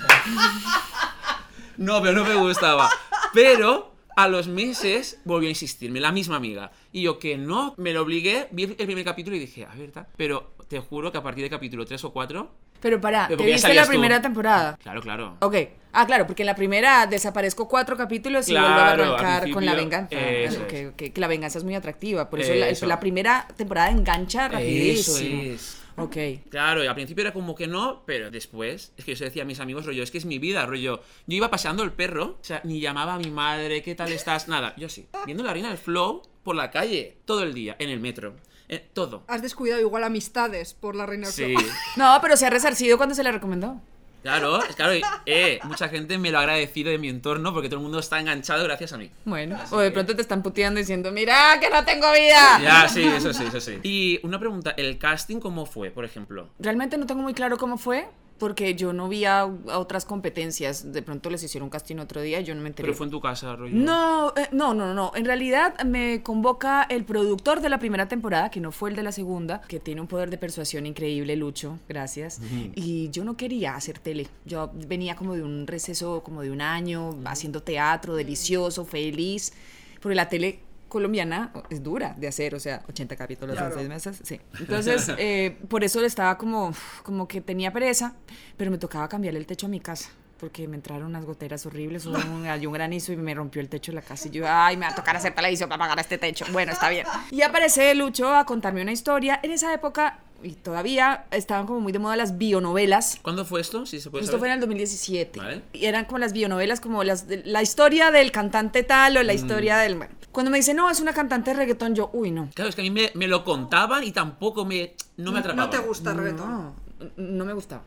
No, 1.78 2.02
pero 2.02 2.14
no 2.14 2.26
me 2.26 2.36
gustaba. 2.36 2.90
Pero 3.34 3.94
a 4.24 4.28
los 4.28 4.48
meses 4.48 5.20
volvió 5.26 5.48
a 5.48 5.52
insistirme, 5.52 6.00
la 6.00 6.12
misma 6.12 6.36
amiga. 6.38 6.72
Y 6.92 7.04
yo 7.04 7.20
que 7.20 7.38
no, 7.38 7.74
me 7.78 7.94
lo 7.94 8.02
obligué, 8.02 8.48
vi 8.52 8.64
el 8.64 8.76
primer 8.76 9.04
capítulo 9.06 9.36
y 9.36 9.40
dije, 9.40 9.66
a 9.66 9.74
ver. 9.76 9.92
Pero 10.18 10.52
te 10.68 10.80
juro 10.80 11.12
que 11.12 11.18
a 11.18 11.24
partir 11.24 11.44
de 11.44 11.50
capítulo 11.50 11.86
3 11.86 12.04
o 12.04 12.12
4, 12.14 12.52
Pero 12.82 13.00
para, 13.02 13.28
¿te 13.28 13.36
viste 13.36 13.52
la 13.52 13.58
sabías 13.60 13.86
tú. 13.88 13.92
primera 13.92 14.22
temporada? 14.22 14.78
claro, 14.82 15.02
claro. 15.02 15.38
Ok. 15.42 15.56
Ah, 15.92 16.06
claro, 16.06 16.28
porque 16.28 16.44
en 16.44 16.48
la 16.48 16.56
primera 16.56 17.08
desaparezco 17.08 17.68
cuatro 17.68 17.98
capítulos 17.98 18.48
y 18.48 18.52
vuelvo 18.52 18.68
a 18.68 18.74
Claro, 18.94 19.04
arrancar 19.16 19.50
con 19.50 19.66
la 19.66 19.74
venganza. 19.74 20.16
eso 20.20 20.64
es. 20.68 20.88
ok, 20.90 20.96
que 20.98 21.14
la 21.16 21.28
venganza 21.28 21.58
es 21.58 21.64
muy 21.64 21.74
atractiva. 21.74 22.30
Por 22.30 22.40
eso, 22.42 22.54
la, 22.54 22.70
Eso. 22.70 22.86
la 22.86 23.00
primera 23.00 23.48
temporada 23.58 23.90
engancha 23.90 24.46
Eso 24.46 24.54
rapidísimo. 24.54 25.42
es. 25.44 25.79
Ok. 26.04 26.18
Claro, 26.50 26.84
y 26.84 26.88
al 26.88 26.96
principio 26.96 27.22
era 27.22 27.34
como 27.34 27.56
que 27.56 27.68
no, 27.68 28.04
pero 28.06 28.32
después, 28.32 28.94
es 28.98 29.06
que 29.06 29.12
yo 29.12 29.18
se 29.18 29.26
decía 29.26 29.44
a 29.44 29.46
mis 29.46 29.60
amigos, 29.60 29.86
rollo, 29.86 30.02
es 30.04 30.12
que 30.12 30.18
es 30.18 30.26
mi 30.26 30.40
vida, 30.40 30.66
rollo. 30.66 31.02
Yo 31.28 31.36
iba 31.38 31.50
paseando 31.50 31.84
el 31.84 31.92
perro, 31.92 32.38
o 32.40 32.44
sea, 32.44 32.62
ni 32.64 32.80
llamaba 32.80 33.16
a 33.16 33.20
mi 33.20 33.30
madre, 33.32 33.82
¿qué 33.84 33.96
tal 33.96 34.12
estás? 34.12 34.48
Nada, 34.48 34.74
yo 34.78 34.90
sí, 34.90 35.08
viendo 35.26 35.44
la 35.44 35.54
reina 35.54 35.70
del 35.70 35.78
flow 35.78 36.22
por 36.44 36.56
la 36.56 36.72
calle, 36.72 37.18
todo 37.26 37.44
el 37.44 37.54
día, 37.54 37.76
en 37.80 37.90
el 37.90 38.00
metro, 38.00 38.36
eh, 38.68 38.88
todo. 38.94 39.24
Has 39.28 39.42
descuidado 39.42 39.82
igual 39.82 40.04
amistades 40.04 40.74
por 40.74 40.96
la 40.96 41.06
reina 41.06 41.28
del 41.28 41.34
Sí. 41.36 41.56
Flow. 41.56 41.72
No, 41.98 42.18
pero 42.22 42.38
se 42.38 42.46
ha 42.46 42.50
resarcido 42.50 42.98
cuando 42.98 43.16
se 43.16 43.24
le 43.24 43.32
recomendó. 43.32 43.82
Claro, 44.22 44.64
es 44.64 44.76
claro, 44.76 44.96
y, 44.96 45.02
eh, 45.26 45.60
mucha 45.64 45.88
gente 45.88 46.18
me 46.18 46.32
lo 46.32 46.40
ha 46.40 46.42
agradecido 46.42 46.92
de 46.92 46.98
mi 46.98 47.08
entorno 47.10 47.54
porque 47.54 47.70
todo 47.70 47.80
el 47.80 47.84
mundo 47.84 48.00
está 48.00 48.20
enganchado 48.20 48.64
gracias 48.66 48.94
a 48.94 48.98
mí. 48.98 49.10
Bueno, 49.26 49.58
o 49.72 49.80
de 49.80 49.92
pronto 49.92 50.16
te 50.16 50.22
están 50.22 50.44
puteando 50.44 50.80
diciendo, 50.80 51.12
mira 51.12 51.58
que 51.60 51.70
no 51.70 51.86
tengo 51.86 52.12
vida. 52.12 52.60
Ya, 52.62 52.88
sí, 52.90 53.04
eso 53.04 53.34
sí, 53.34 53.46
eso 53.48 53.62
sí. 53.62 53.80
Y 53.84 54.20
una 54.24 54.40
pregunta, 54.40 54.72
¿el 54.72 54.98
casting 54.98 55.40
cómo 55.40 55.66
fue, 55.66 55.92
por 55.92 56.04
ejemplo? 56.04 56.50
Realmente 56.60 56.98
no 56.98 57.06
tengo 57.06 57.22
muy 57.22 57.34
claro 57.34 57.58
cómo 57.58 57.78
fue, 57.78 58.08
porque 58.40 58.74
yo 58.76 58.94
no 58.94 59.08
vi 59.08 59.26
a, 59.26 59.42
a 59.42 59.80
otras 59.80 60.06
competencias. 60.06 60.92
De 60.92 61.02
pronto 61.02 61.30
les 61.30 61.44
hicieron 61.44 61.70
casting 61.70 61.98
otro 61.98 62.22
día 62.22 62.40
y 62.40 62.44
yo 62.46 62.56
no 62.56 62.62
me 62.62 62.70
enteré. 62.70 62.88
Pero 62.88 62.98
fue 62.98 63.06
en 63.06 63.12
tu 63.12 63.22
casa, 63.22 63.56
rollo. 63.56 63.76
No, 63.76 64.34
eh, 64.36 64.48
no, 64.52 64.74
no, 64.74 64.94
no. 64.94 65.12
En 65.14 65.26
realidad 65.26 65.80
me 65.84 66.24
convoca 66.24 66.84
el 66.84 67.04
productor 67.06 67.62
de 67.62 67.70
la 67.70 67.78
primera 67.78 68.08
temporada, 68.08 68.50
que 68.50 68.60
no 68.60 68.72
fue 68.72 68.90
el 68.90 68.96
de 68.96 69.04
la 69.04 69.12
segunda, 69.12 69.62
que 69.68 69.80
tiene 69.80 70.02
un 70.02 70.08
poder 70.08 70.30
de 70.30 70.38
persuasión 70.38 70.86
increíble, 70.86 71.36
Lucho, 71.36 71.78
gracias. 71.88 72.40
Y 72.76 73.10
yo 73.10 73.24
no 73.24 73.38
quería 73.38 73.76
hacer 73.76 74.00
tele. 74.00 74.28
Yo 74.46 74.72
venía 74.88 75.16
como 75.16 75.36
de 75.36 75.44
un 75.44 75.68
receso, 75.68 76.24
como 76.24 76.42
de 76.42 76.52
un 76.52 76.62
año, 76.62 77.18
haciendo 77.26 77.62
teatro, 77.62 78.16
delicioso, 78.16 78.86
feliz, 78.86 79.54
porque 80.02 80.16
la 80.16 80.30
tele 80.30 80.62
colombiana 80.90 81.52
es 81.70 81.82
dura 81.82 82.16
de 82.18 82.28
hacer, 82.28 82.56
o 82.56 82.60
sea, 82.60 82.82
80 82.90 83.16
capítulos 83.16 83.56
Claro. 83.56 83.72
en 83.74 83.78
seis 83.80 83.90
meses, 83.90 84.20
sí. 84.24 84.42
Entonces, 84.60 85.10
eh, 85.18 85.58
por 85.70 85.84
eso 85.84 86.04
estaba 86.04 86.38
como, 86.38 86.74
como 87.04 87.28
que 87.28 87.40
tenía 87.42 87.72
pereza, 87.72 88.16
pero 88.58 88.72
me 88.72 88.78
tocaba 88.78 89.08
cambiarle 89.08 89.40
el 89.40 89.46
techo 89.46 89.68
a 89.68 89.70
mi 89.70 89.80
casa. 89.80 90.10
Porque 90.40 90.68
me 90.68 90.76
entraron 90.78 91.08
unas 91.08 91.26
goteras 91.26 91.66
horribles, 91.66 92.06
hubo 92.06 92.18
un, 92.34 92.46
hay 92.48 92.66
un 92.66 92.74
granizo 92.74 93.12
y 93.12 93.18
me 93.18 93.34
rompió 93.34 93.62
el 93.62 93.68
techo 93.70 93.92
de 93.92 93.96
la 93.98 94.02
casa. 94.02 94.28
Y 94.28 94.32
yo, 94.32 94.46
ay, 94.48 94.78
me 94.78 94.86
va 94.86 94.94
a 94.94 94.96
tocar 94.96 95.16
hacer 95.16 95.36
televisión 95.36 95.68
para 95.70 95.80
pagar 95.80 96.00
este 96.00 96.18
techo. 96.18 96.46
Bueno, 96.52 96.72
está 96.72 96.90
bien. 96.90 97.06
Y 97.32 97.42
aparece 97.42 97.94
Lucho 97.96 98.34
a 98.34 98.46
contarme 98.46 98.82
una 98.82 98.92
historia. 98.94 99.40
En 99.44 99.52
esa 99.52 99.74
época, 99.74 100.20
y 100.42 100.54
todavía 100.54 101.26
estaban 101.32 101.66
como 101.68 101.82
muy 101.82 101.92
de 101.92 102.00
moda 102.00 102.16
las 102.16 102.38
bionovelas. 102.38 103.20
¿Cuándo 103.22 103.44
fue 103.44 103.60
esto? 103.60 103.86
Si 103.86 104.00
se 104.00 104.10
puede 104.10 104.24
Esto 104.24 104.40
fue 104.40 104.48
en 104.48 104.54
saber. 104.54 104.64
el 104.64 104.70
2017. 104.70 105.40
Vale. 105.40 105.62
Y 105.74 105.86
eran 105.86 106.06
como 106.06 106.20
las 106.20 106.32
bionovelas, 106.32 106.80
como 106.80 107.04
las, 107.04 107.28
de- 107.28 107.44
la 107.46 107.62
historia 107.62 108.10
del 108.12 108.32
cantante 108.32 108.84
tal 108.84 109.18
o 109.18 109.24
la 109.24 109.34
historia 109.34 109.78
del... 109.80 109.96
Bueno, 109.96 110.14
cuando 110.32 110.52
me 110.52 110.58
dice, 110.60 110.74
no, 110.74 110.90
es 110.90 111.02
una 111.02 111.12
cantante 111.12 111.52
de 111.52 111.58
reggaetón, 111.58 111.96
yo, 111.96 112.10
uy, 112.14 112.32
no. 112.32 112.50
Claro, 112.54 112.70
es 112.70 112.76
que 112.76 112.82
a 112.82 112.84
mí 112.84 112.92
me, 112.92 113.12
me 113.16 113.28
lo 113.28 113.44
contaban 113.44 114.04
y 114.06 114.14
tampoco 114.14 114.64
me, 114.64 114.94
no 115.18 115.34
me 115.34 115.40
atrapaba. 115.40 115.66
No 115.66 115.70
te 115.70 115.80
gusta 115.80 116.12
el 116.12 116.18
reggaetón. 116.18 116.50
No, 116.50 116.76
no 117.18 117.44
me 117.46 117.52
gustaba. 117.52 117.82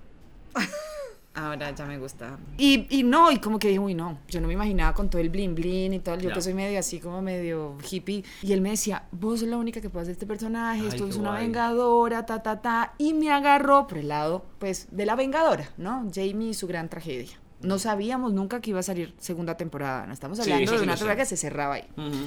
Ahora 1.34 1.70
ya 1.74 1.86
me 1.86 1.98
gusta. 1.98 2.38
Y, 2.58 2.86
y 2.90 3.04
no, 3.04 3.32
y 3.32 3.38
como 3.38 3.58
que 3.58 3.68
dije, 3.68 3.78
uy, 3.78 3.94
no, 3.94 4.18
yo 4.28 4.40
no 4.42 4.48
me 4.48 4.52
imaginaba 4.52 4.92
con 4.94 5.08
todo 5.08 5.22
el 5.22 5.30
blin 5.30 5.54
blin 5.54 5.94
y 5.94 5.98
todo, 5.98 6.18
yo 6.18 6.30
que 6.30 6.42
soy 6.42 6.52
medio 6.52 6.78
así 6.78 7.00
como 7.00 7.22
medio 7.22 7.78
hippie. 7.90 8.22
Y 8.42 8.52
él 8.52 8.60
me 8.60 8.68
decía, 8.70 9.04
vos 9.12 9.40
sos 9.40 9.48
la 9.48 9.56
única 9.56 9.80
que 9.80 9.88
puede 9.88 10.02
hacer 10.02 10.12
este 10.12 10.26
personaje, 10.26 10.82
Ay, 10.82 10.88
esto 10.88 11.06
es 11.06 11.16
una 11.16 11.30
guay. 11.30 11.44
vengadora, 11.44 12.26
ta, 12.26 12.42
ta, 12.42 12.60
ta. 12.60 12.92
Y 12.98 13.14
me 13.14 13.30
agarró 13.30 13.86
por 13.86 13.96
el 13.98 14.08
lado, 14.08 14.44
pues, 14.58 14.88
de 14.90 15.06
la 15.06 15.16
vengadora, 15.16 15.70
¿no? 15.78 16.06
Jamie 16.14 16.50
y 16.50 16.54
su 16.54 16.66
gran 16.66 16.90
tragedia. 16.90 17.38
No 17.62 17.78
sabíamos 17.78 18.32
nunca 18.34 18.60
que 18.60 18.70
iba 18.70 18.80
a 18.80 18.82
salir 18.82 19.14
segunda 19.18 19.56
temporada, 19.56 20.04
no 20.06 20.12
estamos 20.12 20.36
Sí, 20.36 20.42
hablando 20.50 20.72
de 20.72 20.78
sí 20.78 20.84
una 20.84 20.94
temporada 20.94 21.16
que 21.16 21.26
se 21.26 21.36
cerraba 21.38 21.74
ahí. 21.76 21.84
Ujú. 21.96 22.26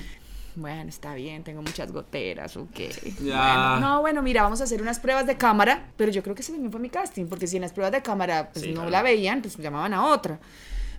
Bueno, 0.56 0.90
está 0.90 1.14
bien, 1.16 1.44
tengo 1.44 1.62
muchas 1.62 1.92
goteras, 1.92 2.56
ok. 2.56 2.80
Ya. 3.22 3.36
Bueno, 3.38 3.80
no, 3.80 4.02
bueno, 4.02 4.22
mira, 4.22 4.42
vamos 4.44 4.62
a 4.62 4.64
hacer 4.64 4.82
unas 4.82 5.00
pruebas 5.00 5.28
de 5.28 5.36
cámara, 5.36 5.88
pero 5.98 6.12
yo 6.12 6.24
creo 6.24 6.34
que 6.36 6.42
ese 6.42 6.54
también 6.54 6.72
fue 6.72 6.80
mi 6.80 6.90
casting, 6.90 7.26
porque 7.26 7.46
si 7.48 7.58
en 7.58 7.62
las 7.64 7.74
pruebas 7.74 7.92
de 7.92 8.02
cámara 8.02 8.50
pues, 8.54 8.64
Sí, 8.64 8.70
no 8.72 8.76
claro. 8.76 8.90
la 8.90 9.02
veían, 9.02 9.42
pues 9.42 9.58
llamaban 9.58 9.94
a 9.94 10.06
otra. 10.08 10.40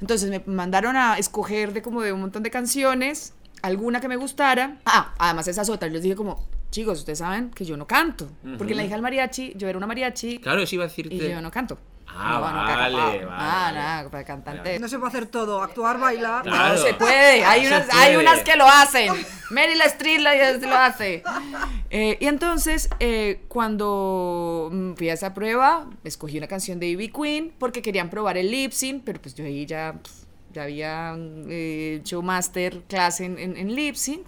Entonces 0.00 0.28
me 0.28 0.42
mandaron 0.44 0.94
a 0.96 1.16
escoger 1.18 1.72
de 1.72 1.80
como 1.80 2.02
de 2.02 2.12
un 2.12 2.20
montón 2.20 2.42
de 2.42 2.50
canciones, 2.50 3.32
alguna 3.62 4.00
que 4.00 4.08
me 4.08 4.16
gustara. 4.16 4.76
Ah, 4.84 5.14
además 5.18 5.48
esas 5.48 5.70
otras, 5.70 5.90
yo 5.90 5.94
les 5.94 6.02
dije 6.02 6.16
como, 6.16 6.44
chicos, 6.70 6.98
ustedes 7.00 7.18
saben 7.20 7.50
que 7.50 7.64
yo 7.64 7.76
no 7.76 7.86
canto, 7.86 8.28
porque 8.58 8.72
en 8.72 8.78
la 8.78 8.84
hija 8.84 8.94
del 8.94 9.02
mariachi, 9.02 9.52
yo 9.56 9.68
era 9.68 9.78
una 9.78 9.86
mariachi 9.86 10.38
Claro, 10.38 10.60
eso 10.62 10.74
iba 10.74 10.84
a 10.84 10.88
decirte. 10.88 11.14
y 11.14 11.18
yo 11.30 11.40
no 11.40 11.50
canto. 11.50 11.78
Ah, 12.08 12.34
No, 12.34 12.34
no, 12.38 12.40
vale, 12.40 12.72
canto. 12.72 12.96
vale, 12.98 13.26
Ah, 13.30 13.70
nada, 13.74 14.10
para 14.10 14.24
cantante. 14.24 14.78
No 14.78 14.88
se 14.88 14.96
puede 14.98 15.08
hacer 15.08 15.26
todo, 15.26 15.60
actuar, 15.62 15.98
bailar. 15.98 16.42
Claro. 16.44 16.74
No 16.74 16.80
se 16.80 16.94
puede, 16.94 17.44
hay 17.44 17.62
Se 17.62 17.68
unas, 17.68 17.86
puede. 17.86 17.98
hay 18.00 18.16
unas 18.16 18.42
que 18.42 18.56
lo 18.56 18.64
hacen. 18.66 19.12
Meryl 19.50 19.80
Streep 19.82 20.20
lo, 20.20 20.68
lo 20.68 20.76
hace. 20.76 21.22
Eh, 21.90 22.16
y 22.20 22.26
entonces, 22.26 22.88
eh, 23.00 23.42
cuando 23.48 24.70
fui 24.96 25.08
a 25.10 25.14
esa 25.14 25.34
prueba, 25.34 25.88
escogí 26.04 26.38
una 26.38 26.46
canción 26.46 26.78
de 26.80 26.86
Ivy 26.88 27.08
Queen 27.08 27.52
porque 27.58 27.82
querían 27.82 28.08
probar 28.08 28.36
el 28.38 28.50
lip 28.50 28.72
sync, 28.72 29.02
pero 29.04 29.20
pues 29.20 29.34
yo 29.34 29.44
ahí 29.44 29.66
ya, 29.66 29.96
ya 30.52 30.62
había 30.62 31.14
eh, 31.48 31.98
hecho 32.00 32.22
master 32.22 32.82
class 32.88 33.20
en, 33.20 33.38
en, 33.38 33.56
en 33.56 33.74
lip 33.74 33.94
sync. 33.96 34.26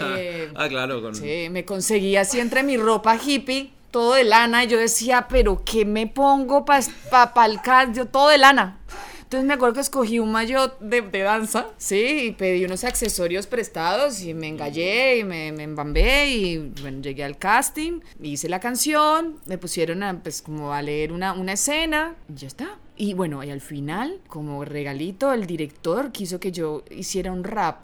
Eh, 0.00 0.50
ah, 0.54 0.68
claro, 0.68 1.02
con. 1.02 1.14
Sí, 1.14 1.48
me 1.50 1.64
conseguí 1.64 2.16
así 2.16 2.40
entre 2.40 2.62
mi 2.62 2.76
ropa 2.76 3.16
hippie, 3.16 3.72
todo 3.90 4.14
de 4.14 4.24
lana, 4.24 4.64
y 4.64 4.68
yo 4.68 4.78
decía, 4.78 5.26
pero 5.28 5.62
¿qué 5.64 5.84
me 5.84 6.06
pongo 6.06 6.64
para 6.64 6.84
pa, 7.10 7.34
pa 7.34 7.46
el 7.46 7.60
Yo 7.92 8.06
todo 8.06 8.28
de 8.28 8.38
lana. 8.38 8.80
Entonces 9.24 9.48
me 9.48 9.54
acuerdo 9.54 9.74
que 9.74 9.80
escogí 9.80 10.20
un 10.20 10.30
maillot 10.30 10.78
de, 10.78 11.00
de 11.00 11.18
danza, 11.20 11.66
sí, 11.76 12.26
y 12.26 12.32
pedí 12.32 12.64
unos 12.66 12.84
accesorios 12.84 13.48
prestados 13.48 14.20
y 14.22 14.32
me 14.32 14.46
engallé 14.46 15.18
y 15.18 15.24
me, 15.24 15.50
me 15.50 15.64
embambé 15.64 16.28
y 16.28 16.58
bueno, 16.82 17.00
llegué 17.00 17.24
al 17.24 17.36
casting, 17.36 18.00
hice 18.22 18.48
la 18.48 18.60
canción, 18.60 19.40
me 19.46 19.58
pusieron 19.58 20.04
a, 20.04 20.22
pues 20.22 20.40
como 20.40 20.72
a 20.72 20.82
leer 20.82 21.10
una, 21.10 21.32
una 21.32 21.54
escena 21.54 22.14
y 22.28 22.34
ya 22.34 22.46
está. 22.46 22.78
Y 22.96 23.14
bueno, 23.14 23.42
y 23.42 23.50
al 23.50 23.60
final, 23.60 24.20
como 24.28 24.64
regalito, 24.64 25.32
el 25.32 25.46
director 25.46 26.12
quiso 26.12 26.38
que 26.38 26.52
yo 26.52 26.84
hiciera 26.90 27.32
un 27.32 27.42
rap. 27.42 27.82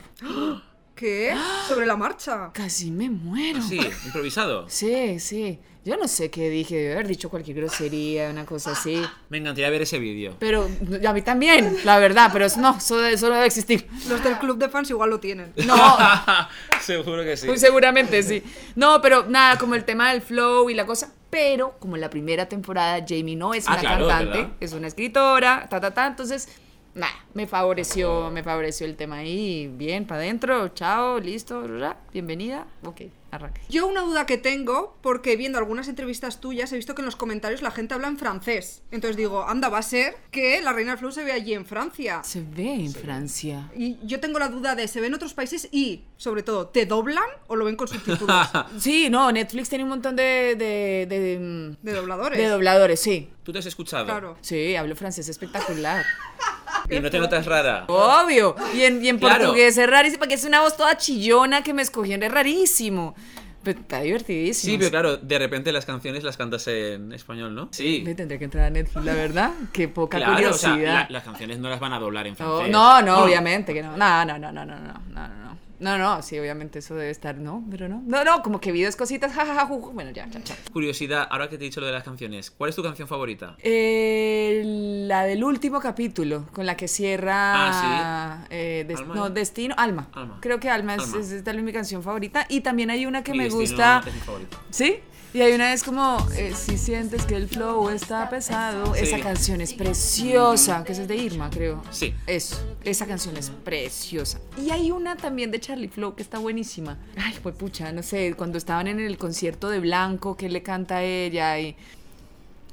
¿Qué? 1.00 1.34
Sobre 1.66 1.86
la 1.86 1.96
marcha. 1.96 2.50
Casi 2.52 2.90
me 2.90 3.08
muero. 3.08 3.62
Sí, 3.62 3.80
improvisado. 4.04 4.68
Sí, 4.68 5.18
sí. 5.18 5.58
Yo 5.82 5.96
no 5.96 6.06
sé 6.06 6.30
qué 6.30 6.50
dije, 6.50 6.76
debe 6.76 6.92
haber 6.92 7.08
dicho 7.08 7.30
cualquier 7.30 7.56
grosería, 7.56 8.28
una 8.28 8.44
cosa 8.44 8.72
así. 8.72 9.00
Me 9.30 9.38
encantaría 9.38 9.70
ver 9.70 9.80
ese 9.80 9.98
vídeo. 9.98 10.36
Pero 10.38 10.68
a 11.08 11.12
mí 11.14 11.22
también, 11.22 11.74
la 11.84 11.98
verdad, 11.98 12.28
pero 12.34 12.46
no, 12.58 12.76
eso, 12.76 13.02
eso 13.06 13.28
no 13.30 13.34
debe 13.36 13.46
existir. 13.46 13.88
Los 14.10 14.22
del 14.22 14.36
club 14.36 14.58
de 14.58 14.68
fans 14.68 14.90
igual 14.90 15.08
lo 15.08 15.20
tienen. 15.20 15.54
No, 15.66 15.74
Seguro 16.82 17.22
que 17.24 17.34
sí. 17.38 17.46
muy 17.46 17.56
seguramente 17.56 18.22
sí. 18.22 18.42
No, 18.76 19.00
pero 19.00 19.24
nada, 19.26 19.56
como 19.56 19.74
el 19.74 19.84
tema 19.86 20.12
del 20.12 20.20
flow 20.20 20.68
y 20.68 20.74
la 20.74 20.84
cosa. 20.84 21.14
Pero 21.30 21.76
como 21.78 21.94
en 21.94 22.02
la 22.02 22.10
primera 22.10 22.46
temporada 22.46 23.02
Jamie 23.08 23.36
no 23.36 23.54
es 23.54 23.66
Ah, 23.66 23.72
una 23.72 23.80
claro, 23.80 24.06
cantante, 24.08 24.38
¿verdad? 24.38 24.52
es 24.60 24.72
una 24.74 24.86
escritora, 24.88 25.66
ta, 25.70 25.80
ta, 25.80 25.92
ta. 25.94 26.06
Entonces, 26.08 26.48
nada, 26.94 27.12
me 27.34 27.46
favoreció, 27.46 28.30
me 28.30 28.42
favoreció 28.42 28.86
el 28.86 28.96
tema 28.96 29.16
ahí. 29.18 29.68
Bien, 29.74 30.06
para 30.06 30.20
adentro, 30.22 30.68
chao, 30.68 31.18
listo, 31.20 31.64
bienvenida. 32.12 32.66
Ok, 32.84 33.02
arranque. 33.30 33.60
Yo 33.68 33.86
una 33.86 34.00
duda 34.02 34.26
que 34.26 34.36
tengo, 34.38 34.96
porque 35.00 35.36
viendo 35.36 35.58
algunas 35.58 35.86
entrevistas 35.88 36.40
tuyas 36.40 36.72
he 36.72 36.76
visto 36.76 36.94
que 36.94 37.02
en 37.02 37.06
los 37.06 37.16
comentarios 37.16 37.62
la 37.62 37.70
gente 37.70 37.94
habla 37.94 38.08
en 38.08 38.18
francés. 38.18 38.82
Entonces 38.90 39.16
digo, 39.16 39.44
anda, 39.46 39.68
va 39.68 39.78
a 39.78 39.82
ser 39.82 40.16
que 40.30 40.60
la 40.60 40.72
Reina 40.72 40.92
del 40.92 40.98
Flow 40.98 41.12
se 41.12 41.22
ve 41.22 41.32
allí 41.32 41.54
en 41.54 41.64
Francia. 41.64 42.22
Se 42.24 42.42
ve 42.42 42.74
en 42.74 42.92
Francia. 42.92 43.70
Y 43.76 43.98
yo 44.04 44.18
tengo 44.20 44.38
la 44.38 44.48
duda 44.48 44.74
de, 44.74 44.88
¿se 44.88 45.00
ve 45.00 45.06
en 45.06 45.14
otros 45.14 45.34
países? 45.34 45.68
Y, 45.70 46.04
sobre 46.16 46.42
todo, 46.42 46.66
¿te 46.68 46.86
doblan 46.86 47.24
o 47.46 47.54
lo 47.56 47.64
ven 47.64 47.76
con 47.76 47.86
subtítulos? 47.88 48.48
Sí, 48.78 49.08
no, 49.10 49.30
Netflix 49.30 49.68
tiene 49.68 49.84
un 49.84 49.90
montón 49.90 50.16
de, 50.16 50.56
de, 50.56 51.06
de, 51.08 51.38
mm, 51.38 51.84
De 51.84 51.92
dobladores. 51.92 52.38
de 52.38 52.48
dobladores, 52.48 53.00
sí. 53.00 53.30
¿Tú 53.42 53.52
te 53.52 53.58
has 53.60 53.66
escuchado? 53.66 54.04
Claro. 54.06 54.36
Sí, 54.40 54.74
hablo 54.76 54.96
francés 54.96 55.28
espectacular. 55.28 56.04
Y 56.90 57.00
no 57.00 57.10
te 57.10 57.18
notas 57.18 57.46
rara. 57.46 57.84
Obvio. 57.88 58.54
Y 58.74 58.82
en, 58.82 59.04
y 59.04 59.08
en 59.08 59.18
Claro. 59.18 59.38
portugués 59.44 59.76
es 59.78 59.88
rarísimo, 59.88 60.20
porque 60.20 60.34
es 60.34 60.44
una 60.44 60.60
voz 60.60 60.76
toda 60.76 60.96
chillona 60.96 61.62
que 61.62 61.72
me 61.74 61.82
escogieron, 61.82 62.22
es 62.22 62.32
rarísimo. 62.32 63.14
Pero 63.62 63.78
está 63.80 64.00
divertidísimo. 64.00 64.70
Sí, 64.72 64.78
pero 64.78 64.90
claro, 64.90 65.16
de 65.18 65.38
repente 65.38 65.70
las 65.70 65.84
canciones 65.84 66.24
las 66.24 66.38
cantas 66.38 66.66
en 66.66 67.12
español, 67.12 67.54
¿no? 67.54 67.68
Sí. 67.72 68.00
Me 68.06 68.14
tendré 68.14 68.38
que 68.38 68.46
entrar 68.46 68.64
a 68.64 68.70
Netflix, 68.70 69.04
la 69.04 69.12
verdad. 69.14 69.50
Qué 69.70 69.86
poca 69.86 70.16
Claro, 70.16 70.32
o 70.32 70.52
sea, 70.54 70.70
curiosidad. 70.70 70.94
la- 70.94 71.06
las 71.10 71.24
canciones 71.24 71.58
no 71.58 71.68
las 71.68 71.78
van 71.78 71.92
a 71.92 71.98
doblar 71.98 72.26
en 72.26 72.32
No, 72.32 72.36
francés. 72.38 72.70
no, 72.72 73.02
no, 73.02 73.18
obviamente 73.18 73.74
que 73.74 73.82
no. 73.82 73.94
No, 73.98 74.24
no, 74.24 74.38
no, 74.38 74.50
no, 74.50 74.64
no, 74.64 74.76
no, 74.78 74.92
no, 75.10 75.28
no. 75.28 75.49
No, 75.80 75.96
no, 75.98 76.22
sí, 76.22 76.38
obviamente 76.38 76.78
eso 76.80 76.94
debe 76.94 77.10
estar, 77.10 77.36
no, 77.38 77.64
pero 77.70 77.88
no. 77.88 78.02
No, 78.06 78.22
no, 78.22 78.42
como 78.42 78.60
que 78.60 78.70
videos, 78.70 78.96
cositas, 78.96 79.32
jajaja, 79.32 79.64
bueno, 79.64 80.10
ya, 80.10 80.26
ya, 80.28 80.38
ya. 80.40 80.54
Curiosidad, 80.72 81.26
ahora 81.30 81.48
que 81.48 81.56
te 81.58 81.64
he 81.64 81.68
dicho 81.68 81.80
lo 81.80 81.86
de 81.86 81.92
las 81.92 82.04
canciones, 82.04 82.50
¿cuál 82.50 82.70
es 82.70 82.76
tu 82.76 82.82
canción 82.82 83.08
favorita? 83.08 83.56
Eh, 83.62 84.62
la 85.06 85.24
del 85.24 85.42
último 85.42 85.80
capítulo, 85.80 86.46
con 86.52 86.66
la 86.66 86.76
que 86.76 86.86
cierra. 86.88 87.32
Ah, 87.54 88.44
eh, 88.50 88.84
des- 88.86 88.98
Alma. 89.00 89.14
no, 89.14 89.30
Destino. 89.30 89.74
Alma. 89.78 90.08
Alma. 90.12 90.38
Creo 90.40 90.60
que 90.60 90.68
Alma, 90.70 90.96
es- 90.96 91.02
Alma. 91.02 91.18
Es, 91.18 91.32
es, 91.32 91.44
tal 91.44 91.56
vez 91.56 91.64
mi 91.64 91.72
canción 91.72 92.02
favorita. 92.02 92.46
Y 92.48 92.60
también 92.60 92.90
hay 92.90 93.06
una 93.06 93.22
que 93.24 93.32
Mi 93.32 93.38
me 93.38 93.48
gusta. 93.48 94.02
Es 94.06 94.14
mi 94.14 94.20
favorita. 94.20 94.56
¿Sí? 94.70 94.98
Y 95.32 95.42
hay 95.42 95.52
una 95.52 95.72
es 95.72 95.84
como, 95.84 96.18
eh, 96.36 96.54
si 96.56 96.76
sientes 96.76 97.24
que 97.24 97.36
el 97.36 97.48
flow 97.48 97.88
está 97.90 98.28
pesado, 98.28 98.94
Sí. 98.96 99.02
esa 99.04 99.20
canción 99.20 99.60
es 99.60 99.72
preciosa, 99.74 100.82
que 100.84 100.92
esa 100.92 101.02
es 101.02 101.08
de 101.08 101.16
Irma, 101.16 101.50
creo. 101.50 101.82
Sí. 101.92 102.14
Eso, 102.26 102.56
esa 102.82 103.06
canción 103.06 103.36
es 103.36 103.50
preciosa. 103.50 104.40
Y 104.60 104.70
hay 104.70 104.90
una 104.90 105.16
también 105.16 105.52
de 105.52 105.60
Charlie 105.60 105.88
Flow 105.88 106.16
que 106.16 106.22
está 106.22 106.38
buenísima. 106.38 106.98
Ay, 107.16 107.34
pues 107.42 107.54
pucha, 107.54 107.92
no 107.92 108.02
sé, 108.02 108.34
cuando 108.34 108.58
estaban 108.58 108.88
en 108.88 108.98
el 108.98 109.18
concierto 109.18 109.68
de 109.70 109.78
Blanco, 109.78 110.36
que 110.36 110.48
le 110.48 110.62
canta 110.62 110.96
a 110.96 111.02
ella 111.04 111.58
y... 111.60 111.76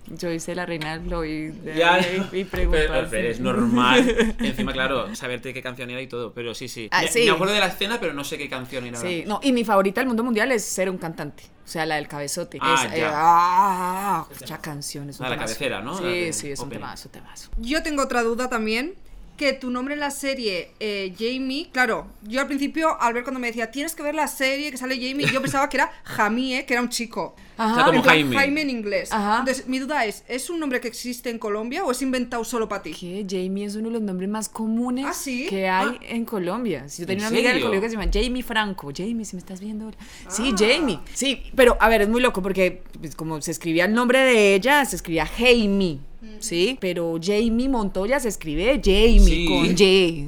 Yo 0.10 0.32
hice 0.32 0.56
la 0.56 0.65
reina 0.65 0.98
del 0.98 1.06
flow 1.08 1.26
y, 1.26 1.54
Ya, 1.76 2.00
y 2.32 2.43
pregunto 2.46 2.78
pero, 2.88 3.08
pero 3.10 3.28
es 3.28 3.39
normal. 3.39 4.36
Encima, 4.39 4.72
claro, 4.72 5.13
saberte 5.15 5.54
qué 5.54 5.62
canción 5.62 5.89
era 5.89 6.02
y 6.02 6.08
todo, 6.08 6.34
pero 6.34 6.56
sí, 6.56 6.67
sí. 6.67 6.88
Ah, 6.91 7.02
me, 7.02 7.08
sí. 7.10 7.26
me 7.26 7.32
acuerdo 7.32 7.54
de 7.54 7.60
la 7.60 7.67
escena, 7.67 8.00
pero 8.00 8.13
no 8.13 8.24
sé 8.24 8.38
qué 8.38 8.48
canción 8.50 8.86
era. 8.86 8.98
Sí, 9.00 9.24
no, 9.28 9.39
y 9.43 9.52
mi 9.52 9.65
favorita 9.65 10.00
del 10.02 10.08
mundo 10.08 10.24
mundial 10.24 10.52
es 10.52 10.63
ser 10.63 10.89
un 10.89 10.98
cantante. 10.98 11.43
O 11.65 11.70
sea, 11.70 11.86
la 11.86 11.96
del 11.96 12.08
cabezote. 12.08 12.58
Ah, 12.62 12.86
es, 12.88 12.93
eh, 12.93 13.00
ya. 13.00 13.12
ah, 13.13 14.28
mucha 14.39 14.58
canción. 14.62 15.10
Es 15.10 15.20
un 15.20 15.26
La 15.26 15.32
de 15.32 15.36
la 15.36 15.41
cabecera, 15.43 15.82
¿no? 15.82 15.98
Sí, 15.98 16.04
La 16.04 16.10
de 16.10 16.34
sí, 16.34 16.52
es 16.52 16.60
un 16.60 16.67
opening. 16.67 16.80
temazo, 16.82 17.10
temazo. 17.10 17.50
Yo 17.58 17.84
tengo 17.84 18.04
otra 18.04 18.24
duda 18.24 18.48
también. 18.48 18.96
Que 19.38 19.54
tu 19.54 19.69
nombre 19.69 19.93
en 19.93 20.00
la 20.00 20.10
serie, 20.10 20.71
eh, 20.80 21.13
Jamie, 21.17 21.69
claro, 21.71 22.08
yo 22.23 22.41
al 22.41 22.47
principio, 22.47 23.00
al 23.00 23.13
ver 23.13 23.21
cuando 23.23 23.39
me 23.39 23.45
decía, 23.47 23.69
tienes 23.69 23.93
que 23.93 24.02
ver 24.02 24.15
la 24.15 24.28
serie 24.28 24.71
que 24.71 24.78
sale 24.78 24.95
Jamie, 24.95 25.28
yo 25.32 25.39
pensaba 25.41 25.69
que 25.69 25.78
era 25.78 25.91
Jamie, 26.04 26.65
que 26.65 26.73
era 26.73 26.82
un 26.82 26.89
chico. 26.89 27.36
Ajá. 27.56 27.71
O 27.71 27.76
sea, 27.76 27.86
como 27.86 28.02
Jaime. 28.04 28.36
Jaime 28.36 28.62
en 28.62 28.69
inglés. 28.71 29.12
Ajá. 29.12 29.39
Entonces, 29.39 29.67
mi 29.67 29.78
duda 29.80 30.06
es, 30.06 30.23
¿es 30.28 30.50
un 30.50 30.60
nombre 30.60 30.80
que 30.82 30.88
existe 30.88 31.30
en 31.30 31.38
Colombia 31.39 31.84
o 31.84 31.91
es 31.91 32.02
inventado 32.02 32.43
solo 32.43 32.67
para 32.67 32.82
ti? 32.84 32.93
Que 32.93 33.26
Jamie 33.30 33.65
es 33.65 33.76
uno 33.76 33.89
de 33.89 33.93
los 33.93 34.02
nombres 34.02 34.30
más 34.30 34.50
comunes 34.50 35.06
¿Ah, 35.08 35.13
sí? 35.13 35.45
que 35.47 35.67
hay 35.69 35.88
Ah. 35.88 35.97
en 36.10 36.26
Colombia. 36.26 36.89
Si 36.89 37.02
yo 37.04 37.08
tenía 37.08 37.28
¿En 37.28 37.32
una 37.34 37.38
amiga 37.39 37.54
del 37.54 37.62
colegio 37.62 37.82
que 37.82 37.89
se 37.89 37.95
llama 37.95 38.10
Jamie 38.12 38.43
Franco. 38.43 38.91
Jamie, 38.95 39.23
si 39.26 39.36
me 39.36 39.39
estás 39.39 39.60
viendo. 39.60 39.91
Sí, 40.30 40.52
Ah. 40.54 40.56
Jamie. 40.58 41.00
Sí, 41.13 41.43
pero 41.56 41.78
a 41.80 41.89
ver, 41.89 42.02
es 42.04 42.10
muy 42.10 42.21
loco 42.21 42.41
porque 42.41 42.82
pues, 43.00 43.15
como 43.15 43.39
se 43.41 43.52
escribía 43.52 43.86
el 43.86 43.93
nombre 43.93 44.19
de 44.19 44.56
ella, 44.56 44.84
se 44.86 44.95
escribía 44.95 45.26
Jamie. 45.28 46.00
Sí, 46.40 46.78
pero 46.82 47.18
Jamie 47.22 47.70
Montoya 47.70 48.20
se 48.20 48.28
escribe 48.30 48.82
Jamie 48.84 49.20
Sí. 49.20 49.46
con 49.48 49.66
Y, 49.66 49.78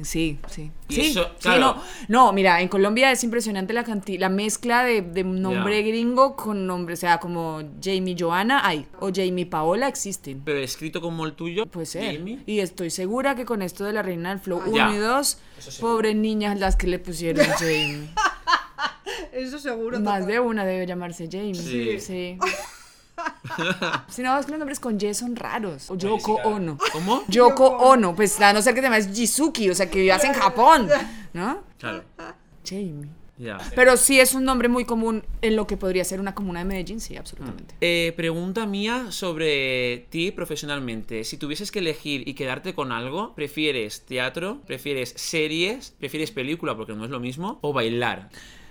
sí, 0.04 0.38
sí. 0.48 0.70
Sí, 0.88 1.00
eso, 1.10 1.24
sí, 1.24 1.30
claro. 1.42 1.60
no, 1.60 1.82
no, 2.08 2.32
mira, 2.32 2.60
en 2.60 2.66
Colombia 2.68 3.12
es 3.12 3.22
impresionante 3.22 3.72
la 3.72 3.84
canti- 3.84 4.18
la 4.18 4.28
mezcla 4.28 4.82
de, 4.84 5.02
de 5.02 5.22
nombre 5.22 5.82
gringo 5.82 6.34
con 6.36 6.66
nombre, 6.66 6.94
o 6.94 6.96
sea, 6.96 7.18
como 7.18 7.60
Jamie 7.82 8.16
Johanna 8.18 8.66
hay, 8.66 8.86
o 8.98 9.10
Jamie 9.14 9.46
Paola 9.46 9.86
existen. 9.88 10.42
Pero 10.44 10.58
escrito 10.58 11.00
como 11.00 11.24
el 11.26 11.34
tuyo. 11.34 11.66
Puede 11.66 11.86
ser. 11.86 12.16
Jamie. 12.16 12.40
Y 12.46 12.58
estoy 12.58 12.90
segura 12.90 13.36
que 13.36 13.44
con 13.44 13.62
esto 13.62 13.84
de 13.84 13.92
la 13.92 14.02
reina 14.02 14.30
del 14.30 14.40
flow 14.40 14.60
Ah, 14.64 14.68
1 14.68 14.76
ya. 14.76 14.94
y 14.94 14.98
2, 14.98 15.38
Eso 15.58 15.70
seguro. 15.70 15.94
pobres 15.94 16.16
niñas 16.16 16.58
las 16.58 16.74
que 16.76 16.86
le 16.88 16.98
pusieron 16.98 17.44
Jamie. 17.58 18.08
Eso 19.32 19.58
seguro. 19.60 20.00
Más 20.00 20.20
total. 20.20 20.26
de 20.26 20.40
una 20.40 20.64
debe 20.64 20.86
llamarse 20.86 21.28
Jamie. 21.30 21.54
Sí. 21.54 22.00
Sí. 22.00 22.38
si 24.08 24.22
no, 24.22 24.38
es 24.38 24.46
que 24.46 24.52
los 24.52 24.58
nombres 24.58 24.80
con 24.80 24.98
Y 25.00 25.14
son 25.14 25.36
raros. 25.36 25.90
O 25.90 25.96
Yoko. 25.96 26.34
Ono. 26.44 26.78
¿Cómo? 26.92 27.22
Yoko 27.28 27.66
Ono. 27.66 28.14
Pues 28.14 28.40
a 28.40 28.52
no 28.52 28.62
ser 28.62 28.74
que 28.74 28.80
te 28.80 28.86
llames 28.86 29.08
Jizuki, 29.12 29.70
o 29.70 29.74
sea, 29.74 29.90
que 29.90 30.00
vivas 30.00 30.24
en 30.24 30.34
Japón. 30.34 30.88
¿No? 31.32 31.62
Claro. 31.78 32.04
Jamie. 32.64 33.20
Pero 33.74 33.96
sí 33.96 34.20
es 34.20 34.34
un 34.34 34.44
nombre 34.44 34.68
muy 34.68 34.84
común 34.84 35.22
en 35.40 35.56
lo 35.56 35.66
que 35.66 35.76
podría 35.76 36.04
ser 36.04 36.20
una 36.20 36.34
comuna 36.34 36.60
de 36.60 36.66
Medellín, 36.66 37.00
sí, 37.00 37.16
absolutamente. 37.16 37.74
Eh, 37.80 38.12
pregunta 38.16 38.66
mía 38.66 39.06
sobre 39.10 40.06
ti 40.10 40.30
profesionalmente. 40.30 41.24
Si 41.24 41.38
tuvieses 41.38 41.70
que 41.70 41.78
elegir 41.78 42.28
y 42.28 42.34
quedarte 42.34 42.74
con 42.74 42.92
algo, 42.92 43.34
¿prefieres 43.34 44.02
teatro? 44.04 44.60
¿Prefieres 44.66 45.14
series? 45.16 45.94
¿Prefieres 45.98 46.30
película 46.30 46.76
porque 46.76 46.92
no 46.92 47.04
es 47.04 47.10
lo 47.10 47.20
mismo? 47.20 47.58
¿O 47.62 47.72
bailar? 47.72 48.28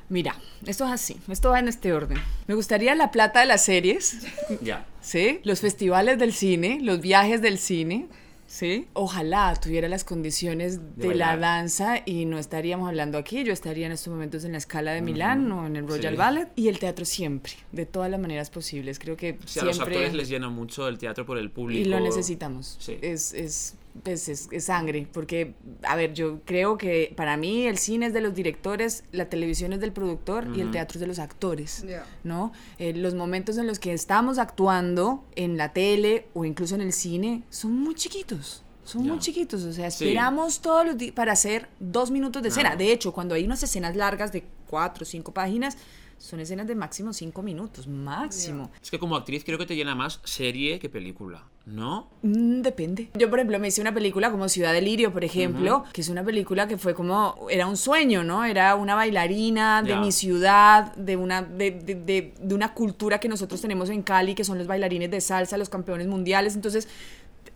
Mira, 0.10 0.36
esto 0.66 0.86
es 0.86 0.92
así, 0.92 1.18
esto 1.30 1.50
va 1.52 1.60
en 1.60 1.68
este 1.68 1.94
orden. 1.94 2.18
Me 2.48 2.56
gustaría 2.56 2.96
la 2.96 3.12
plata 3.12 3.42
de 3.42 3.46
las 3.46 3.64
series, 3.64 4.18
Ya. 4.62 4.86
¿sí? 5.02 5.40
Los 5.44 5.62
festivales 5.62 6.18
del 6.18 6.34
cine, 6.34 6.80
los 6.82 7.00
viajes 7.00 7.42
del 7.44 7.60
cine, 7.60 8.08
¿sí? 8.48 8.88
Ojalá 8.94 9.54
tuviera 9.62 9.88
las 9.88 10.04
condiciones 10.04 10.80
de, 10.98 11.10
De 11.10 11.16
la 11.16 11.38
danza 11.38 12.02
y 12.04 12.26
no 12.26 12.40
estaríamos 12.40 12.88
hablando 12.90 13.20
aquí, 13.20 13.44
yo 13.44 13.54
estaría 13.54 13.86
en 13.86 13.92
estos 13.92 14.12
momentos 14.12 14.44
en 14.46 14.54
la 14.54 14.58
escala 14.58 14.94
de 14.94 15.02
Milán 15.04 15.52
o 15.52 15.68
en 15.68 15.76
el 15.76 15.88
Royal 15.88 16.14
Sí. 16.14 16.18
Ballet 16.18 16.48
y 16.56 16.70
el 16.70 16.80
teatro 16.80 17.06
siempre, 17.06 17.54
de 17.72 17.86
todas 17.86 18.10
las 18.10 18.20
maneras 18.20 18.50
posibles. 18.50 18.98
Creo 18.98 19.16
que 19.16 19.38
O 19.44 19.48
sea, 19.48 19.62
a 19.62 19.66
los 19.68 19.76
siempre 19.76 19.96
actores 19.98 20.16
les 20.16 20.28
llena 20.30 20.50
mucho 20.50 20.88
el 20.88 20.98
teatro 20.98 21.24
por 21.28 21.38
el 21.38 21.52
público. 21.52 21.82
y 21.82 21.86
lo 21.86 22.00
necesitamos. 22.00 22.78
Sí. 22.80 22.98
Es, 23.04 23.34
es, 23.36 23.76
pues, 24.04 24.30
es, 24.30 24.48
es 24.52 24.66
sangre, 24.66 25.08
porque, 25.12 25.56
a 25.84 25.96
ver, 25.96 26.14
yo 26.14 26.42
creo 26.46 26.78
que 26.78 27.14
para 27.18 27.36
mí 27.38 27.66
el 27.66 27.78
cine 27.78 28.08
es 28.08 28.14
de 28.14 28.22
los 28.22 28.34
directores, 28.34 29.04
la 29.12 29.30
televisión 29.30 29.74
es 29.74 29.80
del 29.80 29.92
productor 29.92 30.48
y 30.56 30.62
el 30.62 30.72
teatro 30.72 30.96
es 30.98 31.02
de 31.02 31.08
los 31.08 31.20
actores, 31.20 31.84
Ya. 31.88 32.06
¿no? 32.24 32.52
Eh, 32.78 32.94
los 32.94 33.14
momentos 33.16 33.58
en 33.58 33.68
los 33.68 33.80
que 33.80 33.94
estamos 33.94 34.38
actuando 34.38 35.26
en 35.36 35.58
la 35.58 35.74
tele 35.74 36.28
o 36.34 36.46
incluso 36.46 36.76
en 36.76 36.82
el 36.82 36.94
cine 36.94 37.44
son 37.50 37.74
muy 37.74 37.96
chiquitos. 37.96 38.64
Son 38.86 39.04
muy 39.04 39.18
Ya. 39.18 39.20
chiquitos, 39.20 39.64
o 39.64 39.74
sea, 39.74 39.92
Sí. 39.92 40.06
esperamos 40.06 40.62
todos 40.62 40.86
los 40.86 40.98
días 40.98 41.12
para 41.14 41.34
hacer 41.34 41.68
dos 41.80 42.10
minutos 42.10 42.42
de 42.42 42.50
escena. 42.50 42.76
De 42.76 42.92
hecho, 42.92 43.12
cuando 43.14 43.36
hay 43.36 43.44
unas 43.46 43.62
escenas 43.62 43.96
largas 43.96 44.32
de 44.32 44.44
cuatro 44.68 45.04
o 45.04 45.06
cinco 45.06 45.32
páginas, 45.32 45.78
son 46.20 46.40
escenas 46.42 46.68
de 46.68 46.76
máximo 46.76 47.14
cinco 47.14 47.42
minutos, 47.42 47.88
máximo. 47.88 48.70
Es 48.84 48.92
que 48.92 49.00
como 49.00 49.16
actriz 49.16 49.44
creo 49.44 49.58
que 49.58 49.66
te 49.66 49.76
llena 49.76 49.96
más 49.96 50.20
serie 50.26 50.78
que 50.78 50.90
película, 50.90 51.46
¿no? 51.66 52.10
Mm, 52.22 52.62
depende. 52.62 53.10
Yo, 53.16 53.30
por 53.30 53.40
ejemplo, 53.40 53.58
me 53.58 53.70
hice 53.70 53.80
una 53.82 53.94
película 53.94 54.30
como 54.30 54.48
Ciudad 54.50 54.74
del 54.74 54.86
Lirio, 54.86 55.12
por 55.14 55.24
ejemplo, 55.24 55.86
que 55.94 56.02
es 56.02 56.10
una 56.10 56.24
película 56.24 56.68
que 56.68 56.78
fue 56.78 56.94
como, 56.94 57.48
era 57.50 57.66
un 57.68 57.78
sueño, 57.78 58.24
¿no? 58.24 58.44
Era 58.46 58.76
una 58.76 58.96
bailarina 58.96 59.82
de 59.82 59.90
Ya. 59.90 60.00
mi 60.00 60.12
ciudad, 60.12 60.94
de 60.96 61.16
una, 61.16 61.42
de, 61.42 61.72
de- 61.72 61.96
de- 61.96 62.34
de 62.40 62.54
una 62.56 62.74
cultura 62.74 63.20
que 63.20 63.30
nosotros 63.30 63.62
tenemos 63.62 63.90
en 63.90 64.04
Cali, 64.04 64.36
que 64.36 64.44
son 64.44 64.58
los 64.58 64.68
bailarines 64.68 65.10
de 65.10 65.22
salsa, 65.22 65.58
los 65.58 65.70
campeones 65.70 66.08
mundiales. 66.08 66.54
Entonces, 66.56 66.88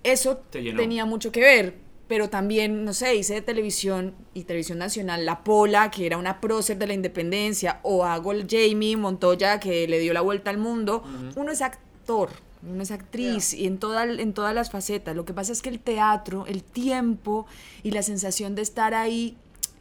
eso 0.04 0.42
tenía 0.78 1.06
mucho 1.06 1.32
que 1.32 1.42
ver. 1.42 1.83
Pero 2.08 2.30
también, 2.30 2.84
no 2.84 2.94
sé, 2.94 3.16
hice 3.16 3.36
de 3.36 3.42
televisión 3.42 4.14
y 4.34 4.44
televisión 4.44 4.78
nacional 4.78 5.26
La 5.26 5.44
Pola, 5.44 5.90
que 5.90 6.06
era 6.06 6.18
una 6.18 6.42
prócer 6.42 6.78
de 6.78 6.88
la 6.88 6.94
independencia, 6.94 7.80
o 7.84 8.04
hago 8.04 8.34
el 8.34 8.46
Jamie 8.50 8.98
Montoya, 8.98 9.60
que 9.60 9.88
le 9.88 10.00
dio 10.00 10.14
la 10.14 10.22
vuelta 10.22 10.50
al 10.50 10.58
mundo. 10.58 11.04
Uno 11.36 11.52
es 11.52 11.62
actor, 11.62 12.30
uno 12.62 12.84
es 12.84 12.92
actriz, 12.92 13.54
y 13.54 13.68
en, 13.68 13.78
toda, 13.78 14.04
en 14.04 14.34
todas 14.34 14.54
las 14.54 14.70
facetas. 14.70 15.16
Lo 15.16 15.24
que 15.24 15.34
pasa 15.34 15.54
es 15.54 15.62
que 15.62 15.70
el 15.70 15.80
teatro, 15.80 16.46
el 16.46 16.64
tiempo 16.64 17.46
y 17.84 17.92
la 17.92 18.04
sensación 18.04 18.54
de 18.54 18.64
estar 18.64 18.94
ahí 18.94 19.38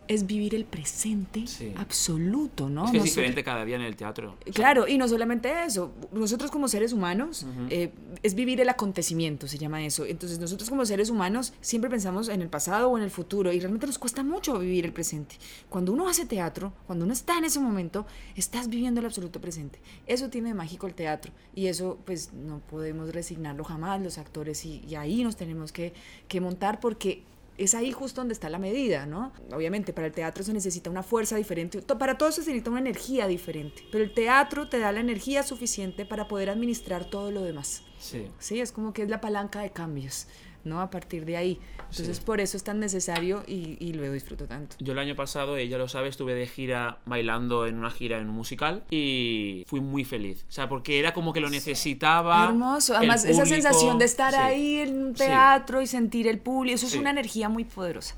es 0.09 0.27
vivir 0.27 0.55
el 0.55 0.65
presente 0.65 1.47
Sí. 1.47 1.73
absoluto, 1.77 2.69
¿no? 2.69 2.85
es 2.85 2.91
que 2.91 2.97
es 2.99 3.03
Nosotros- 3.03 3.05
diferente 3.17 3.45
cada 3.45 3.65
día 3.65 3.77
en 3.77 3.83
el 3.83 3.97
teatro. 3.97 4.37
Sea, 4.45 4.53
Claro, 4.53 4.89
y 4.89 4.99
no 4.99 5.07
solamente 5.09 5.65
eso, 5.65 5.93
nosotros 6.13 6.51
como 6.51 6.69
seres 6.69 6.93
humanos 6.93 7.47
eh, 7.71 7.93
es 8.23 8.35
vivir 8.35 8.61
el 8.61 8.69
acontecimiento, 8.69 9.47
se 9.49 9.59
llama 9.59 9.85
eso. 9.85 10.05
Entonces 10.05 10.39
nosotros 10.39 10.69
como 10.69 10.85
seres 10.85 11.09
humanos 11.09 11.53
siempre 11.61 11.89
pensamos 11.91 12.29
en 12.29 12.43
el 12.43 12.49
pasado 12.49 12.91
o 12.91 12.99
en 12.99 13.05
el 13.05 13.11
futuro 13.11 13.53
y 13.53 13.61
realmente 13.61 13.87
nos 13.87 13.99
cuesta 13.99 14.23
mucho 14.23 14.59
vivir 14.59 14.85
el 14.85 14.93
presente. 14.93 15.37
Cuando 15.69 15.93
uno 15.93 16.09
hace 16.09 16.27
teatro, 16.27 16.73
cuando 16.87 17.05
uno 17.05 17.13
está 17.15 17.39
en 17.39 17.45
ese 17.45 17.61
momento, 17.61 18.05
estás 18.37 18.69
viviendo 18.69 19.01
el 19.01 19.07
absoluto 19.07 19.41
presente. 19.41 19.79
Eso 20.07 20.29
tiene 20.31 20.49
de 20.49 20.55
mágico 20.55 20.87
el 20.87 20.95
teatro 20.95 21.33
y 21.55 21.67
eso 21.67 21.99
pues 22.05 22.33
no 22.33 22.59
podemos 22.59 23.13
resignarlo 23.15 23.65
jamás 23.65 24.01
los 24.03 24.19
actores 24.19 24.65
y, 24.65 24.83
y 24.89 24.97
ahí 24.97 25.23
nos 25.23 25.37
tenemos 25.37 25.73
que, 25.73 25.93
que 26.29 26.41
montar 26.41 26.81
porque 26.81 27.23
es 27.65 27.75
ahí 27.75 27.93
justo 27.93 28.21
donde 28.21 28.35
está 28.35 28.49
la 28.51 28.59
medida, 28.59 29.07
¿no? 29.07 29.33
Obviamente 29.53 29.93
para 29.93 30.07
el 30.07 30.13
teatro 30.13 30.45
se 30.45 30.53
necesita 30.53 30.91
una 30.91 31.03
fuerza 31.03 31.37
diferente, 31.37 31.81
para 31.83 32.19
todo 32.19 32.33
se 32.33 32.41
necesita 32.41 32.71
una 32.71 32.81
energía 32.81 33.27
diferente, 33.27 33.85
pero 33.91 34.05
el 34.05 34.13
teatro 34.15 34.69
te 34.69 34.79
da 34.79 34.93
la 34.93 35.01
energía 35.01 35.43
suficiente 35.43 36.05
para 36.05 36.29
poder 36.29 36.51
administrar 36.51 37.05
todo 37.05 37.31
lo 37.31 37.43
demás. 37.43 37.83
Sí. 37.99 38.27
Sí, 38.39 38.61
es 38.61 38.73
como 38.73 38.93
que 38.93 39.03
es 39.03 39.09
la 39.09 39.21
palanca 39.21 39.61
de 39.61 39.71
cambios, 39.71 40.27
¿no? 40.65 40.81
A 40.81 40.91
partir 40.91 41.25
de 41.25 41.37
ahí. 41.37 41.59
Entonces 41.91 42.19
Sí. 42.19 42.23
por 42.25 42.41
eso 42.41 42.57
es 42.57 42.65
tan 42.65 42.81
necesario 42.81 43.43
y, 43.47 43.77
y 43.81 43.93
lo 43.93 44.11
disfruto 44.13 44.47
tanto. 44.47 44.77
Yo 44.81 44.93
el 44.93 44.99
año 44.99 45.15
pasado, 45.17 45.57
ella 45.57 45.79
lo 45.79 45.89
sabe, 45.89 46.09
estuve 46.09 46.35
de 46.35 46.47
gira 46.47 46.99
bailando 47.07 47.67
en 47.67 47.77
una 47.77 47.91
gira 47.91 48.19
en 48.19 48.29
un 48.29 48.35
musical 48.35 48.85
y 48.91 49.65
fui 49.67 49.81
muy 49.81 50.05
feliz. 50.05 50.45
O 50.49 50.53
sea, 50.53 50.69
porque 50.69 50.99
era 50.99 51.13
como 51.13 51.33
que 51.33 51.41
lo 51.41 51.51
necesitaba. 51.51 52.45
Hermoso. 52.45 52.97
Además, 52.97 53.25
esa 53.25 53.47
sensación 53.47 53.99
de 53.99 54.05
estar 54.05 54.33
sí. 54.33 54.39
ahí 54.39 54.77
en 54.79 55.07
un 55.07 55.15
teatro 55.15 55.81
y 55.83 55.87
sentir 55.87 56.27
el 56.27 56.39
público, 56.39 56.75
eso. 56.75 56.87
Mm. 56.87 56.89
es 56.91 56.97
una 56.97 57.11
energía 57.11 57.49
muy 57.49 57.65
poderosa. 57.65 58.15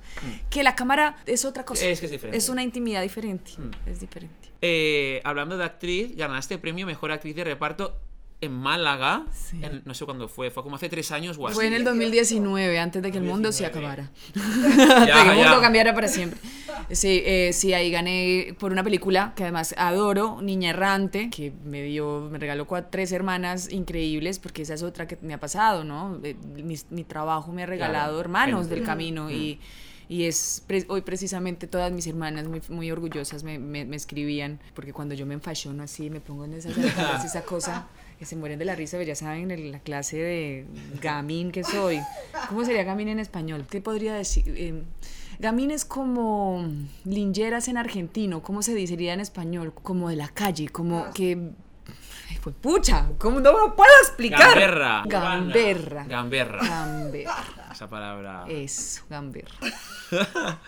Que 0.50 0.62
la 0.62 0.74
cámara 0.74 1.16
es 1.26 1.44
otra 1.44 1.64
cosa. 1.64 1.84
Es 1.86 2.00
que 2.00 2.06
es 2.06 2.12
diferente. 2.12 2.36
Mm. 2.36 2.38
Es 2.38 2.48
una 2.48 2.62
intimidad 2.62 3.02
diferente. 3.02 3.52
Es 3.86 4.00
diferente. 4.00 4.48
Eh, 4.60 5.20
hablando 5.24 5.58
de 5.58 5.64
actriz, 5.64 6.16
ganaste 6.16 6.58
premio 6.58 6.86
Mejor 6.86 7.12
Actriz 7.12 7.36
de 7.36 7.44
Reparto 7.44 7.98
en 8.44 8.52
Málaga. 8.52 9.24
Sí. 9.32 9.60
en- 9.62 9.82
no 9.84 9.94
sé 9.94 10.04
cuándo 10.04 10.28
fue, 10.28 10.50
fue 10.50 10.62
como 10.62 10.76
hace 10.76 10.88
tres 10.88 11.10
años 11.12 11.36
o 11.38 11.46
así. 11.46 11.54
Fue 11.54 11.66
en 11.66 11.72
el 11.74 11.84
2019, 11.84 12.78
antes 12.78 13.02
de 13.02 13.10
que 13.12 13.18
el 13.18 13.24
mundo 13.24 13.52
se 13.52 13.66
acabara. 13.66 14.10
De 14.34 14.40
que 15.12 15.30
el 15.30 15.36
mundo 15.36 15.60
cambiara 15.60 15.94
para 15.94 16.08
siempre. 16.08 16.38
Sí, 16.90 17.22
eh, 17.24 17.50
sí, 17.52 17.72
ahí 17.72 17.90
gané 17.90 18.56
por 18.58 18.72
una 18.72 18.82
película 18.84 19.32
que 19.36 19.42
además 19.44 19.74
adoro, 19.78 20.40
Niña 20.42 20.70
Errante, 20.70 21.30
que 21.30 21.52
me 21.64 21.82
dio, 21.82 22.28
me 22.30 22.38
regaló 22.38 22.66
cua- 22.66 22.86
tres 22.90 23.12
hermanas 23.12 23.70
increíbles, 23.72 24.38
porque 24.38 24.62
esa 24.62 24.74
es 24.74 24.82
otra 24.82 25.06
que 25.08 25.16
me 25.22 25.34
ha 25.34 25.40
pasado, 25.40 25.84
¿no? 25.84 26.20
Eh, 26.22 26.36
Mi, 26.62 26.76
mi 26.90 27.04
trabajo 27.04 27.52
me 27.52 27.62
ha 27.62 27.66
regalado 27.66 28.12
Claro, 28.14 28.20
hermanos 28.20 28.68
del 28.68 28.82
camino 28.82 29.30
y... 29.30 29.58
Y 30.06 30.24
es 30.24 30.62
pre- 30.66 30.84
hoy 30.88 31.00
precisamente 31.00 31.66
todas 31.66 31.90
mis 31.90 32.06
hermanas 32.06 32.46
muy, 32.46 32.60
muy 32.68 32.90
orgullosas 32.90 33.42
me, 33.42 33.58
me- 33.58 33.86
me 33.86 33.96
escribían, 33.96 34.60
porque 34.74 34.92
cuando 34.92 35.14
yo 35.14 35.24
me 35.24 35.32
enfashono 35.32 35.82
así, 35.82 36.10
me 36.10 36.20
pongo 36.20 36.44
en 36.44 36.52
esas 36.52 36.76
esa 37.24 37.42
cosa, 37.42 37.86
que 38.24 38.28
se 38.30 38.36
mueren 38.36 38.58
de 38.58 38.64
la 38.64 38.74
risa, 38.74 38.96
pero 38.96 39.06
ya 39.08 39.14
saben 39.14 39.50
el- 39.50 39.70
la 39.70 39.80
clase 39.80 40.16
de 40.16 40.66
gamín 41.02 41.52
que 41.52 41.62
soy. 41.62 42.00
¿Cómo 42.48 42.64
sería 42.64 42.82
gamín 42.82 43.08
en 43.08 43.18
español? 43.18 43.66
¿Qué 43.70 43.80
podría 43.82 44.14
decir? 44.14 44.44
Eh, 44.48 44.82
gamín 45.38 45.70
es 45.70 45.84
como 45.84 46.66
lingeras 47.04 47.68
en 47.68 47.76
argentino, 47.76 48.42
¿cómo 48.42 48.62
se 48.62 48.74
diría 48.74 49.12
en 49.12 49.20
español? 49.20 49.74
Como 49.74 50.08
de 50.08 50.16
la 50.16 50.28
calle, 50.28 50.68
como 50.70 51.12
que 51.12 51.50
Ay, 52.30 52.38
pues 52.42 52.56
pucha, 52.58 53.10
¿cómo 53.18 53.38
no 53.40 53.52
lo 53.52 53.76
puedo 53.76 53.90
explicar? 54.02 54.40
Gamberra. 54.58 55.02
Gamberra. 55.06 56.04
Gamberra. 56.06 56.58
Gamberra. 56.66 57.68
Esa 57.70 57.90
palabra. 57.90 58.46
Eso, 58.48 59.02
gamberra. 59.10 59.54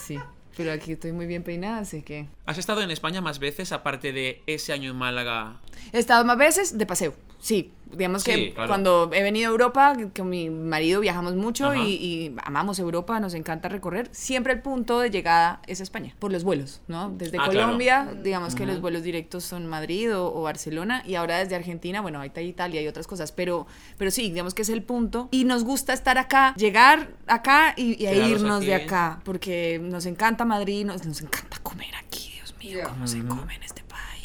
Sí, 0.00 0.18
pero 0.56 0.72
aquí 0.72 0.92
estoy 0.92 1.12
muy 1.12 1.26
bien 1.26 1.42
peinada, 1.42 1.78
así 1.78 2.02
que... 2.02 2.26
¿Has 2.46 2.58
estado 2.58 2.82
en 2.82 2.90
España 2.90 3.20
más 3.20 3.38
veces 3.38 3.72
aparte 3.72 4.12
de 4.12 4.42
ese 4.46 4.72
año 4.72 4.90
en 4.90 4.96
Málaga? 4.96 5.60
He 5.92 5.98
estado 5.98 6.24
más 6.24 6.36
veces 6.36 6.78
de 6.78 6.86
paseo, 6.86 7.14
sí. 7.42 7.72
Digamos 7.94 8.24
que 8.24 8.34
Sí, 8.34 8.52
claro. 8.54 8.68
cuando 8.68 9.10
he 9.12 9.22
venido 9.22 9.50
a 9.50 9.52
Europa, 9.52 9.94
con 10.16 10.30
mi 10.30 10.48
marido 10.48 11.00
viajamos 11.02 11.34
mucho 11.36 11.74
y, 11.74 11.80
y 11.90 12.34
amamos 12.42 12.78
Europa, 12.78 13.20
nos 13.20 13.34
encanta 13.34 13.68
recorrer. 13.68 14.08
Siempre 14.12 14.54
el 14.54 14.62
punto 14.62 14.98
de 15.00 15.10
llegada 15.10 15.60
es 15.66 15.82
España, 15.82 16.14
por 16.18 16.32
los 16.32 16.42
vuelos, 16.42 16.80
¿no? 16.88 17.10
Desde 17.10 17.36
Ah, 17.38 17.44
Colombia, 17.44 18.14
digamos 18.24 18.54
que 18.54 18.64
los 18.64 18.80
vuelos 18.80 19.02
directos 19.02 19.44
son 19.44 19.66
Madrid 19.66 20.16
o, 20.16 20.34
o 20.34 20.40
Barcelona, 20.40 21.02
y 21.06 21.16
ahora 21.16 21.36
desde 21.40 21.54
Argentina, 21.54 22.00
bueno, 22.00 22.18
ahí 22.18 22.28
está 22.28 22.40
Italia 22.40 22.80
y 22.80 22.88
otras 22.88 23.06
cosas, 23.06 23.30
pero, 23.30 23.66
pero 23.98 24.10
sí, 24.10 24.30
digamos 24.30 24.54
que 24.54 24.62
es 24.62 24.70
el 24.70 24.82
punto. 24.82 25.28
Y 25.30 25.44
nos 25.44 25.62
gusta 25.62 25.92
estar 25.92 26.16
acá, 26.16 26.54
llegar 26.56 27.10
acá 27.26 27.74
y, 27.76 28.02
y 28.02 28.06
a 28.06 28.14
irnos 28.14 28.60
de 28.64 28.74
aquí. 28.74 28.84
acá, 28.86 29.20
porque 29.22 29.78
nos 29.82 30.06
encanta 30.06 30.46
Madrid, 30.46 30.86
nos, 30.86 31.04
nos 31.04 31.20
encanta 31.20 31.58
comer 31.62 31.94
aquí, 32.02 32.30
Dios 32.36 32.54
mío, 32.58 32.78
Ya. 32.78 32.84
cómo 32.88 33.06
se 33.06 33.18
come 33.22 33.54
en 33.54 33.62
este 33.64 33.81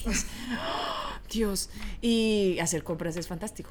país. 0.07 0.25
Dios. 1.31 1.69
Y 2.01 2.57
hacer 2.59 2.83
compras 2.83 3.17
es 3.17 3.27
fantástico. 3.27 3.69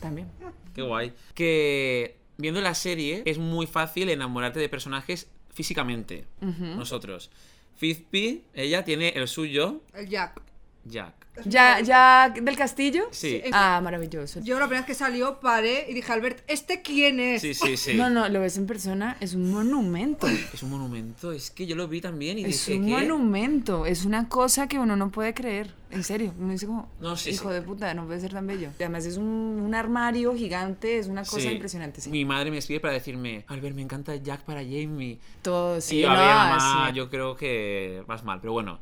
También. 0.00 0.28
Qué 0.74 0.82
guay. 0.82 1.12
Que 1.34 2.16
viendo 2.38 2.60
la 2.60 2.74
serie 2.74 3.22
es 3.24 3.38
muy 3.38 3.66
fácil 3.66 4.08
enamorarte 4.08 4.58
de 4.58 4.68
personajes 4.68 5.28
físicamente. 5.52 6.24
Nosotros. 6.40 7.30
Fizpi, 7.76 8.44
ella 8.54 8.84
tiene 8.84 9.10
el 9.10 9.28
suyo, 9.28 9.80
El 9.94 10.08
Jack. 10.08 10.40
Jack. 10.84 11.21
¿Ya, 11.46 11.80
ya 11.80 12.28
del 12.28 12.56
castillo? 12.56 13.04
Sí. 13.10 13.40
Ah, 13.52 13.80
maravilloso. 13.82 14.40
Yo 14.40 14.58
la 14.58 14.66
primera 14.66 14.82
vez 14.82 14.86
que 14.86 14.94
salió 14.94 15.40
paré 15.40 15.86
y 15.88 15.94
dije, 15.94 16.12
Albert, 16.12 16.44
¿este 16.46 16.82
quién 16.82 17.20
es? 17.20 17.40
Sí, 17.40 17.54
sí, 17.54 17.76
sí. 17.76 17.94
No, 17.94 18.10
no, 18.10 18.28
lo 18.28 18.40
ves 18.40 18.58
en 18.58 18.66
persona, 18.66 19.16
es 19.20 19.34
un 19.34 19.50
monumento. 19.50 20.26
Es 20.28 20.62
un 20.62 20.70
monumento. 20.70 21.32
Es 21.32 21.50
que 21.50 21.66
yo 21.66 21.74
lo 21.74 21.88
vi 21.88 22.00
también 22.00 22.38
y 22.38 22.44
Es 22.44 22.66
dije 22.66 22.78
un 22.78 22.86
que. 22.86 22.90
monumento, 22.92 23.86
es 23.86 24.04
una 24.04 24.28
cosa 24.28 24.68
que 24.68 24.78
uno 24.78 24.94
no 24.94 25.10
puede 25.10 25.32
creer, 25.32 25.74
en 25.92 26.02
serio. 26.04 26.34
Uno 26.38 26.52
dice 26.52 26.66
como, 26.66 26.88
No, 27.00 27.16
sí, 27.16 27.30
hijo 27.30 27.48
sí. 27.48 27.54
de 27.54 27.62
puta, 27.62 27.92
no 27.94 28.06
puede 28.06 28.20
ser 28.20 28.32
tan 28.32 28.46
bello. 28.46 28.70
Y 28.78 28.82
Además 28.82 29.04
es 29.06 29.16
un, 29.16 29.24
un 29.26 29.74
armario 29.74 30.34
gigante, 30.34 30.98
es 30.98 31.06
una 31.06 31.22
cosa 31.24 31.40
Sí. 31.40 31.48
impresionante. 31.48 32.00
Sí. 32.00 32.10
Mi 32.10 32.24
madre 32.24 32.50
me 32.50 32.58
escribe 32.58 32.80
para 32.80 32.94
decirme, 32.94 33.44
Albert, 33.48 33.74
me 33.76 33.82
encanta 33.82 34.16
Jack 34.16 34.42
para 34.42 34.60
Jamie. 34.62 35.18
Todo, 35.42 35.78
y 35.90 36.00
yo, 36.00 36.10
a 36.10 36.14
no, 36.14 36.18
ver, 36.20 36.28
mamá, 36.34 36.88
sí. 36.90 36.96
yo 36.96 37.10
creo 37.10 37.36
que 37.36 38.02
vas 38.06 38.24
mal, 38.24 38.40
pero 38.40 38.52
bueno. 38.52 38.78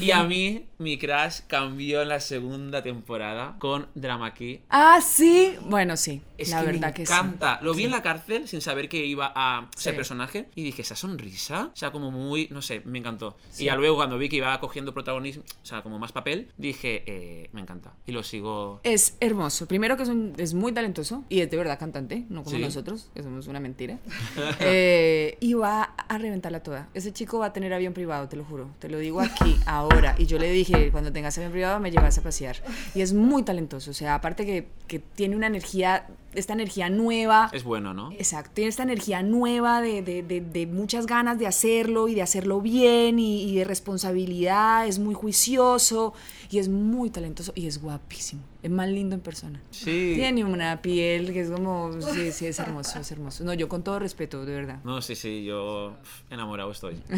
Y 0.00 0.10
a 0.10 0.24
mí, 0.24 0.66
mi 0.78 0.98
crush 0.98 1.40
cambió 1.46 2.02
en 2.02 2.08
la 2.08 2.20
segunda 2.20 2.82
temporada 2.82 3.56
con 3.58 3.88
Drama 3.94 4.34
Key. 4.34 4.62
Ah, 4.70 5.00
sí, 5.02 5.54
bueno, 5.66 5.96
sí, 5.96 6.20
Es 6.38 6.50
la 6.50 6.60
que 6.60 6.66
verdad 6.66 6.88
me 6.88 6.94
que 6.94 7.06
sí. 7.06 7.12
encanta. 7.12 7.58
Lo 7.62 7.74
vi 7.74 7.84
en 7.84 7.90
la 7.92 8.02
cárcel 8.02 8.48
sin 8.48 8.60
saber 8.60 8.88
que 8.88 9.04
iba 9.04 9.32
a 9.34 9.68
ser 9.76 9.94
personaje 9.96 10.48
y 10.54 10.62
dije, 10.62 10.82
esa 10.82 10.96
sonrisa, 10.96 11.70
o 11.72 11.76
sea, 11.76 11.90
como 11.92 12.10
muy, 12.10 12.48
no 12.50 12.60
sé, 12.62 12.82
me 12.84 12.98
encantó. 12.98 13.36
Y 13.58 13.64
ya 13.64 13.76
luego 13.76 13.96
cuando 13.96 14.18
vi 14.18 14.28
que 14.28 14.36
iba 14.36 14.58
cogiendo 14.60 14.92
protagonismo, 14.92 15.42
o 15.62 15.66
sea, 15.66 15.82
como 15.82 15.98
más 15.98 16.12
papel, 16.12 16.49
dije, 16.56 17.02
eh, 17.06 17.48
me 17.52 17.60
encanta. 17.60 17.94
Y 18.06 18.12
lo 18.12 18.22
sigo. 18.22 18.80
Es 18.84 19.16
hermoso. 19.20 19.66
Primero 19.66 19.96
que 19.96 20.02
es, 20.04 20.08
un- 20.08 20.34
es 20.38 20.54
muy 20.54 20.72
talentoso 20.72 21.24
y 21.28 21.40
es 21.40 21.50
de 21.50 21.56
verdad 21.56 21.78
cantante, 21.78 22.24
no 22.28 22.42
como 22.44 22.56
Sí. 22.56 22.62
nosotros, 22.62 23.10
que 23.14 23.22
somos 23.22 23.46
una 23.46 23.60
mentira. 23.60 23.98
Eh, 24.60 25.36
y 25.40 25.54
va 25.54 25.82
a 25.82 26.18
reventarla 26.18 26.62
toda. 26.62 26.88
Ese 26.94 27.12
chico 27.12 27.38
va 27.38 27.46
a 27.46 27.52
tener 27.52 27.72
avión 27.72 27.92
privado, 27.92 28.28
te 28.28 28.36
lo 28.36 28.44
juro. 28.44 28.70
Te 28.78 28.88
lo 28.88 28.98
digo 28.98 29.20
aquí, 29.20 29.56
ahora. 29.66 30.14
Y 30.18 30.26
yo 30.26 30.38
le 30.38 30.50
dije, 30.50 30.90
cuando 30.90 31.12
tengas 31.12 31.36
avión 31.38 31.52
privado 31.52 31.80
me 31.80 31.90
llevas 31.90 32.18
a 32.18 32.22
pasear. 32.22 32.56
Y 32.94 33.00
es 33.02 33.12
muy 33.12 33.42
talentoso. 33.42 33.90
O 33.90 33.94
sea, 33.94 34.14
aparte 34.14 34.44
que, 34.46 34.68
que 34.86 34.98
tiene 34.98 35.36
una 35.36 35.46
energía, 35.46 36.06
esta 36.34 36.52
energía 36.52 36.88
nueva. 36.90 37.50
Es 37.52 37.64
bueno, 37.64 37.92
¿no? 37.94 38.12
Exacto, 38.12 38.52
tiene 38.54 38.68
esta 38.68 38.82
energía 38.84 39.22
nueva 39.22 39.80
de, 39.82 40.02
de- 40.02 40.22
de- 40.22 40.40
de 40.40 40.66
muchas 40.66 41.06
ganas 41.06 41.38
de 41.38 41.46
hacerlo 41.46 42.08
y 42.08 42.14
de 42.14 42.22
hacerlo 42.22 42.60
bien 42.60 43.18
y, 43.18 43.42
y 43.44 43.56
de 43.56 43.64
responsabilidad, 43.64 44.86
es 44.86 44.98
muy 44.98 45.14
juicioso 45.14 46.12
y 46.50 46.58
es 46.58 46.68
muy 46.68 47.10
talentoso 47.10 47.52
y 47.54 47.66
es 47.66 47.80
guapísimo, 47.80 48.42
es 48.62 48.70
más 48.70 48.88
lindo 48.88 49.14
en 49.14 49.20
persona. 49.20 49.60
Sí. 49.70 50.12
Tiene 50.16 50.44
una 50.44 50.82
piel 50.82 51.32
que 51.32 51.40
es 51.42 51.50
como, 51.50 51.92
sí, 52.00 52.32
sí, 52.32 52.46
es 52.46 52.58
hermoso, 52.58 52.98
es 53.00 53.10
hermoso. 53.12 53.44
No, 53.44 53.54
yo 53.54 53.68
con 53.68 53.82
todo 53.82 53.98
respeto, 53.98 54.44
de 54.44 54.54
verdad. 54.54 54.78
No, 54.84 55.00
sí, 55.02 55.14
sí, 55.16 55.44
yo 55.44 55.94
enamorado 56.30 56.70
estoy. 56.70 56.96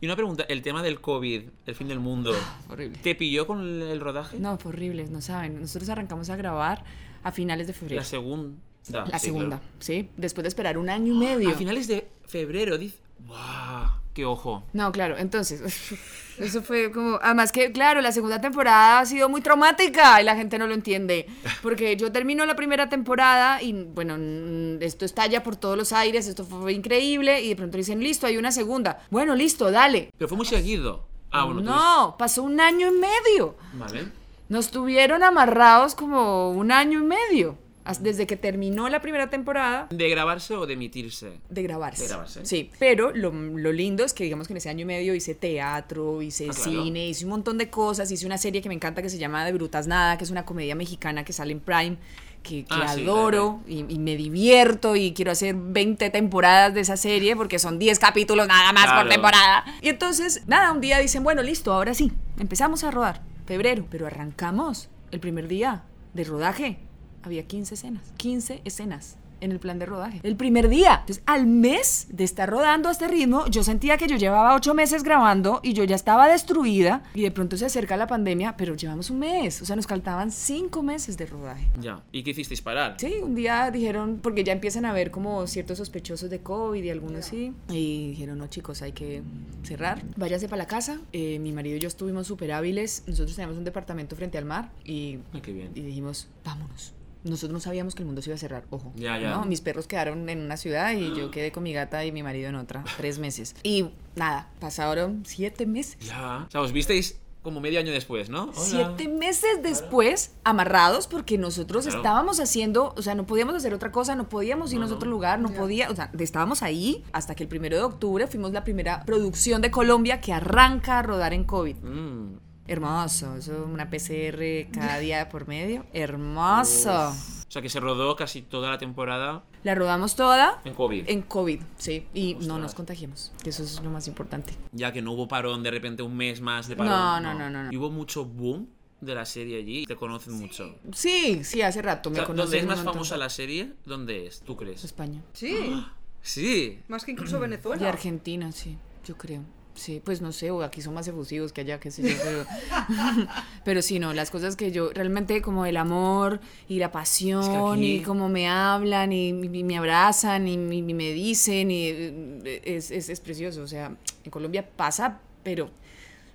Y 0.00 0.06
una 0.06 0.16
pregunta, 0.16 0.42
el 0.48 0.62
tema 0.62 0.82
del 0.82 1.00
COVID, 1.00 1.42
el 1.64 1.74
fin 1.76 1.86
del 1.86 2.00
mundo, 2.00 2.32
Horrible. 2.68 2.98
¿te 2.98 3.14
pilló 3.14 3.46
con 3.46 3.60
el 3.82 4.00
rodaje? 4.00 4.36
No, 4.40 4.58
fue 4.58 4.70
horrible, 4.72 5.06
no 5.08 5.20
saben. 5.20 5.60
Nosotros 5.60 5.88
arrancamos 5.90 6.28
a 6.28 6.34
grabar 6.34 6.82
a 7.22 7.32
finales 7.32 7.66
de 7.66 7.72
febrero. 7.72 8.00
La 8.00 8.06
segunda. 8.06 8.56
La 8.90 9.18
sí, 9.18 9.26
segunda, 9.26 9.58
claro. 9.58 9.72
¿sí? 9.78 10.08
Después 10.16 10.42
de 10.42 10.48
esperar 10.48 10.76
un 10.76 10.90
año 10.90 11.14
y 11.14 11.16
medio. 11.16 11.50
A 11.50 11.54
finales 11.54 11.86
de 11.86 12.08
febrero, 12.26 12.78
dice. 12.78 12.98
¡Wow! 13.26 14.02
¡Qué 14.12 14.26
ojo! 14.26 14.64
No, 14.74 14.92
claro, 14.92 15.16
entonces, 15.16 15.62
eso 16.38 16.62
fue 16.62 16.90
como, 16.90 17.18
además 17.22 17.50
que, 17.50 17.72
claro, 17.72 18.02
la 18.02 18.12
segunda 18.12 18.40
temporada 18.40 19.00
ha 19.00 19.06
sido 19.06 19.28
muy 19.28 19.40
traumática 19.40 20.20
y 20.20 20.24
la 20.24 20.36
gente 20.36 20.58
no 20.58 20.66
lo 20.66 20.74
entiende, 20.74 21.26
porque 21.62 21.96
yo 21.96 22.12
termino 22.12 22.44
la 22.44 22.54
primera 22.54 22.88
temporada 22.90 23.62
y, 23.62 23.72
bueno, 23.72 24.16
mm, 24.18 24.82
esto 24.82 25.06
estalla 25.06 25.42
por 25.42 25.56
todos 25.56 25.78
los 25.78 25.92
aires, 25.92 26.26
esto 26.26 26.44
fue 26.44 26.74
increíble 26.74 27.40
y 27.40 27.48
de 27.50 27.56
pronto 27.56 27.78
dicen, 27.78 28.00
listo, 28.00 28.26
hay 28.26 28.36
una 28.36 28.52
segunda. 28.52 29.02
Bueno, 29.10 29.34
listo, 29.34 29.70
dale. 29.70 30.10
Pero 30.18 30.28
fue 30.28 30.36
muy 30.36 30.46
seguido. 30.46 31.06
Ah, 31.30 31.44
bueno, 31.44 31.62
no, 31.62 32.16
pasó 32.18 32.42
un 32.42 32.60
año 32.60 32.88
y 32.88 32.98
medio. 32.98 33.56
Vale. 33.72 34.21
Nos 34.52 34.70
tuvieron 34.70 35.22
amarrados 35.22 35.94
como 35.94 36.50
un 36.50 36.72
año 36.72 37.00
y 37.00 37.04
medio, 37.04 37.56
desde 38.00 38.26
que 38.26 38.36
terminó 38.36 38.88
la 38.90 39.00
primera 39.00 39.30
temporada 39.30 39.86
¿De 39.90 40.08
grabarse 40.10 40.54
o 40.54 40.66
de 40.66 40.74
emitirse? 40.74 41.32
de 41.48 41.62
grabarse. 41.62 42.02
De 42.02 42.08
grabarse. 42.10 42.44
Sí, 42.44 42.70
pero 42.78 43.12
lo, 43.14 43.32
lo 43.32 43.72
lindo 43.72 44.04
es 44.04 44.12
que 44.12 44.24
digamos 44.24 44.46
que 44.46 44.52
en 44.52 44.58
ese 44.58 44.68
año 44.68 44.82
y 44.82 44.84
medio 44.84 45.14
hice 45.14 45.34
teatro, 45.34 46.20
hice 46.20 46.48
Ah, 46.50 46.52
claro. 46.54 46.70
cine, 46.84 47.08
hice 47.08 47.24
un 47.24 47.30
montón 47.30 47.56
de 47.56 47.70
cosas, 47.70 48.10
hice 48.12 48.26
una 48.26 48.36
serie 48.36 48.60
que 48.60 48.68
me 48.68 48.74
encanta 48.74 49.00
que 49.00 49.08
se 49.08 49.16
llama 49.16 49.42
De 49.46 49.52
Brutas 49.54 49.86
Nada, 49.86 50.18
que 50.18 50.24
es 50.24 50.30
una 50.30 50.44
comedia 50.44 50.74
mexicana 50.74 51.24
que 51.24 51.32
sale 51.32 51.52
en 51.52 51.60
Prime, 51.60 51.96
que, 52.42 52.64
que 52.66 52.74
Ah, 52.74 52.92
sí, 52.94 53.02
adoro 53.04 53.60
y, 53.66 53.86
y 53.88 53.98
me 53.98 54.16
divierto 54.16 54.96
y 54.96 55.14
quiero 55.14 55.32
hacer 55.32 55.54
20 55.56 56.10
temporadas 56.10 56.74
de 56.74 56.80
esa 56.82 56.98
serie 56.98 57.36
porque 57.36 57.58
son 57.58 57.78
10 57.78 57.98
capítulos 57.98 58.46
nada 58.48 58.70
más 58.74 58.84
Claro. 58.84 59.00
por 59.00 59.08
temporada. 59.10 59.64
Y 59.80 59.88
entonces, 59.88 60.42
nada, 60.46 60.70
un 60.72 60.82
día 60.82 60.98
dicen, 60.98 61.24
bueno, 61.24 61.42
listo, 61.42 61.72
ahora 61.72 61.94
sí, 61.94 62.12
empezamos 62.38 62.84
a 62.84 62.90
rodar, 62.92 63.22
febrero, 63.46 63.86
pero 63.90 64.06
arrancamos 64.06 64.88
el 65.10 65.20
primer 65.20 65.48
día 65.48 65.84
de 66.14 66.24
rodaje. 66.24 66.78
Había 67.22 67.46
15 67.46 67.74
escenas, 67.74 68.12
15 68.16 68.62
escenas 68.64 69.16
en 69.42 69.52
el 69.52 69.58
plan 69.58 69.78
de 69.78 69.86
rodaje. 69.86 70.20
El 70.22 70.36
primer 70.36 70.68
día. 70.68 70.98
Entonces, 71.00 71.22
al 71.26 71.46
mes 71.46 72.06
de 72.10 72.24
estar 72.24 72.48
rodando 72.48 72.88
a 72.88 72.92
este 72.92 73.08
ritmo, 73.08 73.44
yo 73.46 73.62
sentía 73.62 73.96
que 73.98 74.06
yo 74.06 74.16
llevaba 74.16 74.54
ocho 74.54 74.74
meses 74.74 75.02
grabando 75.02 75.60
y 75.62 75.72
yo 75.74 75.84
ya 75.84 75.96
estaba 75.96 76.28
destruida. 76.28 77.02
Y 77.14 77.22
de 77.22 77.30
pronto 77.30 77.56
se 77.56 77.66
acerca 77.66 77.96
la 77.96 78.06
pandemia, 78.06 78.56
pero 78.56 78.74
llevamos 78.74 79.10
un 79.10 79.18
mes. 79.18 79.60
O 79.62 79.64
sea, 79.64 79.76
nos 79.76 79.86
faltaban 79.86 80.30
cinco 80.30 80.82
meses 80.82 81.16
de 81.16 81.26
rodaje. 81.26 81.68
Ya. 81.80 82.02
¿Y 82.12 82.22
qué 82.22 82.30
hicisteis 82.30 82.62
parar? 82.62 82.94
Sí, 82.98 83.14
un 83.22 83.34
día 83.34 83.70
dijeron, 83.70 84.20
porque 84.22 84.44
ya 84.44 84.52
empiezan 84.52 84.84
a 84.84 84.92
ver 84.92 85.10
como 85.10 85.46
ciertos 85.46 85.78
sospechosos 85.78 86.30
de 86.30 86.40
COVID 86.40 86.82
y 86.82 86.90
algunos 86.90 87.26
sí. 87.26 87.52
Y 87.68 88.10
dijeron, 88.10 88.38
no 88.38 88.46
chicos, 88.46 88.82
hay 88.82 88.92
que 88.92 89.22
cerrar. 89.62 90.02
Váyase 90.16 90.48
para 90.48 90.62
la 90.62 90.66
casa. 90.66 91.00
Eh, 91.12 91.38
mi 91.38 91.52
marido 91.52 91.76
y 91.76 91.80
yo 91.80 91.88
estuvimos 91.88 92.26
súper 92.26 92.52
hábiles. 92.52 93.04
Nosotros 93.06 93.34
teníamos 93.36 93.58
un 93.58 93.64
departamento 93.64 94.16
frente 94.16 94.38
al 94.38 94.44
mar 94.44 94.70
y, 94.84 95.18
Ay, 95.32 95.40
qué 95.40 95.52
bien. 95.52 95.70
y 95.74 95.80
dijimos, 95.82 96.28
vámonos. 96.44 96.94
Nosotros 97.24 97.52
no 97.52 97.60
sabíamos 97.60 97.94
que 97.94 98.02
el 98.02 98.06
mundo 98.06 98.20
se 98.22 98.30
iba 98.30 98.34
a 98.34 98.38
cerrar, 98.38 98.64
ojo. 98.70 98.92
Ya, 98.96 99.18
ya. 99.18 99.30
¿no? 99.30 99.44
Mis 99.44 99.60
perros 99.60 99.86
quedaron 99.86 100.28
en 100.28 100.40
una 100.40 100.56
ciudad 100.56 100.92
y 100.92 101.14
yo 101.16 101.30
quedé 101.30 101.52
con 101.52 101.62
mi 101.62 101.72
gata 101.72 102.04
y 102.04 102.10
mi 102.12 102.22
marido 102.22 102.48
en 102.48 102.56
otra, 102.56 102.82
tres 102.96 103.18
meses. 103.18 103.54
Y 103.62 103.90
nada, 104.16 104.50
pasaron 104.60 105.22
siete 105.26 105.66
meses. 105.66 105.96
Ya. 106.00 106.44
O 106.48 106.50
sea, 106.50 106.60
os 106.60 106.72
visteis 106.72 107.18
como 107.42 107.60
medio 107.60 107.80
año 107.80 107.90
después, 107.92 108.28
¿no? 108.28 108.44
Hola. 108.44 108.52
Siete 108.54 109.08
meses 109.08 109.62
después, 109.64 110.32
amarrados, 110.44 111.08
porque 111.08 111.38
nosotros 111.38 111.84
Claro. 111.84 111.98
estábamos 111.98 112.38
haciendo, 112.38 112.94
o 112.96 113.02
sea, 113.02 113.16
no 113.16 113.26
podíamos 113.26 113.56
hacer 113.56 113.74
otra 113.74 113.90
cosa, 113.90 114.14
no 114.14 114.28
podíamos 114.28 114.72
irnos 114.72 114.90
No, 114.90 114.94
a 114.94 114.96
otro 114.96 115.08
no. 115.10 115.16
lugar, 115.16 115.40
no 115.40 115.50
podía, 115.50 115.90
o 115.90 115.94
sea, 115.96 116.10
estábamos 116.20 116.62
ahí 116.62 117.04
hasta 117.12 117.34
que 117.34 117.42
el 117.42 117.48
primero 117.48 117.76
de 117.76 117.82
octubre 117.82 118.28
fuimos 118.28 118.52
la 118.52 118.62
primera 118.62 119.04
producción 119.04 119.60
de 119.60 119.72
Colombia 119.72 120.20
que 120.20 120.32
arranca 120.32 121.00
a 121.00 121.02
rodar 121.02 121.32
en 121.34 121.42
COVID. 121.42 121.76
Mm. 121.78 122.36
Hermoso, 122.68 123.36
eso, 123.36 123.64
una 123.64 123.90
PCR 123.90 124.70
cada 124.72 124.98
día 124.98 125.28
por 125.28 125.48
medio. 125.48 125.84
Hermoso. 125.92 127.08
O 127.10 127.50
sea, 127.52 127.60
que 127.60 127.68
se 127.68 127.80
rodó 127.80 128.16
casi 128.16 128.40
toda 128.40 128.70
la 128.70 128.78
temporada 128.78 129.44
La 129.62 129.74
rodamos 129.74 130.16
toda 130.16 130.60
en 130.64 130.72
COVID. 130.72 131.04
en 131.06 131.22
COVID, 131.22 131.60
sí, 131.76 132.06
y 132.14 132.34
no 132.36 132.58
nos 132.58 132.74
contagiamos, 132.74 133.30
que 133.42 133.50
eso 133.50 133.62
es 133.62 133.82
lo 133.82 133.90
más 133.90 134.08
importante. 134.08 134.54
Ya 134.72 134.90
que 134.92 135.02
no 135.02 135.12
hubo 135.12 135.28
parón, 135.28 135.62
de 135.62 135.70
repente 135.70 136.02
un 136.02 136.16
mes 136.16 136.40
más 136.40 136.66
de 136.68 136.76
parón. 136.76 136.92
No, 136.92 137.20
no, 137.20 137.34
no, 137.38 137.50
no, 137.50 137.64
no. 137.64 137.72
Y 137.72 137.76
hubo 137.76 137.90
mucho 137.90 138.24
boom 138.24 138.68
de 139.02 139.14
la 139.14 139.26
serie 139.26 139.58
allí. 139.58 139.84
Te 139.84 139.96
conocen 139.96 140.34
mucho. 140.34 140.76
Sí, 140.94 141.44
sí, 141.44 141.60
hace 141.60 141.82
rato 141.82 142.08
O 142.08 142.12
me 142.12 142.16
sea, 142.18 142.26
conocen 142.26 142.44
¿Dónde 142.44 142.58
es 142.58 142.66
más 142.66 142.84
famosa 142.84 143.16
la 143.18 143.28
serie? 143.28 143.72
¿Dónde 143.84 144.26
es? 144.26 144.40
¿Tú 144.40 144.56
crees? 144.56 144.84
España. 144.84 145.20
Sí, 145.32 145.84
Sí. 146.22 146.80
más 146.88 147.04
que 147.04 147.10
incluso 147.10 147.38
Venezuela. 147.40 147.82
Y 147.82 147.86
Argentina, 147.86 148.50
sí, 148.52 148.78
yo 149.04 149.18
creo. 149.18 149.42
Sí, 149.74 150.02
pues 150.04 150.20
no 150.20 150.32
sé, 150.32 150.50
o 150.50 150.62
aquí 150.62 150.82
son 150.82 150.92
más 150.94 151.08
efusivos 151.08 151.52
que 151.52 151.62
allá, 151.62 151.80
qué 151.80 151.90
sé 151.90 152.02
yo, 152.02 152.14
pero, 152.22 152.44
pero 153.64 153.82
sí, 153.82 153.98
no, 153.98 154.12
las 154.12 154.30
cosas 154.30 154.54
que 154.54 154.70
yo 154.70 154.90
realmente 154.92 155.40
como 155.40 155.64
el 155.66 155.76
amor 155.76 156.40
y 156.68 156.78
la 156.78 156.92
pasión 156.92 157.42
aquí- 157.72 157.96
y 157.96 158.00
como 158.02 158.28
me 158.28 158.48
hablan 158.48 159.12
y, 159.12 159.28
y 159.30 159.64
me 159.64 159.78
abrazan 159.78 160.46
y, 160.48 160.56
me 160.58 161.12
dicen 161.12 161.70
y 161.70 161.86
eh, 161.88 162.60
es, 162.64 162.90
es, 162.90 163.08
es 163.08 163.20
precioso, 163.20 163.62
o 163.62 163.66
sea, 163.66 163.96
en 164.24 164.30
Colombia 164.30 164.68
pasa, 164.76 165.20
pero 165.42 165.70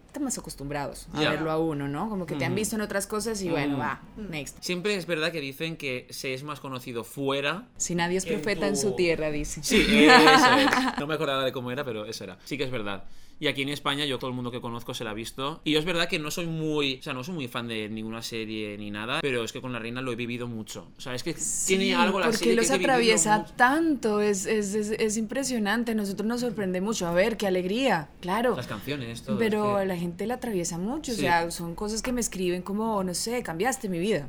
están 0.08 0.24
más 0.24 0.38
acostumbrados 0.40 1.08
a 1.14 1.22
Ya. 1.22 1.30
verlo 1.30 1.52
a 1.52 1.60
uno, 1.60 1.88
¿no? 1.88 2.10
Como 2.10 2.26
que 2.26 2.36
te 2.36 2.46
han 2.46 2.56
visto 2.56 2.76
en 2.76 2.82
otras 2.82 3.06
cosas 3.06 3.40
y 3.44 3.50
bueno, 3.50 3.78
Mm. 3.78 3.80
va, 3.82 4.02
next. 4.18 4.58
Siempre 4.62 4.96
es 4.96 5.06
verdad 5.06 5.32
que 5.32 5.42
dicen 5.42 5.78
que 5.78 6.08
se 6.10 6.34
es 6.34 6.44
más 6.44 6.60
conocido 6.60 7.04
fuera. 7.04 7.68
Si 7.78 7.94
nadie 7.94 8.18
es 8.18 8.26
En 8.26 8.34
profeta 8.34 8.68
en 8.68 8.74
tu- 8.74 8.80
su 8.80 8.96
tierra, 8.96 9.30
dice. 9.30 9.62
Sí, 9.64 9.86
eso 10.06 10.54
es. 10.56 10.66
No 11.00 11.06
me 11.06 11.14
acordaba 11.14 11.44
de 11.46 11.52
cómo 11.52 11.70
era, 11.72 11.84
pero 11.84 12.06
eso 12.06 12.24
era. 12.24 12.40
Sí 12.46 12.58
que 12.58 12.64
es 12.64 12.72
verdad. 12.72 13.04
Y 13.40 13.48
aquí 13.48 13.62
en 13.62 13.70
España 13.70 14.04
yo 14.06 14.18
todo 14.18 14.30
el 14.32 14.36
mundo 14.36 14.50
que 14.50 14.60
conozco 14.62 14.94
se 14.96 15.04
la 15.04 15.12
ha 15.12 15.14
visto. 15.14 15.62
Y 15.64 15.74
yo 15.74 15.80
es 15.80 15.86
verdad 15.86 16.08
que 16.10 16.18
no 16.18 16.32
soy 16.32 16.48
muy, 16.48 16.96
o 17.00 17.04
sea, 17.04 17.14
no 17.14 17.24
soy 17.24 17.36
muy 17.36 17.48
fan 17.48 17.68
de 17.68 17.88
ninguna 17.88 18.24
serie 18.24 18.76
ni 18.80 18.90
nada, 18.90 19.20
pero 19.22 19.44
es 19.44 19.52
que 19.52 19.62
con 19.62 19.72
la 19.74 19.78
reina 19.80 20.02
lo 20.02 20.12
he 20.12 20.16
vivido 20.16 20.48
mucho. 20.48 20.88
O 20.98 21.02
sea, 21.02 21.14
es 21.14 21.22
que 21.22 21.34
tiene 21.34 21.44
Sí, 21.86 21.92
algo 21.94 22.20
la 22.20 22.26
porque 22.26 22.38
serie 22.40 22.54
que 22.56 22.62
los 22.62 22.68
que 22.70 22.74
atraviesa 22.76 23.46
tanto, 23.56 24.22
es, 24.22 24.48
es, 24.48 24.74
es, 24.74 24.90
es 24.90 25.18
impresionante, 25.18 25.92
a 25.92 25.96
nosotros 25.96 26.28
nos 26.28 26.42
sorprende 26.42 26.82
mucho, 26.82 27.06
a 27.06 27.12
ver, 27.14 27.38
qué 27.38 27.46
alegría, 27.46 28.10
claro. 28.22 28.56
Las 28.56 28.66
canciones, 28.68 29.22
todo. 29.22 29.38
Pero 29.38 29.78
es 29.78 29.82
que- 29.84 29.88
la 29.88 29.98
gente 29.98 30.26
la 30.26 30.34
atraviesa 30.36 30.78
mucho, 30.80 31.12
Sí. 31.14 31.20
o 31.20 31.22
sea, 31.22 31.52
son 31.52 31.76
cosas 31.76 32.02
que 32.02 32.12
me 32.12 32.22
escriben 32.22 32.64
como, 32.64 33.04
no 33.04 33.14
sé, 33.14 33.44
cambiaste 33.44 33.88
mi 33.88 34.00
vida, 34.00 34.28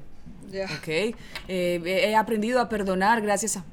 Ya. 0.52 0.64
¿ok? 0.66 0.88
Eh, 0.88 1.14
he 1.48 2.14
aprendido 2.14 2.60
a 2.60 2.68
perdonar 2.68 3.22
gracias 3.22 3.56
a... 3.56 3.64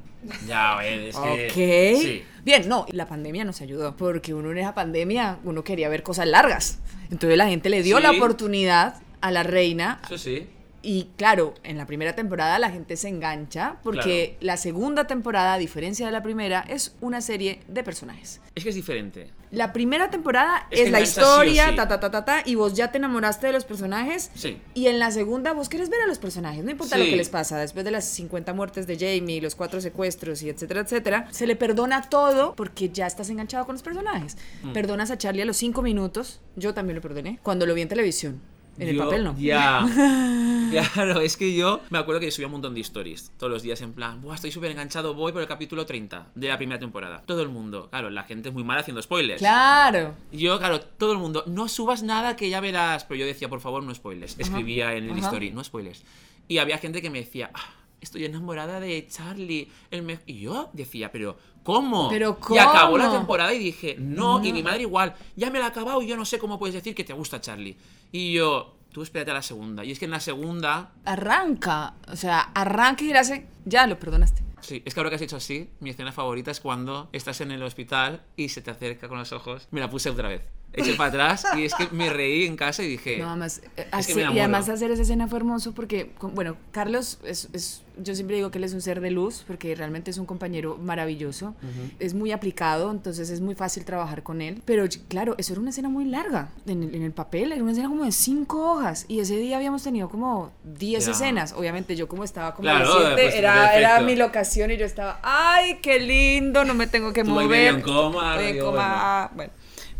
Ya, 0.47 0.77
ves, 0.77 1.15
es 1.15 1.53
que... 1.53 1.93
Ok. 1.95 2.01
Sí. 2.01 2.23
Bien, 2.43 2.69
no, 2.69 2.85
la 2.91 3.07
pandemia 3.07 3.43
nos 3.43 3.61
ayudó, 3.61 3.97
porque 3.97 4.33
uno 4.33 4.51
en 4.51 4.59
esa 4.59 4.75
pandemia, 4.75 5.39
uno 5.43 5.63
quería 5.63 5.89
ver 5.89 6.03
cosas 6.03 6.27
largas. 6.27 6.79
Entonces 7.09 7.37
la 7.37 7.47
gente 7.47 7.69
le 7.69 7.81
dio 7.81 7.99
la 7.99 8.11
oportunidad 8.11 9.01
a 9.21 9.31
la 9.31 9.41
reina 9.41 9.99
Eso 10.05 10.17
sí. 10.17 10.47
y 10.83 11.07
claro, 11.17 11.55
en 11.63 11.77
la 11.77 11.87
primera 11.87 12.13
temporada 12.13 12.59
la 12.59 12.69
gente 12.69 12.97
se 12.97 13.07
engancha 13.07 13.77
porque 13.81 14.37
la 14.41 14.57
segunda 14.57 15.07
temporada, 15.07 15.53
a 15.53 15.57
diferencia 15.57 16.05
de 16.05 16.11
la 16.11 16.21
primera, 16.21 16.63
es 16.67 16.95
una 17.01 17.21
serie 17.21 17.61
de 17.67 17.83
personajes. 17.83 18.41
Es 18.53 18.63
que 18.63 18.69
es 18.69 18.75
diferente. 18.75 19.31
La 19.55 19.73
primera 19.73 20.09
temporada 20.09 20.67
Es 20.69 20.91
la 20.91 20.99
sí 20.99 21.03
historia, 21.05 21.69
sí. 21.69 21.75
ta, 21.75 21.87
ta, 21.87 21.99
ta, 21.99 22.11
ta, 22.11 22.25
ta, 22.25 22.43
y 22.45 22.55
vos 22.55 22.73
ya 22.73 22.91
te 22.91 22.97
enamoraste 22.97 23.47
de 23.47 23.53
los 23.53 23.65
personajes. 23.65 24.29
Sí. 24.35 24.59
Y 24.73 24.87
en 24.87 24.99
la 24.99 25.11
segunda 25.11 25.53
vos 25.53 25.69
querés 25.69 25.89
ver 25.89 26.01
a 26.01 26.07
los 26.07 26.19
personajes, 26.19 26.63
no 26.63 26.71
importa 26.71 26.97
lo 26.97 27.05
que 27.05 27.15
les 27.15 27.29
pasa, 27.29 27.57
después 27.57 27.85
de 27.85 27.91
las 27.91 28.05
50 28.05 28.53
muertes 28.53 28.85
de 28.85 28.97
Jamie, 28.97 29.41
los 29.41 29.55
cuatro 29.55 29.81
secuestros 29.81 30.41
y 30.43 30.49
etcétera, 30.49 30.81
etcétera, 30.81 31.27
se 31.31 31.47
le 31.47 31.55
perdona 31.55 32.09
todo 32.09 32.53
porque 32.55 32.89
ya 32.89 33.07
estás 33.07 33.29
enganchado 33.29 33.65
con 33.65 33.75
los 33.75 33.81
personajes. 33.81 34.37
Mm. 34.63 34.73
Perdonas 34.73 35.11
a 35.11 35.17
Charlie 35.17 35.41
a 35.41 35.45
los 35.45 35.57
cinco 35.57 35.81
minutos, 35.81 36.41
yo 36.55 36.73
también 36.73 36.95
lo 36.95 37.01
perdoné, 37.01 37.39
cuando 37.41 37.65
lo 37.65 37.73
vi 37.73 37.81
en 37.81 37.87
televisión. 37.87 38.41
En 38.77 38.89
el 38.89 38.95
Yo- 38.95 39.03
papel 39.05 39.23
no. 39.23 39.35
Ya. 39.37 39.85
claro, 40.93 41.21
es 41.21 41.37
que 41.37 41.53
yo 41.55 41.81
me 41.89 41.97
acuerdo 41.97 42.19
que 42.21 42.31
subía 42.31 42.47
un 42.47 42.53
montón 42.53 42.73
de 42.73 42.81
stories 42.81 43.31
todos 43.37 43.51
los 43.51 43.63
días 43.63 43.79
en 43.81 43.93
plan, 43.93 44.21
Buah, 44.21 44.35
estoy 44.35 44.51
súper 44.51 44.71
enganchado, 44.71 45.13
voy 45.13 45.31
por 45.31 45.41
el 45.41 45.47
capítulo 45.47 45.85
30 45.85 46.27
de 46.35 46.47
la 46.47 46.57
primera 46.57 46.79
temporada. 46.79 47.23
Todo 47.25 47.41
el 47.41 47.49
mundo, 47.49 47.87
claro, 47.89 48.09
la 48.09 48.23
gente 48.23 48.49
es 48.49 48.53
muy 48.53 48.63
mala 48.63 48.81
haciendo 48.81 49.01
spoilers. 49.01 49.39
Claro. 49.39 50.15
Yo, 50.31 50.57
claro, 50.59 50.81
todo 50.81 51.13
el 51.13 51.17
mundo, 51.19 51.43
no 51.47 51.67
subas 51.67 52.03
nada 52.03 52.35
que 52.35 52.49
ya 52.49 52.59
verás. 52.59 53.05
Pero 53.05 53.19
yo 53.21 53.25
decía, 53.25 53.47
por 53.49 53.61
favor, 53.61 53.83
no 53.83 53.93
spoilers. 53.93 54.35
Escribía 54.39 54.93
en 54.95 55.05
el 55.05 55.11
ajá. 55.17 55.27
story, 55.27 55.51
no 55.51 55.63
spoilers. 55.63 56.03
Y 56.47 56.57
había 56.57 56.77
gente 56.77 57.01
que 57.01 57.09
me 57.09 57.19
decía, 57.19 57.49
"Ah, 57.53 57.73
estoy 58.01 58.25
enamorada 58.25 58.79
de 58.79 59.07
Charlie. 59.09 59.69
El 59.91 60.03
me-". 60.03 60.19
Y 60.25 60.39
yo 60.41 60.69
decía, 60.73 61.11
pero 61.11 61.37
¿cómo? 61.63 62.09
¿Pero 62.09 62.37
Y 62.53 62.57
acabó 62.57 62.97
la 62.97 63.05
cómo? 63.05 63.17
temporada 63.17 63.53
y 63.53 63.59
dije, 63.59 63.95
no, 63.97 64.43
y 64.43 64.53
mi 64.53 64.61
madre 64.61 64.81
igual, 64.81 65.15
ya 65.35 65.49
me 65.49 65.57
la 65.59 65.65
ha 65.65 65.69
acabado 65.69 66.01
y 66.01 66.07
yo 66.07 66.15
no 66.15 66.23
sé 66.25 66.37
cómo 66.37 66.59
puedes 66.59 66.75
decir 66.75 66.93
que 66.93 67.03
te 67.03 67.13
gusta 67.13 67.41
Charlie. 67.41 67.75
Y 68.17 68.31
yo, 68.31 68.77
tú 68.93 69.01
espérate 69.01 69.31
a 69.31 69.33
la 69.33 69.41
segunda. 69.41 69.83
Y 69.83 69.91
es 69.91 69.99
que 69.99 70.05
en 70.05 70.11
la 70.11 70.21
segunda, 70.21 70.93
Arranca, 71.03 71.95
o 72.07 72.15
sea, 72.15 72.39
arranca 72.53 73.03
y 73.03 73.07
dirás, 73.07 73.29
ya 73.65 73.85
lo 73.87 73.99
perdonaste. 73.99 74.41
sí, 74.61 74.81
es 74.85 74.93
que 74.93 74.99
ahora 75.01 75.09
que 75.09 75.17
has 75.17 75.21
hecho 75.21 75.35
así, 75.35 75.69
mi 75.81 75.89
escena 75.89 76.13
favorita 76.13 76.49
es 76.49 76.61
cuando 76.61 77.09
estás 77.11 77.41
en 77.41 77.51
el 77.51 77.61
hospital 77.61 78.23
y 78.37 78.47
se 78.47 78.61
te 78.61 78.71
acerca 78.71 79.09
con 79.09 79.17
los 79.17 79.33
ojos. 79.33 79.67
Me 79.71 79.81
la 79.81 79.89
puse 79.89 80.09
otra 80.09 80.29
vez. 80.29 80.43
Eché 80.75 80.93
para 80.95 81.09
atrás 81.09 81.45
y 81.57 81.63
es 81.65 81.73
que 81.73 81.87
me 81.91 82.09
reí 82.09 82.45
en 82.45 82.55
casa 82.57 82.83
y 82.83 82.87
dije, 82.87 83.17
No, 83.17 83.29
además, 83.29 83.61
eh, 83.77 83.87
que 84.05 84.15
me 84.15 84.21
y 84.23 84.39
además 84.39 84.67
hacer 84.69 84.91
esa 84.91 85.03
escena 85.03 85.27
fue 85.27 85.39
hermoso 85.39 85.73
porque, 85.73 86.11
con- 86.17 86.35
bueno, 86.35 86.57
Carlos, 86.71 87.19
es, 87.23 87.47
es- 87.53 87.81
yo 87.97 88.13
siempre 88.13 88.35
digo 88.35 88.51
que 88.51 88.57
él 88.57 88.65
es 88.65 88.73
un 88.73 88.81
ser 88.81 88.99
de 88.99 89.09
luz 89.09 89.45
porque 89.47 89.73
realmente 89.73 90.11
es 90.11 90.17
un 90.17 90.25
compañero 90.25 90.77
maravilloso, 90.77 91.55
es 91.99 92.13
muy 92.13 92.33
aplicado, 92.33 92.91
entonces 92.91 93.29
es 93.29 93.39
muy 93.39 93.55
fácil 93.55 93.85
trabajar 93.85 94.21
con 94.21 94.41
él, 94.41 94.61
pero 94.65 94.83
claro, 95.07 95.35
eso 95.37 95.53
era 95.53 95.61
una 95.61 95.69
escena 95.69 95.87
muy 95.87 96.03
larga, 96.03 96.49
en 96.67 96.83
el, 96.83 96.93
en 96.93 97.03
el 97.03 97.13
papel 97.13 97.53
era 97.53 97.63
una 97.63 97.71
escena 97.71 97.87
como 97.87 98.03
de 98.03 98.11
cinco 98.11 98.73
hojas 98.73 99.05
y 99.07 99.21
ese 99.21 99.37
día 99.37 99.55
habíamos 99.55 99.81
tenido 99.83 100.09
como 100.09 100.51
10 100.65 101.05
Ya. 101.05 101.11
escenas, 101.13 101.53
obviamente 101.53 101.95
yo 101.95 102.09
como 102.09 102.25
estaba 102.25 102.53
como 102.53 102.67
Claro, 102.67 102.93
reciente, 102.99 103.21
pues, 103.23 103.35
era, 103.35 103.73
era 103.77 104.01
mi 104.01 104.17
locación 104.17 104.71
y 104.71 104.77
yo 104.77 104.85
estaba, 104.85 105.21
ay, 105.23 105.79
qué 105.81 105.97
lindo, 106.01 106.65
no 106.65 106.73
me 106.73 106.87
tengo 106.87 107.13
que 107.13 107.23
Tú 107.23 107.29
mover. 107.29 107.75
en 107.75 107.81
coma, 107.81 108.41
en 108.43 108.59
coma, 108.59 109.29
bueno. 109.33 109.35
bueno. 109.35 109.53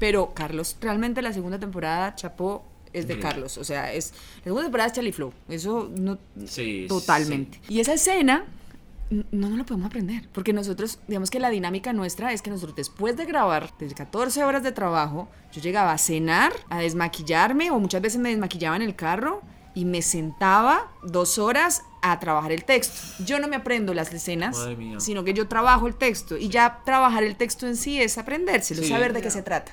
Pero 0.06 0.36
Carlos, 0.36 0.78
realmente 0.82 1.20
la 1.24 1.34
segunda 1.34 1.60
temporada, 1.60 2.14
Chapó, 2.14 2.64
es 2.94 3.08
de. 3.08 3.18
Carlos. 3.18 3.58
O 3.58 3.64
sea, 3.64 3.92
es, 3.92 4.14
la 4.38 4.44
segunda 4.44 4.66
temporada 4.66 4.88
es 4.90 4.94
Charlie 4.94 5.12
Flow. 5.12 5.34
Eso 5.50 5.90
no. 5.98 6.20
Sí, 6.46 6.86
Totalmente. 6.88 7.60
Y 7.70 7.80
esa 7.80 7.96
escena. 7.96 8.46
No 9.10 9.50
nos 9.50 9.58
la 9.58 9.64
podemos 9.64 9.88
aprender, 9.88 10.28
porque 10.32 10.52
nosotros, 10.52 11.00
digamos 11.08 11.30
que 11.30 11.40
la 11.40 11.52
dinámica 11.52 11.94
nuestra 11.94 12.34
es 12.34 12.42
que 12.42 12.50
nosotros 12.50 12.76
después 12.76 13.16
de 13.16 13.26
grabar, 13.26 13.76
de 13.78 13.94
14 13.94 14.44
horas 14.44 14.64
de 14.64 14.72
trabajo, 14.72 15.28
yo 15.52 15.62
llegaba 15.62 15.92
a 15.92 15.98
cenar, 16.00 16.54
a 16.70 16.80
desmaquillarme, 16.80 17.70
o 17.70 17.80
muchas 17.80 18.02
veces 18.02 18.20
me 18.20 18.30
desmaquillaba 18.30 18.76
en 18.76 18.82
el 18.82 18.96
carro, 18.96 19.42
y 19.76 19.86
me 19.86 20.02
sentaba 20.02 20.92
dos 21.04 21.38
horas 21.38 21.84
a 22.12 22.20
trabajar 22.20 22.52
el 22.52 22.64
texto. 22.66 23.02
Yo 23.24 23.40
no 23.40 23.48
me 23.48 23.56
aprendo 23.56 23.94
las 23.94 24.14
escenas, 24.14 24.58
sino 25.00 25.24
que 25.24 25.34
yo 25.34 25.48
trabajo 25.48 25.88
el 25.88 25.96
texto. 25.96 26.38
Y 26.38 26.50
ya 26.50 26.82
trabajar 26.86 27.24
el 27.24 27.36
texto 27.36 27.66
en 27.68 27.76
sí 27.78 28.02
es 28.02 28.18
aprendérselo, 28.18 28.82
Sí. 28.84 28.90
saber 28.90 29.14
de 29.14 29.22
qué 29.22 29.32
se 29.32 29.42
trata. 29.42 29.72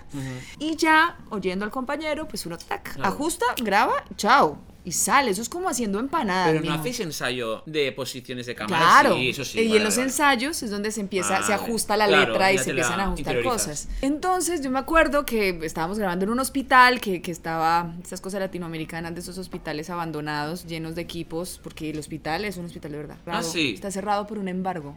Y 0.58 0.76
ya, 0.76 1.16
oyendo 1.30 1.64
al 1.64 1.70
compañero, 1.70 2.26
pues 2.28 2.46
uno 2.46 2.56
tac, 2.58 2.94
Claro. 2.94 3.08
ajusta, 3.08 3.46
graba, 3.62 4.04
chao. 4.16 4.58
Y 4.84 4.92
sale. 4.92 5.30
Eso 5.30 5.42
es 5.42 5.48
como 5.48 5.68
haciendo 5.68 6.00
empanadas. 6.00 6.52
Pero 6.52 6.64
no 6.64 6.74
hacéis 6.74 6.98
ensayo 7.00 7.62
de 7.66 7.92
posiciones 7.92 8.46
de 8.46 8.54
cámara. 8.56 8.78
Claro. 8.82 9.14
Sí, 9.16 9.28
eso 9.28 9.44
sí. 9.44 9.60
y 9.60 9.66
vale, 9.66 9.76
en 9.78 9.84
los 9.84 9.94
vale. 9.96 10.08
ensayos 10.08 10.62
es 10.62 10.70
donde 10.70 10.90
se 10.90 11.00
empieza, 11.00 11.40
se 11.42 11.52
ajusta 11.52 11.96
la 11.96 12.08
Claro, 12.08 12.32
letra 12.32 12.52
y 12.52 12.58
se 12.58 12.70
empiezan 12.70 12.98
a 12.98 13.04
ajustar 13.04 13.42
cosas. 13.44 13.88
Entonces 14.00 14.60
yo 14.60 14.70
me 14.70 14.80
acuerdo 14.80 15.24
que 15.24 15.60
estábamos 15.62 15.98
grabando 15.98 16.24
en 16.24 16.30
un 16.30 16.40
hospital 16.40 17.00
que, 17.00 17.22
que 17.22 17.30
estaba, 17.30 17.94
estas 18.02 18.20
cosas 18.20 18.40
latinoamericanas 18.40 19.14
de 19.14 19.20
esos 19.20 19.38
hospitales 19.38 19.88
abandonados, 19.88 20.66
llenos 20.66 20.96
de 20.96 21.02
equipos, 21.02 21.60
porque 21.62 21.90
el 21.90 21.98
hospital 21.98 22.44
es 22.44 22.56
un 22.56 22.64
hospital 22.66 22.90
de 22.92 22.98
verdad. 22.98 23.16
Ah, 23.26 23.42
sí. 23.44 23.74
Está 23.74 23.90
cerrado 23.92 24.26
por 24.26 24.38
un 24.38 24.48
embargo. 24.48 24.96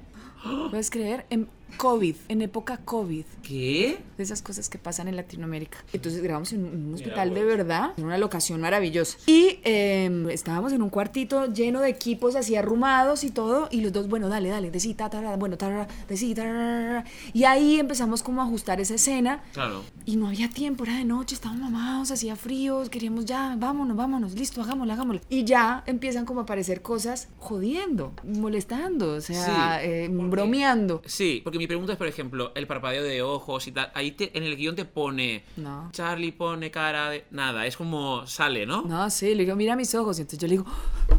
¿Puedes 0.70 0.90
creer? 0.92 1.26
En 1.30 1.48
COVID, 1.78 2.16
en 2.30 2.42
época 2.42 2.78
COVID 2.78 3.26
¿Qué? 3.44 3.98
de 4.18 4.24
esas 4.24 4.42
cosas 4.42 4.70
que 4.70 4.78
pasan 4.78 5.08
en 5.08 5.16
Latinoamérica. 5.16 5.78
Entonces 5.94 6.22
grabamos 6.24 6.54
en 6.54 6.64
un- 6.66 6.86
Mira, 6.86 6.96
hospital 6.96 7.34
de 7.34 7.44
verdad, 7.44 7.92
en 7.98 8.06
una 8.06 8.18
locación 8.18 8.62
maravillosa. 8.62 9.18
Y 9.26 9.60
eh, 9.64 10.26
estábamos 10.32 10.72
en 10.74 10.82
un 10.82 10.90
cuartito 10.90 11.52
lleno 11.52 11.82
de 11.82 11.90
equipos 11.90 12.36
así 12.36 12.56
arrumados 12.56 13.24
y 13.24 13.32
todo, 13.32 13.68
y 13.72 13.82
los 13.82 13.92
dos, 13.92 14.08
bueno, 14.08 14.30
dale, 14.30 14.50
dale, 14.50 14.72
de 14.72 14.80
sí, 14.80 14.94
ta, 14.94 15.10
bueno, 15.38 15.58
ta, 15.58 15.68
ta, 15.70 15.88
de 16.08 16.18
sí, 16.18 16.34
ta, 16.34 16.44
ta, 16.44 16.50
ta, 16.50 17.04
ta. 17.04 17.10
Y 17.34 17.44
ahí 17.44 17.80
empezamos 17.80 18.24
como 18.24 18.42
a 18.42 18.46
ajustar 18.46 18.80
esa 18.80 18.96
escena. 18.96 19.44
Claro. 19.54 19.84
Y 20.06 20.16
no 20.16 20.28
había 20.28 20.50
tiempo, 20.50 20.84
era 20.86 20.96
de 20.98 21.04
noche, 21.06 21.36
estábamos 21.36 21.70
mamados, 21.72 22.12
hacía 22.12 22.36
frío, 22.36 22.84
queríamos 22.90 23.26
ya, 23.26 23.56
vámonos, 23.58 23.98
vámonos, 23.98 24.34
listo, 24.36 24.62
hagámoslo, 24.62 24.94
hagámoslo. 24.94 25.22
Y 25.30 25.44
ya 25.44 25.84
empiezan 25.88 26.26
como 26.26 26.40
a 26.42 26.44
aparecer 26.44 26.82
cosas 26.82 27.28
jodiendo, 27.38 28.14
molestando, 28.24 29.14
o 29.16 29.22
sea, 29.22 29.80
Sí, 29.82 29.88
eh, 29.88 30.10
porque- 30.10 30.30
bromeando. 30.30 31.02
Sí, 31.06 31.42
porque 31.44 31.55
mi 31.58 31.68
pregunta 31.68 31.92
es, 31.94 31.98
por 31.98 32.08
ejemplo, 32.08 32.52
el 32.56 32.68
parpadeo 32.68 33.04
de 33.04 33.22
ojos 33.22 33.68
y 33.68 33.72
tal. 33.72 33.92
Ahí 33.94 34.12
te- 34.12 34.38
en 34.38 34.44
el 34.44 34.56
guion 34.56 34.76
te 34.76 34.86
pone. 34.86 35.44
No. 35.58 35.90
Charlie 35.92 36.32
pone 36.32 36.72
cara 36.72 37.10
de. 37.10 37.26
Nada, 37.32 37.66
es 37.66 37.78
como 37.78 38.26
sale, 38.28 38.66
¿no? 38.66 38.82
No, 38.84 39.10
sí, 39.10 39.34
le 39.36 39.44
digo, 39.44 39.56
mira 39.56 39.76
mis 39.76 39.94
ojos. 39.96 40.18
Y 40.20 40.22
entonces 40.22 40.40
yo 40.40 40.48
le 40.48 40.54
digo, 40.54 40.66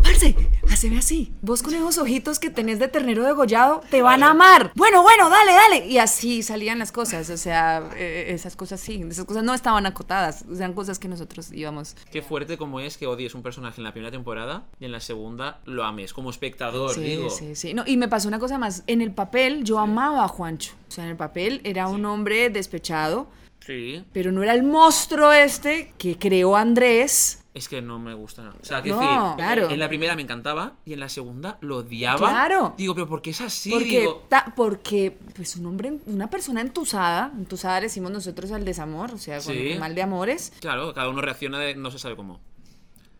parce, 0.03 0.35
haceme 0.71 0.99
así. 0.99 1.33
Vos 1.43 1.63
con 1.63 1.75
esos 1.75 1.99
ojitos 1.99 2.39
que 2.39 2.51
tenés 2.51 2.79
de 2.79 2.89
ternero 2.89 3.25
degollado, 3.25 3.81
te 3.91 4.03
van 4.03 4.23
a 4.23 4.31
amar. 4.31 4.73
Bueno, 4.75 5.03
bueno, 5.03 5.29
dale, 5.31 5.53
dale. 5.53 5.87
Y 5.87 5.99
así 5.99 6.43
salían 6.43 6.79
las 6.79 6.93
cosas. 6.93 7.29
O 7.31 7.37
sea, 7.37 7.91
eh, 7.97 8.27
esas 8.31 8.57
cosas 8.57 8.81
sí. 8.81 9.03
Esas 9.09 9.25
cosas 9.25 9.45
no 9.45 9.55
estaban 9.55 9.87
acotadas. 9.87 10.45
Eran 10.55 10.73
cosas 10.73 10.99
que 10.99 11.09
nosotros 11.09 11.53
íbamos. 11.53 11.97
Qué 12.11 12.23
fuerte 12.23 12.57
como 12.59 12.81
es 12.81 12.97
que 12.99 13.07
odies 13.07 13.35
un 13.35 13.43
personaje 13.43 13.81
en 13.81 13.85
la 13.85 13.93
primera 13.93 14.11
temporada 14.11 14.65
y 14.81 14.85
en 14.85 14.93
la 14.93 15.01
segunda 15.01 15.61
lo 15.65 15.85
ames 15.85 16.13
como 16.13 16.31
espectador, 16.31 16.95
Sí, 16.95 17.01
digo. 17.01 17.31
sí, 17.31 17.55
sí. 17.55 17.75
No, 17.75 17.85
y 17.87 17.97
me 17.97 18.09
pasó 18.09 18.29
una 18.29 18.39
cosa 18.39 18.59
más. 18.59 18.83
En 18.87 19.01
el 19.01 19.13
papel 19.13 19.65
yo 19.65 19.79
amaba 19.79 20.26
a 20.27 20.29
Juancho. 20.29 20.75
O 20.89 20.91
sea, 20.91 21.05
en 21.05 21.11
el 21.11 21.17
papel 21.17 21.61
era 21.65 21.89
un 21.89 22.05
hombre 22.05 22.51
despechado. 22.51 23.29
Sí. 23.61 24.05
Pero 24.13 24.31
no 24.31 24.43
era 24.45 24.55
el 24.55 24.63
monstruo 24.63 25.33
este 25.33 25.93
que 25.99 26.17
creó 26.17 26.55
Andrés 26.57 27.43
Es 27.53 27.69
que 27.69 27.83
no 27.83 27.99
me 27.99 28.15
gusta. 28.15 28.53
O 28.61 28.65
sea, 28.65 28.81
que 28.81 28.91
No, 28.91 29.01
decir, 29.01 29.19
claro. 29.37 29.71
en 29.71 29.81
la 29.81 29.89
primera 29.89 30.15
me 30.15 30.23
encantaba 30.23 30.75
y 30.85 30.93
en 30.93 31.01
la 31.01 31.09
segunda 31.09 31.59
lo 31.63 31.79
odiaba. 31.79 32.19
Claro. 32.29 32.75
Digo, 32.77 32.95
pero 32.95 33.09
¿por 33.09 33.23
qué 33.23 33.31
es 33.31 33.41
así? 33.41 33.71
Porque, 33.71 34.01
Digo, 34.01 34.25
ta- 34.29 34.53
porque 34.55 35.17
pues 35.35 35.57
un 35.57 35.67
hombre, 35.67 35.99
una 36.07 36.29
persona 36.31 36.61
entusada, 36.61 37.33
entusada 37.37 37.81
decimos 37.81 38.13
nosotros 38.13 38.53
al 38.53 38.65
desamor, 38.65 39.13
o 39.15 39.19
sea, 39.19 39.41
con 39.41 39.55
Sí. 39.55 39.71
con 39.71 39.79
mal 39.81 39.95
de 39.97 40.03
amores. 40.03 40.53
claro, 40.61 40.93
cada 40.95 41.09
uno 41.09 41.21
reacciona 41.23 41.59
de 41.59 41.75
no 41.75 41.91
se 41.91 41.99
sabe 41.99 42.15
cómo. 42.15 42.39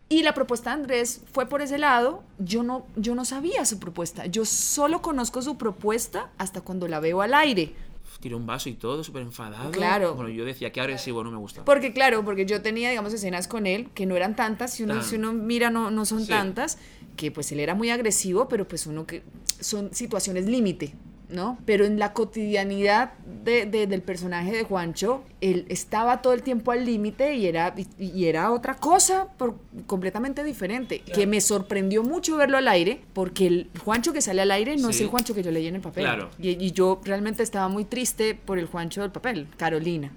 Y 0.09 0.23
la 0.23 0.33
propuesta 0.33 0.69
de 0.69 0.75
Andrés 0.81 1.21
fue 1.33 1.47
por 1.47 1.61
ese 1.61 1.77
lado. 1.77 2.23
Yo 2.39 2.63
no, 2.63 2.85
yo 2.95 3.13
no 3.13 3.25
sabía 3.25 3.65
su 3.65 3.77
propuesta. 3.79 4.25
Yo 4.25 4.45
solo 4.45 5.01
conozco 5.01 5.41
su 5.41 5.57
propuesta 5.57 6.29
hasta 6.37 6.61
cuando 6.61 6.87
la 6.87 6.99
veo 6.99 7.21
al 7.21 7.33
aire. 7.33 7.73
Tiró 8.21 8.37
un 8.37 8.47
vaso 8.47 8.67
y 8.69 8.73
todo, 8.73 9.03
súper 9.03 9.21
enfadado. 9.21 9.69
Claro. 9.71 10.15
Bueno, 10.15 10.29
yo 10.31 10.43
decía, 10.43 10.71
qué 10.71 10.81
agresivo, 10.81 11.23
no 11.23 11.29
me 11.29 11.37
gusta. 11.37 11.63
Porque 11.65 11.93
claro, 11.93 12.25
porque 12.25 12.45
yo 12.47 12.61
tenía, 12.63 12.89
digamos, 12.89 13.13
escenas 13.13 13.47
con 13.47 13.67
él 13.67 13.89
que 13.93 14.05
no 14.07 14.15
eran 14.15 14.35
tantas, 14.35 14.73
si 14.73 14.83
uno, 14.83 15.03
si 15.03 15.17
uno 15.17 15.33
mira 15.33 15.69
no, 15.69 15.91
no 15.91 16.03
son 16.03 16.21
Sí. 16.21 16.29
tantas, 16.29 16.79
que 17.15 17.29
pues 17.29 17.51
él 17.51 17.59
era 17.59 17.75
muy 17.75 17.91
agresivo, 17.91 18.47
pero 18.47 18.67
pues 18.67 18.87
uno 18.87 19.05
que 19.05 19.21
son 19.59 19.93
situaciones 19.93 20.47
límite, 20.47 20.95
¿no? 21.29 21.57
Pero 21.65 21.85
en 21.85 21.99
la 21.99 22.13
cotidianidad 22.13 23.11
de- 23.43 23.65
de- 23.65 23.87
del 23.87 24.01
personaje 24.01 24.51
de 24.51 24.63
Juancho, 24.63 25.23
él 25.41 25.65
estaba 25.69 26.21
todo 26.21 26.33
el 26.33 26.41
tiempo 26.41 26.71
al 26.71 26.85
límite 26.85 27.35
y 27.35 27.45
era, 27.47 27.73
y, 27.99 28.03
y 28.03 28.25
era 28.25 28.51
otra 28.51 28.75
cosa 28.75 29.27
por- 29.37 29.55
completamente 29.87 30.43
diferente, 30.43 30.99
que 31.01 31.27
me 31.27 31.41
sorprendió 31.41 32.03
mucho 32.03 32.37
verlo 32.37 32.57
al 32.57 32.67
aire, 32.67 33.01
porque 33.13 33.47
el 33.47 33.69
Juancho 33.83 34.13
que 34.13 34.21
sale 34.21 34.41
al 34.41 34.51
aire 34.51 34.77
no 34.77 34.89
es 34.89 35.01
el 35.01 35.07
Juancho 35.07 35.33
que 35.33 35.43
yo 35.43 35.51
leí 35.51 35.67
en 35.67 35.75
el 35.75 35.81
papel. 35.81 36.03
Claro. 36.05 36.29
Y, 36.39 36.49
y 36.63 36.71
yo 36.71 36.99
realmente 37.03 37.43
estaba 37.43 37.67
muy 37.67 37.83
triste 37.85 38.33
por 38.35 38.57
el 38.57 38.65
Juancho 38.67 39.01
del 39.01 39.11
papel, 39.11 39.47
Carolina. 39.57 40.11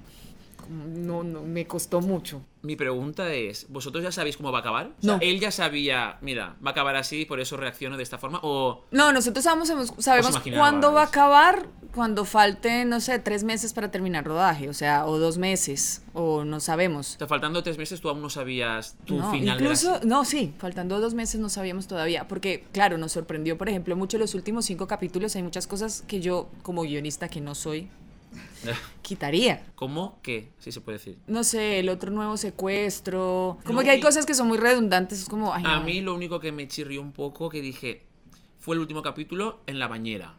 No, 0.71 1.25
no, 1.25 1.43
me 1.43 1.67
costó 1.67 2.01
mucho. 2.01 2.43
Mi 2.63 2.77
pregunta 2.77 3.33
es, 3.33 3.67
¿vosotros 3.71 4.05
ya 4.05 4.13
sabéis 4.13 4.37
cómo 4.37 4.53
va 4.53 4.59
a 4.59 4.61
acabar? 4.61 4.93
O 4.99 5.03
sea, 5.03 5.15
No. 5.17 5.19
él 5.23 5.41
ya 5.41 5.51
sabía, 5.51 6.19
mira, 6.21 6.57
va 6.65 6.71
a 6.71 6.73
acabar 6.73 6.95
así, 6.95 7.25
por 7.25 7.41
eso 7.41 7.57
reacciono 7.57 7.97
de 7.97 8.03
esta 8.03 8.19
forma, 8.19 8.39
o... 8.43 8.85
No, 8.93 9.13
nosotros 9.13 9.43
sabemos, 9.45 9.69
sabemos- 9.99 10.39
cuándo 10.55 10.93
va 10.93 11.03
a 11.03 11.07
acabar, 11.07 11.67
cuando 11.95 12.25
falte, 12.25 12.85
no 12.85 13.01
sé, 13.01 13.19
tres 13.19 13.43
meses 13.45 13.73
para 13.73 13.91
terminar 13.91 14.25
rodaje, 14.25 14.69
o 14.69 14.75
sea, 14.75 15.07
o 15.07 15.19
dos 15.19 15.39
meses, 15.39 16.03
o 16.13 16.45
no 16.45 16.61
sabemos. 16.61 17.13
Está 17.13 17.27
faltando 17.27 17.63
tres 17.65 17.79
meses, 17.79 18.01
tú 18.01 18.09
aún 18.11 18.21
no 18.23 18.31
sabías 18.31 18.95
tu 19.07 19.17
No, 19.17 19.31
final 19.33 19.57
de 19.59 19.65
la 19.65 19.71
incluso, 19.71 20.01
no, 20.05 20.25
sí, 20.25 20.53
faltando 20.59 21.01
dos 21.01 21.15
meses 21.15 21.41
no 21.41 21.49
sabíamos 21.49 21.89
todavía, 21.89 22.29
porque 22.29 22.65
claro, 22.73 22.97
nos 22.99 23.11
sorprendió, 23.13 23.59
por 23.59 23.69
ejemplo, 23.71 23.97
mucho 23.97 24.19
los 24.19 24.35
últimos 24.35 24.67
cinco 24.67 24.87
capítulos, 24.87 25.35
hay 25.35 25.43
muchas 25.43 25.67
cosas 25.67 26.05
que 26.07 26.21
yo, 26.21 26.49
como 26.63 26.83
guionista 26.83 27.29
que 27.29 27.41
no 27.41 27.55
soy, 27.57 27.89
quitaría. 29.03 29.65
¿Cómo? 29.75 30.19
¿Qué? 30.23 30.51
Si 30.59 30.73
se 30.73 30.81
puede 30.81 30.99
decir. 30.99 31.19
No 31.27 31.45
sé, 31.45 31.79
el 31.81 31.89
otro 31.89 32.11
nuevo 32.11 32.37
secuestro, 32.37 33.59
como 33.65 33.81
No, 33.81 33.85
que 33.85 33.91
hay 33.91 33.99
y- 33.99 34.03
cosas 34.03 34.27
que 34.27 34.35
son 34.35 34.49
muy 34.49 34.59
redundantes, 34.59 35.21
es 35.21 35.29
como, 35.29 35.53
ay, 35.55 35.65
A 35.67 35.77
no. 35.79 35.85
mí 35.85 36.01
lo 36.01 36.15
único 36.15 36.41
que 36.41 36.53
me 36.53 36.69
chirrió 36.69 37.01
un 37.01 37.13
poco, 37.13 37.49
que 37.49 37.61
dije, 37.61 38.07
fue 38.59 38.75
el 38.77 38.81
último 38.81 39.03
capítulo 39.03 39.61
en 39.67 39.79
la 39.79 39.89
bañera. 39.89 40.35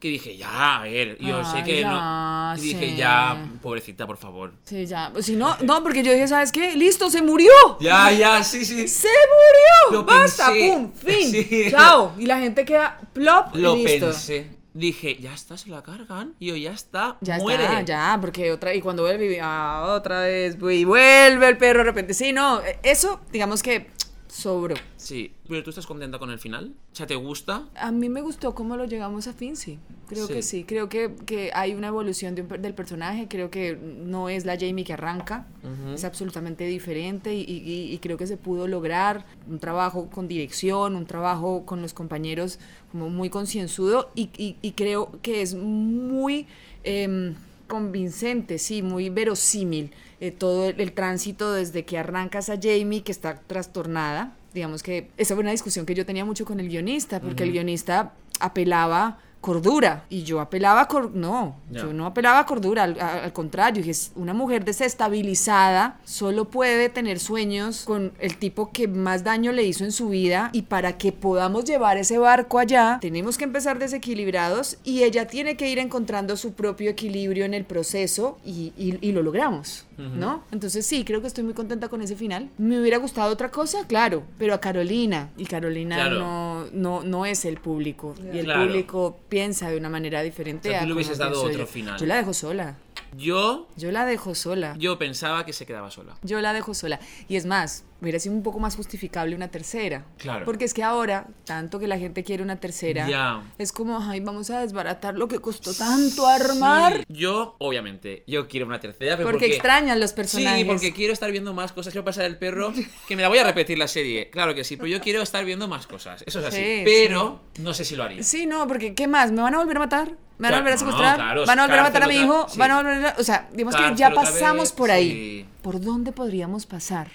Que 0.00 0.10
dije, 0.10 0.36
ya, 0.36 0.76
a 0.76 0.82
ver, 0.84 1.18
yo 1.18 1.44
sé 1.44 1.64
que 1.64 1.80
ya, 1.80 2.54
no. 2.54 2.62
Y 2.62 2.66
dije, 2.68 2.90
sí. 2.90 2.96
ya, 2.96 3.50
pobrecita, 3.60 4.06
por 4.06 4.16
favor. 4.16 4.52
Sí, 4.62 4.86
ya, 4.86 5.12
si 5.18 5.34
no, 5.34 5.56
no, 5.64 5.82
porque 5.82 6.04
yo 6.04 6.12
dije, 6.12 6.28
¿sabes 6.28 6.52
qué? 6.52 6.76
Listo, 6.76 7.10
se 7.10 7.20
murió. 7.20 7.50
Ya, 7.80 8.12
ya, 8.12 8.44
sí, 8.44 8.64
sí. 8.64 8.86
¡Se 8.86 9.08
murió! 9.08 9.98
Lo 9.98 10.04
¡Basta! 10.06 10.52
pensé. 10.52 10.70
¡Pum! 10.72 10.92
¡Fin! 10.92 11.30
Sí. 11.48 11.66
¡Chao! 11.72 12.12
Y 12.16 12.26
la 12.26 12.38
gente 12.38 12.64
queda 12.64 13.00
plop 13.12 13.56
Lo 13.56 13.74
listo. 13.74 14.06
pensé. 14.06 14.56
Dije, 14.78 15.16
ya 15.20 15.34
está, 15.34 15.56
se 15.58 15.70
la 15.70 15.82
cargan. 15.82 16.34
Y 16.38 16.46
yo, 16.46 16.56
ya 16.56 16.70
está, 16.72 17.16
Ya 17.20 17.38
muere. 17.38 17.64
está, 17.64 17.82
ya, 17.82 18.18
porque 18.20 18.52
otra, 18.52 18.74
y 18.74 18.80
cuando 18.80 19.02
vuelve, 19.02 19.40
ah, 19.42 19.94
otra 19.96 20.20
vez, 20.20 20.56
y 20.70 20.84
vuelve 20.84 21.48
el 21.48 21.56
perro 21.58 21.80
de 21.80 21.84
repente. 21.84 22.14
Sí, 22.14 22.32
no, 22.32 22.60
eh, 22.62 22.78
eso, 22.84 23.20
digamos 23.32 23.62
que 23.62 23.90
sobró. 24.38 24.76
Sí, 24.96 25.32
pero 25.48 25.62
tú 25.64 25.70
estás 25.70 25.86
contenta 25.86 26.18
con 26.18 26.30
el 26.30 26.38
final. 26.38 26.72
O 26.92 26.94
sea, 26.96 27.06
¿te 27.06 27.14
gusta? 27.16 27.64
A 27.74 27.90
mí 27.90 28.08
me 28.08 28.20
gustó 28.20 28.54
cómo 28.54 28.76
lo 28.76 28.84
llegamos 28.84 29.26
a 29.26 29.32
fin, 29.32 29.56
sí. 29.56 29.78
Creo 30.08 30.26
Sí. 30.26 30.32
que 30.34 30.42
sí. 30.42 30.64
Creo 30.64 30.88
que, 30.88 31.14
que 31.26 31.50
hay 31.54 31.74
una 31.74 31.88
evolución 31.88 32.34
de 32.34 32.42
un 32.42 32.48
per- 32.48 32.60
del 32.60 32.72
personaje. 32.74 33.26
Creo 33.28 33.50
que 33.50 33.76
no 33.76 34.28
es 34.28 34.44
la 34.44 34.56
Jamie 34.58 34.84
que 34.84 34.92
arranca. 34.92 35.46
Es 35.94 36.04
absolutamente 36.04 36.64
diferente 36.66 37.34
y, 37.34 37.42
y- 37.42 37.92
y 37.92 37.98
creo 37.98 38.16
que 38.16 38.26
se 38.26 38.36
pudo 38.36 38.66
lograr 38.68 39.26
un 39.48 39.58
trabajo 39.58 40.08
con 40.08 40.28
dirección, 40.28 40.94
un 40.96 41.04
trabajo 41.06 41.64
con 41.66 41.82
los 41.82 41.92
compañeros 41.92 42.58
como 42.92 43.10
muy 43.10 43.28
concienzudo 43.30 44.10
y, 44.14 44.30
y- 44.38 44.56
y 44.62 44.72
creo 44.72 45.10
que 45.22 45.42
es 45.42 45.54
muy 45.54 46.46
em, 46.84 47.34
convincente, 47.66 48.58
sí, 48.58 48.82
muy 48.82 49.10
verosímil 49.10 49.90
eh, 50.20 50.30
todo 50.30 50.68
el, 50.68 50.80
el 50.80 50.92
tránsito 50.92 51.52
desde 51.52 51.84
que 51.84 51.98
arrancas 51.98 52.50
a 52.50 52.58
Jamie, 52.60 53.02
que 53.02 53.12
está 53.12 53.40
trastornada. 53.46 54.34
Digamos 54.54 54.82
que 54.82 55.10
esa 55.16 55.34
fue 55.34 55.42
una 55.42 55.50
discusión 55.52 55.86
que 55.86 55.94
yo 55.94 56.06
tenía 56.06 56.24
mucho 56.24 56.44
con 56.44 56.58
el 56.60 56.68
guionista, 56.68 57.20
porque 57.20 57.44
el 57.44 57.52
guionista 57.52 58.14
apelaba 58.40 59.18
cordura 59.40 60.04
y 60.10 60.24
yo 60.24 60.40
apelaba 60.40 60.80
a 60.82 60.88
cor 60.88 61.12
no, 61.14 61.56
yo 61.70 61.92
no 61.92 62.06
apelaba 62.06 62.40
a 62.40 62.46
cordura, 62.46 62.82
al, 62.84 63.00
al 63.00 63.32
contrario, 63.32 63.84
una 64.16 64.34
mujer 64.34 64.64
desestabilizada 64.64 65.98
solo 66.04 66.46
puede 66.46 66.88
tener 66.88 67.18
sueños 67.18 67.84
con 67.84 68.12
el 68.18 68.36
tipo 68.36 68.70
que 68.72 68.88
más 68.88 69.24
daño 69.24 69.52
le 69.52 69.62
hizo 69.64 69.84
en 69.84 69.92
su 69.92 70.08
vida 70.08 70.50
y 70.52 70.62
para 70.62 70.98
que 70.98 71.12
podamos 71.12 71.64
llevar 71.64 71.96
ese 71.98 72.18
barco 72.18 72.58
allá 72.58 72.98
tenemos 73.00 73.38
que 73.38 73.44
empezar 73.44 73.78
desequilibrados 73.78 74.78
y 74.84 75.02
ella 75.04 75.26
tiene 75.26 75.56
que 75.56 75.70
ir 75.70 75.78
encontrando 75.78 76.36
su 76.36 76.52
propio 76.52 76.90
equilibrio 76.90 77.44
en 77.44 77.54
el 77.54 77.64
proceso 77.64 78.38
y, 78.44 78.72
y- 78.76 78.98
y 79.00 79.12
lo 79.12 79.22
logramos, 79.22 79.86
¿no? 79.96 80.42
Entonces 80.52 80.86
sí, 80.86 81.04
creo 81.04 81.20
que 81.20 81.26
estoy 81.28 81.44
muy 81.44 81.54
contenta 81.54 81.88
con 81.88 82.02
ese 82.02 82.16
final. 82.16 82.48
¿Me 82.58 82.80
hubiera 82.80 82.98
gustado 82.98 83.32
otra 83.32 83.50
cosa? 83.50 83.86
Claro, 83.86 84.22
pero 84.38 84.54
a 84.54 84.60
Carolina 84.60 85.30
y 85.36 85.44
Carolina 85.46 85.96
Claro. 85.96 86.18
no, 86.18 86.64
no, 86.72 87.02
no 87.02 87.26
es 87.26 87.44
el 87.44 87.58
público 87.58 88.14
y 88.32 88.38
el 88.38 88.44
Claro. 88.44 88.66
público 88.66 89.16
piensa 89.28 89.70
de 89.70 89.76
una 89.76 89.88
manera 89.88 90.22
diferente. 90.22 90.68
O 90.68 90.72
sea, 90.72 90.80
tú 90.80 90.84
a 90.84 90.86
le 90.88 90.94
hubieses 90.94 91.18
dado 91.18 91.42
otro 91.42 91.58
yo. 91.58 91.66
final. 91.66 91.98
Yo 91.98 92.06
la 92.06 92.16
dejo 92.16 92.32
sola. 92.34 92.76
Yo, 93.16 93.68
Yo 93.76 93.90
la 93.90 94.04
dejo 94.04 94.34
sola. 94.34 94.74
yo 94.78 94.98
pensaba 94.98 95.44
que 95.46 95.52
se 95.52 95.66
quedaba 95.66 95.90
sola. 95.90 96.16
Yo 96.22 96.40
la 96.40 96.52
dejo 96.52 96.74
sola. 96.74 97.00
Y 97.28 97.36
es 97.36 97.46
más, 97.46 97.84
hubiera 98.00 98.18
sido 98.18 98.34
un 98.34 98.42
poco 98.42 98.58
más 98.60 98.76
justificable 98.76 99.34
una 99.34 99.48
tercera. 99.48 100.04
Claro. 100.18 100.44
Porque 100.44 100.64
es 100.64 100.74
que 100.74 100.82
ahora, 100.82 101.26
tanto 101.44 101.78
que 101.78 101.86
la 101.88 101.98
gente 101.98 102.22
quiere 102.24 102.42
una 102.42 102.56
tercera, 102.60 103.08
Ya. 103.08 103.42
es 103.58 103.72
como, 103.72 103.98
ay, 104.00 104.20
vamos 104.20 104.50
a 104.50 104.60
desbaratar 104.60 105.14
lo 105.16 105.26
que 105.28 105.38
costó 105.40 105.72
tanto 105.74 106.26
armar. 106.26 107.04
Yo, 107.08 107.56
obviamente, 107.58 108.24
yo 108.26 108.46
quiero 108.48 108.66
una 108.66 108.80
tercera, 108.80 109.16
pero 109.16 109.30
Porque, 109.30 109.46
extrañan 109.46 109.98
los 110.00 110.10
Sí, 110.10 110.16
personajes. 110.16 110.64
porque 110.66 110.92
quiero 110.92 111.12
estar 111.12 111.30
viendo 111.32 111.52
más 111.54 111.72
cosas. 111.72 111.92
Quiero 111.92 112.04
pasar 112.04 112.24
el 112.26 112.36
perro, 112.38 112.72
que 113.08 113.16
me 113.16 113.22
la 113.22 113.28
voy 113.28 113.38
a 113.38 113.44
repetir 113.44 113.78
la 113.78 113.88
serie. 113.88 114.30
Claro 114.30 114.54
que 114.54 114.64
sí, 114.64 114.76
pero 114.76 114.86
yo 114.88 115.00
quiero 115.00 115.22
estar 115.22 115.44
viendo 115.44 115.66
más 115.68 115.86
cosas. 115.86 116.22
Eso 116.26 116.40
es 116.40 116.46
así. 116.46 116.56
Sí, 116.56 116.82
pero 116.84 117.40
no 117.58 117.74
sé 117.74 117.84
si 117.84 117.96
lo 117.96 118.04
haría. 118.04 118.22
Sí, 118.22 118.46
no, 118.46 118.66
porque 118.68 118.94
¿qué 118.94 119.06
más? 119.08 119.32
¿Me 119.32 119.42
van 119.42 119.54
a 119.54 119.58
volver 119.58 119.76
a 119.76 119.80
matar? 119.80 120.12
¿Me 120.38 120.48
van 120.48 120.54
a 120.54 120.58
volver 120.58 120.72
a 120.72 120.76
no, 120.76 120.78
secuestrar? 120.78 121.16
claro, 121.16 121.44
¿Van 121.46 121.58
a 121.58 121.62
volver 121.66 121.78
a 121.78 121.82
matar 121.82 122.02
a 122.04 122.06
mi 122.06 122.14
hijo? 122.16 122.46
sí. 122.48 122.58
¿Van 122.58 122.70
a 122.70 122.76
volver 122.76 123.06
a... 123.06 123.14
O 123.18 123.22
sea, 123.24 123.48
digamos 123.52 123.74
que 123.76 123.94
ya 123.96 124.10
pasamos 124.12 124.72
por 124.72 124.90
ahí. 124.90 125.10
sí. 125.10 125.46
¿Por 125.62 125.80
dónde 125.80 126.12
podríamos 126.12 126.64
pasar? 126.66 127.08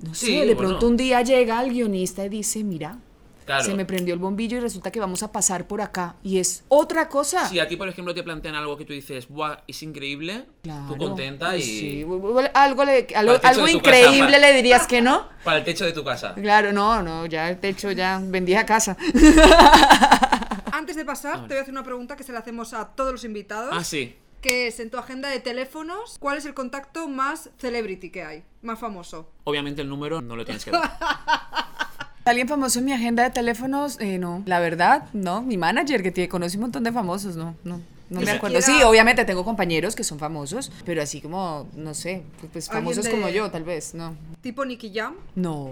No 0.00 0.14
Sí, 0.14 0.26
sé, 0.26 0.32
de 0.46 0.54
bueno. 0.54 0.70
pronto 0.70 0.88
un 0.88 0.96
día 0.96 1.22
llega 1.22 1.62
el 1.62 1.70
guionista 1.70 2.24
y 2.24 2.28
dice, 2.28 2.64
mira, 2.64 2.96
Claro. 3.44 3.64
se 3.64 3.74
me 3.74 3.84
prendió 3.84 4.14
el 4.14 4.20
bombillo 4.20 4.56
y 4.56 4.60
resulta 4.60 4.90
que 4.92 5.00
vamos 5.00 5.22
a 5.24 5.30
pasar 5.32 5.66
por 5.66 5.80
acá. 5.80 6.14
Y 6.22 6.38
es 6.38 6.62
otra 6.68 7.08
cosa. 7.08 7.48
Si 7.48 7.58
a 7.58 7.66
ti, 7.68 7.76
por 7.76 7.88
ejemplo, 7.88 8.14
te 8.14 8.22
plantean 8.22 8.54
algo 8.54 8.76
que 8.76 8.84
tú 8.84 8.92
dices, 8.92 9.28
¡buah! 9.28 9.58
Es 9.66 9.82
increíble, 9.82 10.44
Claro. 10.62 10.86
tú 10.88 10.96
contenta 10.96 11.50
Pues 11.50 11.66
y. 11.66 11.78
sí, 11.80 12.06
algo, 12.54 12.84
le- 12.84 13.06
algo, 13.14 13.32
algo 13.32 13.40
casa, 13.40 13.70
increíble 13.70 14.32
pa. 14.32 14.38
le 14.38 14.52
dirías 14.54 14.86
que 14.86 15.02
no. 15.02 15.26
Para 15.44 15.58
el 15.58 15.64
techo 15.64 15.84
de 15.84 15.92
tu 15.92 16.04
casa. 16.04 16.34
Claro, 16.34 16.72
no, 16.72 17.02
no, 17.02 17.26
ya 17.26 17.48
el 17.50 17.58
techo 17.58 17.90
ya 17.90 18.20
vendí 18.22 18.54
a 18.54 18.64
casa. 18.64 18.96
Antes 20.72 20.96
de 20.96 21.04
pasar, 21.04 21.42
te 21.42 21.48
voy 21.48 21.58
a 21.58 21.60
hacer 21.62 21.72
una 21.72 21.84
pregunta 21.84 22.16
que 22.16 22.24
se 22.24 22.32
la 22.32 22.40
hacemos 22.40 22.72
a 22.74 22.88
todos 22.88 23.12
los 23.12 23.24
invitados. 23.24 23.70
Ah, 23.72 23.84
sí. 23.84 24.16
Que 24.40 24.66
es 24.66 24.80
en 24.80 24.90
tu 24.90 24.96
agenda 24.98 25.28
de 25.28 25.38
teléfonos, 25.38 26.16
¿cuál 26.18 26.38
es 26.38 26.46
el 26.46 26.54
contacto 26.54 27.08
más 27.08 27.50
celebrity 27.58 28.10
que 28.10 28.24
hay? 28.24 28.42
Más 28.62 28.78
famoso. 28.78 29.30
Obviamente 29.44 29.82
el 29.82 29.88
número 29.88 30.20
no 30.20 30.34
lo 30.34 30.44
tienes 30.44 30.64
que 30.64 30.72
dar. 30.72 30.98
¿Alguien 32.24 32.48
famoso 32.48 32.78
en 32.78 32.84
mi 32.86 32.92
agenda 32.92 33.22
de 33.24 33.30
teléfonos? 33.30 34.00
Eh, 34.00 34.18
no, 34.18 34.42
la 34.46 34.60
verdad, 34.60 35.08
no. 35.12 35.42
Mi 35.42 35.56
manager 35.56 36.02
que 36.02 36.10
tiene, 36.10 36.28
conoce 36.28 36.56
un 36.56 36.62
montón 36.62 36.84
de 36.84 36.92
famosos, 36.92 37.36
no, 37.36 37.54
no. 37.64 37.80
No 38.10 38.20
me 38.20 38.30
acuerdo. 38.30 38.60
Sí, 38.60 38.82
obviamente 38.82 39.24
tengo 39.24 39.44
compañeros 39.44 39.94
que 39.96 40.04
son 40.04 40.18
famosos, 40.18 40.70
pero 40.84 41.02
así 41.02 41.20
como, 41.22 41.66
no 41.74 41.94
sé, 41.94 42.24
pues, 42.40 42.52
pues 42.52 42.68
¿Alguien 42.68 42.84
famosos 42.84 43.04
de- 43.06 43.10
como 43.10 43.28
yo, 43.30 43.50
tal 43.50 43.64
vez, 43.64 43.94
no. 43.94 44.14
Tipo 44.42 44.64
Nicky 44.64 44.92
Jam. 44.94 45.14
No. 45.34 45.70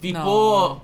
tipo. 0.00 0.82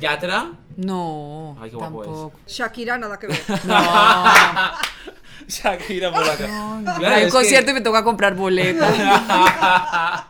Yatra. 0.00 0.50
No. 0.76 1.56
Ay, 1.60 1.70
qué 1.70 1.76
guapo 1.76 2.02
es. 2.02 2.08
tampoco. 2.08 2.38
Shakira, 2.46 2.98
nada 2.98 3.18
que 3.18 3.26
ver. 3.28 3.40
Shakira 5.48 6.12
por 6.12 6.24
acá. 6.24 6.46
Claro, 6.46 7.06
Hay 7.14 7.22
un 7.22 7.26
es 7.28 7.32
concierto 7.32 7.66
que- 7.66 7.70
y 7.72 7.74
me 7.74 7.80
toca 7.80 8.02
comprar 8.02 8.34
boletas. 8.34 8.94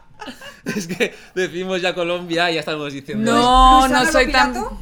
es 0.76 0.86
que 0.86 1.14
decimos 1.34 1.80
ya 1.80 1.94
Colombia 1.94 2.50
y 2.50 2.54
ya 2.54 2.60
estamos 2.60 2.92
diciendo. 2.92 3.32
No, 3.32 3.88
no 3.88 4.04
soy 4.06 4.30
tan. 4.30 4.54
Lopilato. 4.54 4.78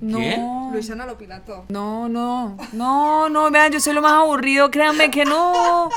No. 0.00 0.18
¿Qué? 0.18 0.38
Luisana 0.72 1.06
Lopilato. 1.06 1.66
No, 1.68 2.08
no, 2.08 2.56
no, 2.72 3.28
no, 3.28 3.50
vean, 3.50 3.70
yo 3.72 3.78
soy 3.80 3.94
lo 3.94 4.02
más 4.02 4.12
aburrido, 4.14 4.70
créanme 4.70 5.10
que 5.10 5.24
no. 5.24 5.90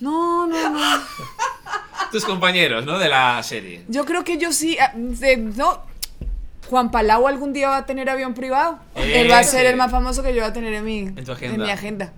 No, 0.00 0.46
no, 0.48 0.70
no. 0.70 0.80
tus 2.10 2.24
compañeros, 2.24 2.84
¿no? 2.84 2.98
De 2.98 3.08
la 3.08 3.40
serie. 3.42 3.84
Yo 3.88 4.04
creo 4.04 4.24
que 4.24 4.36
yo 4.36 4.52
sí. 4.52 4.76
ah, 4.80 4.90
de- 4.94 5.36
no. 5.36 5.82
Juan 6.74 6.90
Palau 6.90 7.28
algún 7.28 7.52
día 7.52 7.68
va 7.68 7.76
a 7.76 7.86
tener 7.86 8.10
avión 8.10 8.34
privado. 8.34 8.80
Eh, 8.96 9.20
Él 9.20 9.30
va 9.30 9.38
a 9.38 9.44
ser 9.44 9.64
el 9.66 9.76
más 9.76 9.92
famoso 9.92 10.24
que 10.24 10.34
yo 10.34 10.40
voy 10.40 10.50
a 10.50 10.52
tener 10.52 10.74
en 10.74 10.84
mi, 10.84 10.98
En 11.02 11.24
tu 11.24 11.30
agenda. 11.30 11.64
mi 11.64 11.70
agenda. 11.70 12.12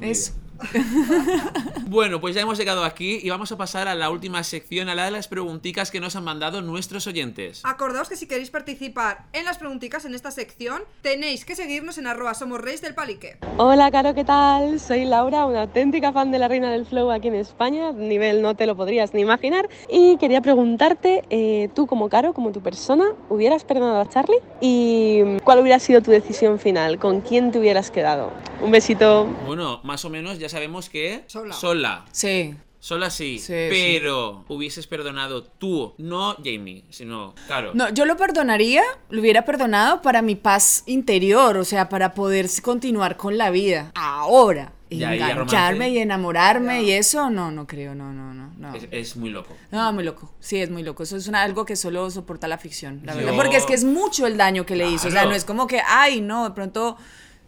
Eso. 0.00 0.32
Bueno, 1.90 2.20
pues 2.20 2.36
ya 2.36 2.42
hemos 2.42 2.56
llegado 2.56 2.84
aquí 2.84 3.18
y 3.20 3.30
vamos 3.30 3.50
a 3.50 3.56
pasar 3.56 3.88
a 3.88 3.96
la 3.96 4.10
última 4.10 4.44
sección, 4.44 4.88
a 4.88 4.94
la 4.94 5.06
de 5.06 5.10
las 5.10 5.26
preguntitas 5.26 5.90
que 5.90 5.98
nos 5.98 6.14
han 6.14 6.22
mandado 6.22 6.62
nuestros 6.62 7.08
oyentes. 7.08 7.62
Acordaos 7.64 8.08
que 8.08 8.14
si 8.14 8.28
queréis 8.28 8.50
participar 8.50 9.24
en 9.32 9.44
las 9.44 9.58
preguntitas 9.58 10.04
en 10.04 10.14
esta 10.14 10.30
sección, 10.30 10.82
tenéis 11.02 11.44
que 11.44 11.56
seguirnos 11.56 11.98
en 11.98 12.06
arroba 12.06 12.34
somos 12.34 12.60
reyes 12.60 12.80
del 12.80 12.94
palique. 12.94 13.38
Hola, 13.56 13.90
Caro, 13.90 14.14
¿qué 14.14 14.24
tal? 14.24 14.78
Soy 14.78 15.04
Laura, 15.04 15.46
una 15.46 15.62
auténtica 15.62 16.12
fan 16.12 16.30
de 16.30 16.38
la 16.38 16.46
Reina 16.46 16.70
del 16.70 16.86
Flow 16.86 17.10
aquí 17.10 17.26
en 17.26 17.34
España, 17.34 17.90
nivel 17.92 18.40
no 18.40 18.54
te 18.54 18.66
lo 18.66 18.76
podrías 18.76 19.12
ni 19.12 19.22
imaginar. 19.22 19.68
Y 19.88 20.16
quería 20.18 20.40
preguntarte, 20.40 21.24
eh, 21.30 21.70
tú 21.74 21.88
como 21.88 22.08
Caro, 22.08 22.34
como 22.34 22.52
tu 22.52 22.60
persona, 22.60 23.04
¿hubieras 23.28 23.64
perdonado 23.64 24.00
a 24.00 24.08
Charlie? 24.08 24.38
¿Y 24.60 25.38
cuál 25.42 25.58
hubiera 25.58 25.80
sido 25.80 26.02
tu 26.02 26.12
decisión 26.12 26.60
final? 26.60 27.00
¿Con 27.00 27.20
quién 27.20 27.50
te 27.50 27.58
hubieras 27.58 27.90
quedado? 27.90 28.30
Un 28.62 28.70
besito. 28.70 29.26
Bueno, 29.46 29.80
más 29.82 30.04
o 30.04 30.10
menos 30.10 30.38
ya 30.38 30.48
sabemos 30.50 30.90
que 30.90 31.24
Sola. 31.26 31.54
sola. 31.54 32.04
Sí. 32.12 32.54
Sola 32.82 33.10
sí, 33.10 33.38
Sí, 33.38 33.52
pero 33.68 34.42
hubieses 34.48 34.86
perdonado 34.86 35.42
tú, 35.42 35.92
no 35.98 36.34
Jamie, 36.42 36.82
sino 36.88 37.34
claro. 37.46 37.72
No, 37.74 37.90
yo 37.90 38.06
lo 38.06 38.16
perdonaría, 38.16 38.82
lo 39.10 39.20
hubiera 39.20 39.44
perdonado 39.44 40.00
para 40.00 40.22
mi 40.22 40.34
paz 40.34 40.84
interior, 40.86 41.58
o 41.58 41.64
sea, 41.66 41.90
para 41.90 42.14
poder 42.14 42.48
continuar 42.62 43.18
con 43.18 43.36
la 43.36 43.50
vida. 43.50 43.92
Ahora, 43.94 44.72
Ya, 44.88 45.14
y 45.14 45.18
ya 45.18 45.30
engancharme 45.30 45.90
y 45.90 45.98
enamorarme 45.98 46.82
y 46.82 46.92
eso, 46.92 47.28
no, 47.28 47.50
no 47.50 47.66
creo, 47.66 47.94
no, 47.94 48.14
no, 48.14 48.32
no. 48.32 48.50
no. 48.56 48.74
Es, 48.74 48.88
es 48.90 49.14
muy 49.16 49.28
loco. 49.28 49.54
No, 49.70 49.92
muy 49.92 50.02
loco. 50.02 50.32
Sí, 50.40 50.56
es 50.56 50.70
muy 50.70 50.82
loco. 50.82 51.02
Eso 51.02 51.18
es 51.18 51.28
una- 51.28 51.42
algo 51.42 51.66
que 51.66 51.76
solo 51.76 52.10
soporta 52.10 52.48
la 52.48 52.56
ficción, 52.56 53.02
la 53.04 53.12
Yo- 53.12 53.18
verdad. 53.18 53.36
Porque 53.36 53.56
es 53.58 53.66
que 53.66 53.74
es 53.74 53.84
mucho 53.84 54.26
el 54.26 54.38
daño 54.38 54.64
que 54.64 54.74
le 54.74 54.88
hizo. 54.88 55.08
O 55.08 55.10
sea, 55.10 55.26
no 55.26 55.32
es 55.34 55.44
como 55.44 55.66
que, 55.66 55.82
ay, 55.86 56.22
no, 56.22 56.44
de 56.48 56.54
pronto, 56.54 56.96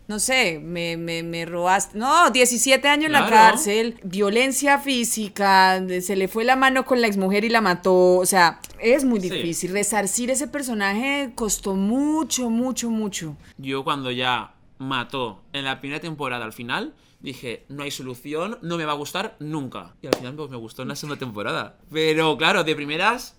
no 0.09 0.18
sé, 0.18 0.59
me, 0.59 0.96
me, 0.96 1.22
me 1.22 1.44
robaste. 1.46 1.96
No, 1.98 2.30
17 2.30 2.86
años 2.88 3.07
en 3.07 3.12
la 3.12 3.28
cárcel, 3.28 3.98
violencia 4.03 4.78
física, 4.78 5.82
se 6.00 6.16
le 6.16 6.28
fue 6.28 6.44
la 6.44 6.57
mano 6.57 6.84
con 6.84 7.00
la 7.00 7.07
exmujer 7.07 7.44
y 7.44 7.48
la 7.48 7.61
mató. 7.61 8.16
O 8.16 8.26
sea, 8.26 8.61
es 8.80 9.05
muy 9.05 9.20
Sí. 9.20 9.30
difícil. 9.30 9.72
Resarcir 9.72 10.30
ese 10.30 10.48
personaje 10.48 11.32
costó 11.34 11.74
mucho, 11.74 12.50
mucho, 12.50 12.90
mucho. 12.90 13.36
Yo 13.59 13.84
cuando 13.84 14.11
ya 14.11 14.55
mató 14.78 15.42
en 15.53 15.64
la 15.64 15.80
primera 15.80 16.00
temporada 16.00 16.44
al 16.44 16.53
final, 16.53 16.94
dije, 17.20 17.64
no 17.68 17.84
hay 17.84 17.90
solución, 17.92 18.59
no 18.62 18.76
me 18.76 18.84
va 18.84 18.92
a 18.92 18.96
gustar 18.96 19.36
nunca. 19.38 19.94
Y 20.03 20.09
al 20.09 20.14
final 20.16 20.34
pues 20.34 20.50
me 20.50 20.57
gustó 20.57 20.82
en 20.82 20.88
la 20.88 20.96
segunda 20.96 21.18
temporada. 21.18 21.78
Pero 21.92 22.36
claro, 22.36 22.64
de 22.64 22.74
primeras, 22.74 23.36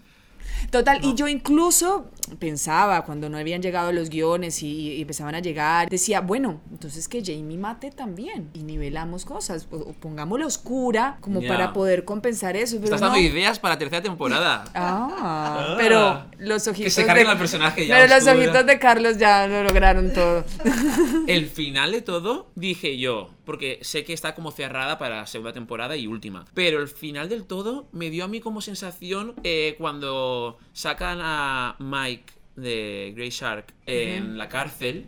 Total, 0.72 1.00
y 1.04 1.14
yo 1.16 1.28
incluso 1.28 2.10
pensaba 2.40 3.04
cuando 3.06 3.30
no 3.30 3.38
habían 3.38 3.62
llegado 3.62 3.92
los 3.92 4.10
guiones 4.10 4.64
y, 4.64 4.94
y 4.94 5.02
empezaban 5.02 5.36
a 5.36 5.40
llegar, 5.40 5.90
decía, 5.90 6.22
bueno, 6.22 6.62
entonces 6.72 7.08
que 7.08 7.22
Jamie 7.24 7.58
mate 7.58 7.92
también 7.92 8.50
y 8.54 8.64
nivelamos 8.64 9.26
cosas, 9.26 9.68
o, 9.72 9.76
o 9.78 9.94
pongámoslo 9.94 10.48
oscura 10.48 11.18
como 11.22 11.42
para 11.42 11.74
poder 11.74 12.06
compensar 12.06 12.56
eso. 12.56 12.76
Pero 12.78 12.86
estás 12.86 13.02
no. 13.02 13.08
dando 13.08 13.22
ideas 13.22 13.60
para 13.60 13.76
la 13.76 13.80
tercera 13.80 14.02
temporada. 14.02 14.64
Ah, 14.76 15.76
pero 15.78 16.26
los 16.38 16.68
ojitos. 16.68 16.94
se 16.94 17.06
carguen 17.06 17.26
de- 17.28 17.32
al 17.32 17.38
personaje 17.38 17.86
ya 17.88 17.96
Pero 17.96 18.16
los 18.16 18.28
ojitos 18.28 18.66
de 18.66 18.80
Carlos 18.80 19.18
ya 19.18 19.48
lo 19.48 19.64
lograron 19.64 20.12
todo. 20.14 20.44
El 21.28 21.48
final 21.48 21.92
de 21.92 22.02
todo, 22.02 22.48
dije 22.56 22.98
yo, 22.98 23.30
porque 23.46 23.80
sé 23.82 24.04
que 24.04 24.14
está 24.14 24.36
como 24.36 24.52
cerrada 24.52 24.98
para 24.98 25.26
segunda 25.28 25.54
temporada 25.54 25.96
y 25.96 26.08
última. 26.08 26.46
Pero 26.54 26.80
el 26.82 26.88
final 26.88 27.30
del 27.30 27.46
todo 27.46 27.88
me 27.92 28.10
dio 28.10 28.24
a 28.26 28.28
mí 28.28 28.40
como 28.40 28.62
sensación 28.62 29.34
eh, 29.44 29.76
cuando 29.78 30.33
sacan 30.74 31.20
a 31.22 31.76
Mike 31.80 32.34
de 32.56 33.14
Grey 33.16 33.30
Shark 33.30 33.74
en 33.86 34.38
la 34.38 34.48
cárcel, 34.50 35.08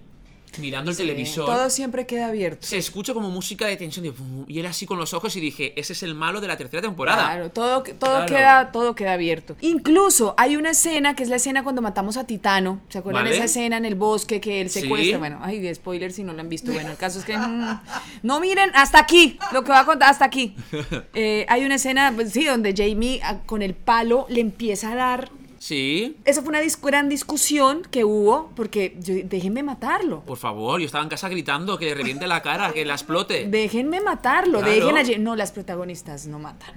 mirando 0.60 0.92
el 0.92 0.98
televisor. 0.98 1.46
Todo 1.46 1.70
siempre 1.70 2.06
queda 2.06 2.28
abierto. 2.28 2.66
Se 2.66 2.78
escucha 2.78 3.14
como 3.14 3.30
música 3.30 3.66
de 3.68 3.78
tensión 3.78 4.06
y 4.48 4.60
él 4.60 4.66
así 4.66 4.86
con 4.86 4.98
los 4.98 5.14
ojos 5.14 5.36
y 5.36 5.40
dije, 5.40 5.74
ese 5.80 5.94
es 5.94 6.04
el 6.04 6.16
malo 6.16 6.42
de 6.42 6.48
la 6.48 6.58
tercera 6.58 6.82
temporada. 6.82 7.24
Claro, 7.24 7.52
todo, 7.52 7.84
todo, 7.84 7.96
Claro. 7.98 8.26
Queda, 8.26 8.72
todo 8.72 8.96
queda 8.96 9.14
abierto. 9.14 9.56
Incluso 9.62 10.34
hay 10.38 10.56
una 10.56 10.72
escena 10.72 11.16
que 11.16 11.24
es 11.24 11.30
la 11.30 11.36
escena 11.38 11.64
cuando 11.64 11.82
matamos 11.82 12.18
a 12.18 12.26
Titano. 12.26 12.82
¿Se 12.90 12.98
acuerdan 13.00 13.24
de 13.24 13.30
Vale. 13.32 13.36
esa 13.38 13.46
escena 13.46 13.78
en 13.78 13.86
el 13.86 13.96
bosque 13.96 14.40
que 14.42 14.62
él 14.62 14.70
Sí. 14.70 14.82
secuestra? 14.82 15.18
Bueno, 15.18 15.40
ay, 15.42 15.60
de 15.60 15.74
spoiler 15.74 16.12
si 16.12 16.24
no 16.24 16.34
lo 16.34 16.42
han 16.42 16.50
visto. 16.50 16.72
Bueno, 16.72 16.92
el 16.92 16.98
caso 16.98 17.20
es 17.20 17.26
que. 17.26 17.38
mm, 17.38 17.80
no 18.24 18.40
miren 18.40 18.72
hasta 18.74 19.00
aquí, 19.00 19.38
lo 19.52 19.64
que 19.64 19.72
voy 19.72 19.80
a 19.80 19.86
contar 19.86 20.10
hasta 20.10 20.26
aquí. 20.26 20.56
Eh, 21.14 21.46
hay 21.50 21.64
una 21.66 21.76
escena, 21.76 22.12
pues, 22.14 22.32
sí, 22.32 22.46
donde 22.46 22.74
Jamie 22.76 23.20
ah, 23.24 23.40
con 23.46 23.62
el 23.62 23.74
palo 23.74 24.26
le 24.30 24.42
empieza 24.42 24.92
a 24.92 24.96
dar. 24.96 25.30
Sí. 25.68 26.16
Esa 26.26 26.42
fue 26.44 26.50
una 26.50 26.62
dis- 26.62 26.80
gran 26.80 27.10
discusión 27.10 27.82
que 27.90 28.04
hubo, 28.04 28.52
porque 28.56 28.96
yo- 29.00 29.16
déjenme 29.24 29.64
matarlo. 29.64 30.22
Por 30.24 30.38
favor, 30.38 30.80
yo 30.80 30.86
estaba 30.86 31.04
en 31.04 31.10
casa 31.10 31.28
gritando 31.28 31.80
que 31.80 31.86
le 31.86 31.96
reviente 31.96 32.28
la 32.28 32.44
cara, 32.44 32.72
que 32.72 32.86
la 32.86 32.94
explote. 32.94 33.48
Déjenme 33.50 34.00
matarlo, 34.00 34.60
Claro. 34.60 34.92
dejen 34.96 35.24
No, 35.24 35.36
las 35.36 35.52
protagonistas 35.52 36.28
no 36.28 36.38
matan. 36.38 36.70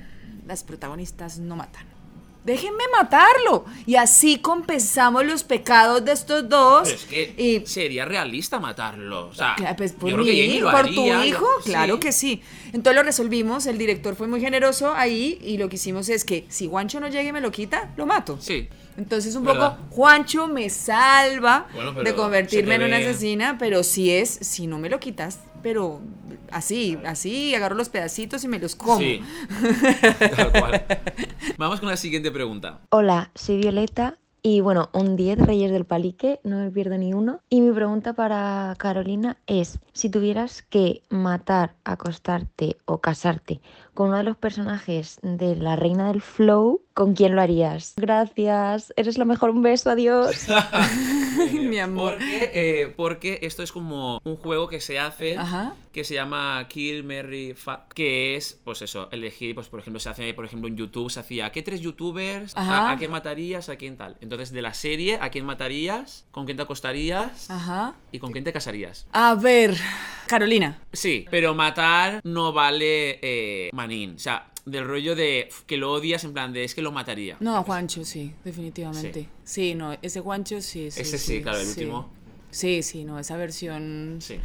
Las 0.46 0.64
protagonistas 0.64 1.38
no 1.38 1.54
matan. 1.54 1.84
Déjenme 2.44 2.84
matarlo. 2.96 3.66
Y 3.84 3.96
así 3.96 4.38
compensamos 4.38 5.24
los 5.26 5.44
pecados 5.44 6.04
de 6.04 6.12
estos 6.12 6.48
dos. 6.48 6.82
Pero 6.84 6.96
es 6.96 7.04
que 7.04 7.34
y 7.36 7.66
sería 7.66 8.04
realista 8.06 8.58
matarlo. 8.58 9.28
O 9.28 9.34
sea, 9.34 9.54
pues, 9.76 9.92
por, 9.92 10.08
yo 10.10 10.16
creo 10.16 10.26
mí, 10.26 10.58
lo 10.60 10.70
por 10.70 10.80
haría, 10.80 10.94
tu 10.94 11.06
yo- 11.06 11.24
hijo, 11.24 11.46
sí. 11.62 11.70
claro 11.70 12.00
que 12.00 12.10
sí. 12.12 12.42
Entonces 12.72 12.94
lo 12.96 13.02
resolvimos, 13.02 13.66
el 13.66 13.76
director 13.76 14.14
fue 14.16 14.28
muy 14.28 14.40
generoso 14.40 14.92
ahí 14.94 15.38
y 15.42 15.58
lo 15.58 15.68
que 15.68 15.76
hicimos 15.76 16.08
es 16.08 16.24
que 16.24 16.46
si 16.48 16.68
Juancho 16.68 17.00
no 17.00 17.08
llega 17.08 17.28
y 17.28 17.32
me 17.32 17.40
lo 17.40 17.50
quita, 17.50 17.92
lo 17.96 18.06
mato. 18.06 18.38
Sí. 18.40 18.68
Entonces 18.96 19.34
un 19.36 19.44
¿Verdad? 19.44 19.76
poco 19.76 19.94
Juancho 19.94 20.48
me 20.48 20.68
salva 20.70 21.66
Bueno, 21.74 21.92
de 21.92 22.14
convertirme 22.14 22.74
en 22.76 22.82
una 22.84 22.96
asesina, 22.96 23.56
pero 23.58 23.82
si 23.82 24.10
es, 24.10 24.28
si 24.28 24.66
no 24.66 24.78
me 24.78 24.88
lo 24.88 24.98
quitas, 25.00 25.38
pero 25.62 26.00
así, 26.50 26.98
así, 27.04 27.54
agarro 27.54 27.74
los 27.74 27.88
pedacitos 27.88 28.44
y 28.44 28.48
me 28.48 28.58
los 28.58 28.76
como. 28.76 28.98
Sí. 28.98 29.20
Tal 30.36 30.52
cual. 30.52 30.86
Vamos 31.56 31.80
con 31.80 31.88
la 31.88 31.96
siguiente 31.96 32.30
pregunta. 32.30 32.80
Hola, 32.90 33.30
soy 33.34 33.58
Violeta 33.58 34.18
y 34.42 34.60
bueno, 34.60 34.88
un 34.92 35.16
10 35.16 35.40
Reyes 35.40 35.72
del 35.72 35.84
Palique, 35.84 36.40
no 36.44 36.58
me 36.58 36.70
pierdo 36.70 36.96
ni 36.96 37.12
uno. 37.12 37.40
Y 37.50 37.60
mi 37.60 37.72
pregunta 37.72 38.12
para 38.12 38.74
Carolina 38.78 39.36
es, 39.46 39.80
si 39.92 40.10
tuvieras 40.10 40.62
que 40.62 41.02
matar, 41.08 41.74
acostarte 41.84 42.76
o 42.84 42.98
casarte 42.98 43.60
con 43.98 44.10
uno 44.10 44.18
de 44.18 44.22
los 44.22 44.36
personajes 44.36 45.18
de 45.22 45.56
la 45.56 45.74
Reina 45.74 46.06
del 46.12 46.22
Flow, 46.22 46.82
¿con 46.94 47.16
quién 47.16 47.34
lo 47.34 47.42
harías? 47.42 47.94
Gracias, 47.96 48.92
eres 48.96 49.18
la 49.18 49.24
mejor, 49.24 49.50
un 49.50 49.60
beso, 49.60 49.90
adiós. 49.90 50.46
Mi 51.52 51.80
amor. 51.80 52.12
Porque, 52.12 52.50
eh, 52.54 52.94
porque 52.96 53.40
esto 53.42 53.64
es 53.64 53.72
como 53.72 54.20
un 54.22 54.36
juego 54.36 54.68
que 54.68 54.80
se 54.80 55.00
hace 55.00 55.36
Ajá. 55.36 55.74
que 55.92 56.04
se 56.04 56.14
llama 56.14 56.64
Kill, 56.68 57.02
Mary, 57.02 57.54
Fuck, 57.54 57.92
que 57.92 58.36
es, 58.36 58.60
pues 58.64 58.82
eso, 58.82 59.08
elegir, 59.10 59.56
pues 59.56 59.68
por 59.68 59.80
ejemplo, 59.80 59.98
se 59.98 60.10
hace, 60.10 60.32
por 60.32 60.44
ejemplo, 60.44 60.68
en 60.68 60.76
YouTube 60.76 61.10
se 61.10 61.18
hacía, 61.18 61.46
¿a 61.46 61.52
qué 61.52 61.62
tres 61.62 61.80
youtubers? 61.80 62.56
¿A, 62.56 62.92
a 62.92 62.96
quién 62.96 63.10
matarías? 63.10 63.68
¿A 63.68 63.74
quién 63.74 63.96
tal? 63.96 64.16
Entonces, 64.20 64.52
de 64.52 64.62
la 64.62 64.74
serie, 64.74 65.18
¿a 65.20 65.30
quién 65.30 65.44
matarías? 65.44 66.24
¿Con 66.30 66.44
quién 66.44 66.56
te 66.56 66.62
acostarías? 66.62 67.50
Ajá. 67.50 67.94
¿Y 68.12 68.20
con 68.20 68.30
quién 68.30 68.44
te 68.44 68.52
casarías? 68.52 69.06
A 69.12 69.34
ver, 69.34 69.76
Carolina. 70.26 70.78
Sí, 70.92 71.26
pero 71.30 71.54
matar 71.54 72.20
no 72.24 72.52
vale 72.52 73.18
eh, 73.22 73.70
O 73.88 74.18
sea, 74.18 74.50
del 74.64 74.86
rollo 74.86 75.16
de 75.16 75.48
que 75.66 75.76
lo 75.76 75.92
odias 75.92 76.24
en 76.24 76.32
plan 76.32 76.52
de 76.52 76.64
es 76.64 76.74
que 76.74 76.82
lo 76.82 76.92
mataría. 76.92 77.36
No, 77.40 77.56
a 77.56 77.62
Juancho, 77.62 78.04
sí, 78.04 78.32
definitivamente. 78.44 79.28
Sí, 79.44 79.74
no, 79.74 79.96
ese 80.02 80.20
Juancho 80.20 80.60
sí, 80.60 80.90
sí. 80.90 81.00
Ese 81.00 81.18
sí, 81.18 81.42
claro, 81.42 81.58
el 81.60 81.68
último. 81.68 82.10
Sí, 82.50 82.82
sí, 82.82 83.04
no, 83.04 83.18
esa 83.18 83.36
versión. 83.36 84.18
Sí. 84.20 84.38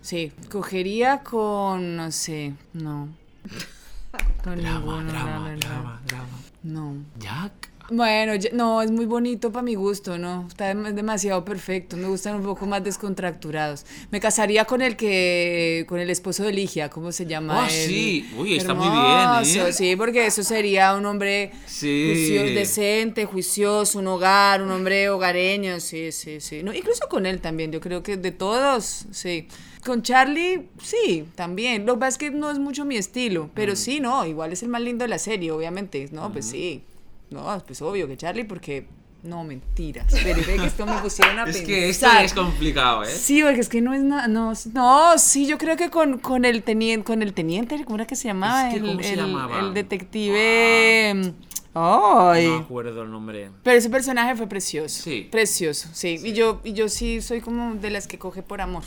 Sí, 0.00 0.32
cogería 0.50 1.22
con, 1.22 1.96
no 1.96 2.10
sé, 2.12 2.54
no. 2.72 3.08
Con 4.42 4.56
Drama, 4.56 4.78
ninguno, 4.78 5.04
drama, 5.04 5.56
drama, 5.56 6.02
drama. 6.06 6.28
No. 6.62 6.94
Jack. 7.18 7.67
Bueno, 7.90 8.34
no, 8.52 8.82
es 8.82 8.90
muy 8.90 9.06
bonito 9.06 9.50
para 9.50 9.62
mi 9.62 9.74
gusto, 9.74 10.18
¿no? 10.18 10.46
Está 10.46 10.74
dem- 10.74 10.92
demasiado 10.92 11.42
perfecto. 11.42 11.96
Me 11.96 12.06
gustan 12.06 12.36
un 12.36 12.42
poco 12.42 12.66
más 12.66 12.84
descontracturados. 12.84 13.86
Me 14.10 14.20
casaría 14.20 14.66
con 14.66 14.82
el 14.82 14.94
que, 14.94 15.86
con 15.88 15.98
el 15.98 16.10
esposo 16.10 16.44
de 16.44 16.52
Ligia, 16.52 16.90
¿cómo 16.90 17.12
se 17.12 17.24
llama? 17.24 17.64
Ah, 17.64 17.68
él? 17.70 17.88
sí. 17.88 18.30
Uy, 18.38 18.56
está 18.58 18.74
muy 18.74 18.88
bien, 18.90 19.66
¿eh? 19.68 19.72
Sí, 19.72 19.96
porque 19.96 20.26
eso 20.26 20.42
sería 20.44 20.94
un 20.96 21.06
hombre 21.06 21.50
Sí. 21.66 22.12
juicio- 22.12 22.54
decente, 22.54 23.24
juicioso, 23.24 23.98
un 24.00 24.06
hogar, 24.08 24.60
un 24.60 24.70
hombre 24.70 25.08
hogareño, 25.08 25.80
sí, 25.80 26.12
sí, 26.12 26.42
sí. 26.42 26.62
No, 26.62 26.74
incluso 26.74 27.08
con 27.08 27.24
él 27.24 27.40
también, 27.40 27.72
yo 27.72 27.80
creo 27.80 28.02
que 28.02 28.18
de 28.18 28.32
todos, 28.32 29.06
sí. 29.12 29.48
Con 29.82 30.02
Charlie, 30.02 30.68
sí, 30.82 31.24
también. 31.36 31.86
Lo 31.86 31.94
que 31.94 32.00
pasa 32.00 32.08
es 32.10 32.18
que 32.18 32.30
no 32.32 32.50
es 32.50 32.58
mucho 32.58 32.84
mi 32.84 32.96
estilo, 32.98 33.44
Mm. 33.44 33.50
pero 33.54 33.76
sí, 33.76 33.98
no, 34.00 34.26
igual 34.26 34.52
es 34.52 34.62
el 34.62 34.68
más 34.68 34.82
lindo 34.82 35.04
de 35.04 35.08
la 35.08 35.18
serie, 35.18 35.50
obviamente. 35.52 36.06
No, 36.12 36.30
pues 36.30 36.44
sí. 36.50 36.82
No, 37.30 37.62
pues 37.66 37.80
obvio 37.82 38.06
que 38.08 38.16
Charlie, 38.16 38.44
porque. 38.44 38.86
No, 39.22 39.42
mentiras. 39.42 40.06
Pero 40.22 40.40
que 40.44 40.54
esto 40.64 40.86
me 40.86 40.96
pusieron 40.98 41.40
a 41.40 41.42
Es 41.42 41.56
pensar. 41.56 41.66
que 41.66 41.88
esto 41.88 42.06
es 42.22 42.32
complicado, 42.32 43.02
¿eh? 43.02 43.08
Sí, 43.08 43.42
porque 43.42 43.58
es 43.60 43.68
que 43.68 43.80
no 43.80 43.92
es 43.92 44.00
nada. 44.00 44.28
No, 44.28 44.52
no, 44.72 45.18
sí, 45.18 45.46
yo 45.46 45.58
creo 45.58 45.76
que 45.76 45.90
con, 45.90 46.18
con 46.18 46.44
el 46.44 46.62
teniente, 46.62 47.04
con 47.04 47.20
el 47.22 47.34
teniente, 47.34 47.84
¿cómo 47.84 47.96
era 47.96 48.06
que 48.06 48.14
se 48.14 48.28
llamaba? 48.28 48.68
Es 48.68 48.74
que, 48.74 48.80
el, 48.80 48.86
¿cómo 48.86 49.02
se 49.02 49.12
el- 49.14 49.18
llamaba? 49.18 49.58
el 49.58 49.74
detective. 49.74 51.34
No 51.74 52.30
Ay. 52.30 52.46
me 52.48 52.56
acuerdo 52.58 53.02
el 53.02 53.10
nombre. 53.10 53.50
Pero 53.64 53.76
ese 53.78 53.90
personaje 53.90 54.34
fue 54.36 54.46
precioso. 54.48 55.02
Sí. 55.02 55.28
Precioso, 55.30 55.88
sí. 55.92 56.18
Y 56.24 56.32
yo, 56.32 56.60
y 56.64 56.72
yo 56.72 56.88
sí 56.88 57.20
soy 57.20 57.40
como 57.40 57.74
de 57.74 57.90
las 57.90 58.06
que 58.06 58.18
coge 58.18 58.42
por 58.42 58.60
amor. 58.60 58.84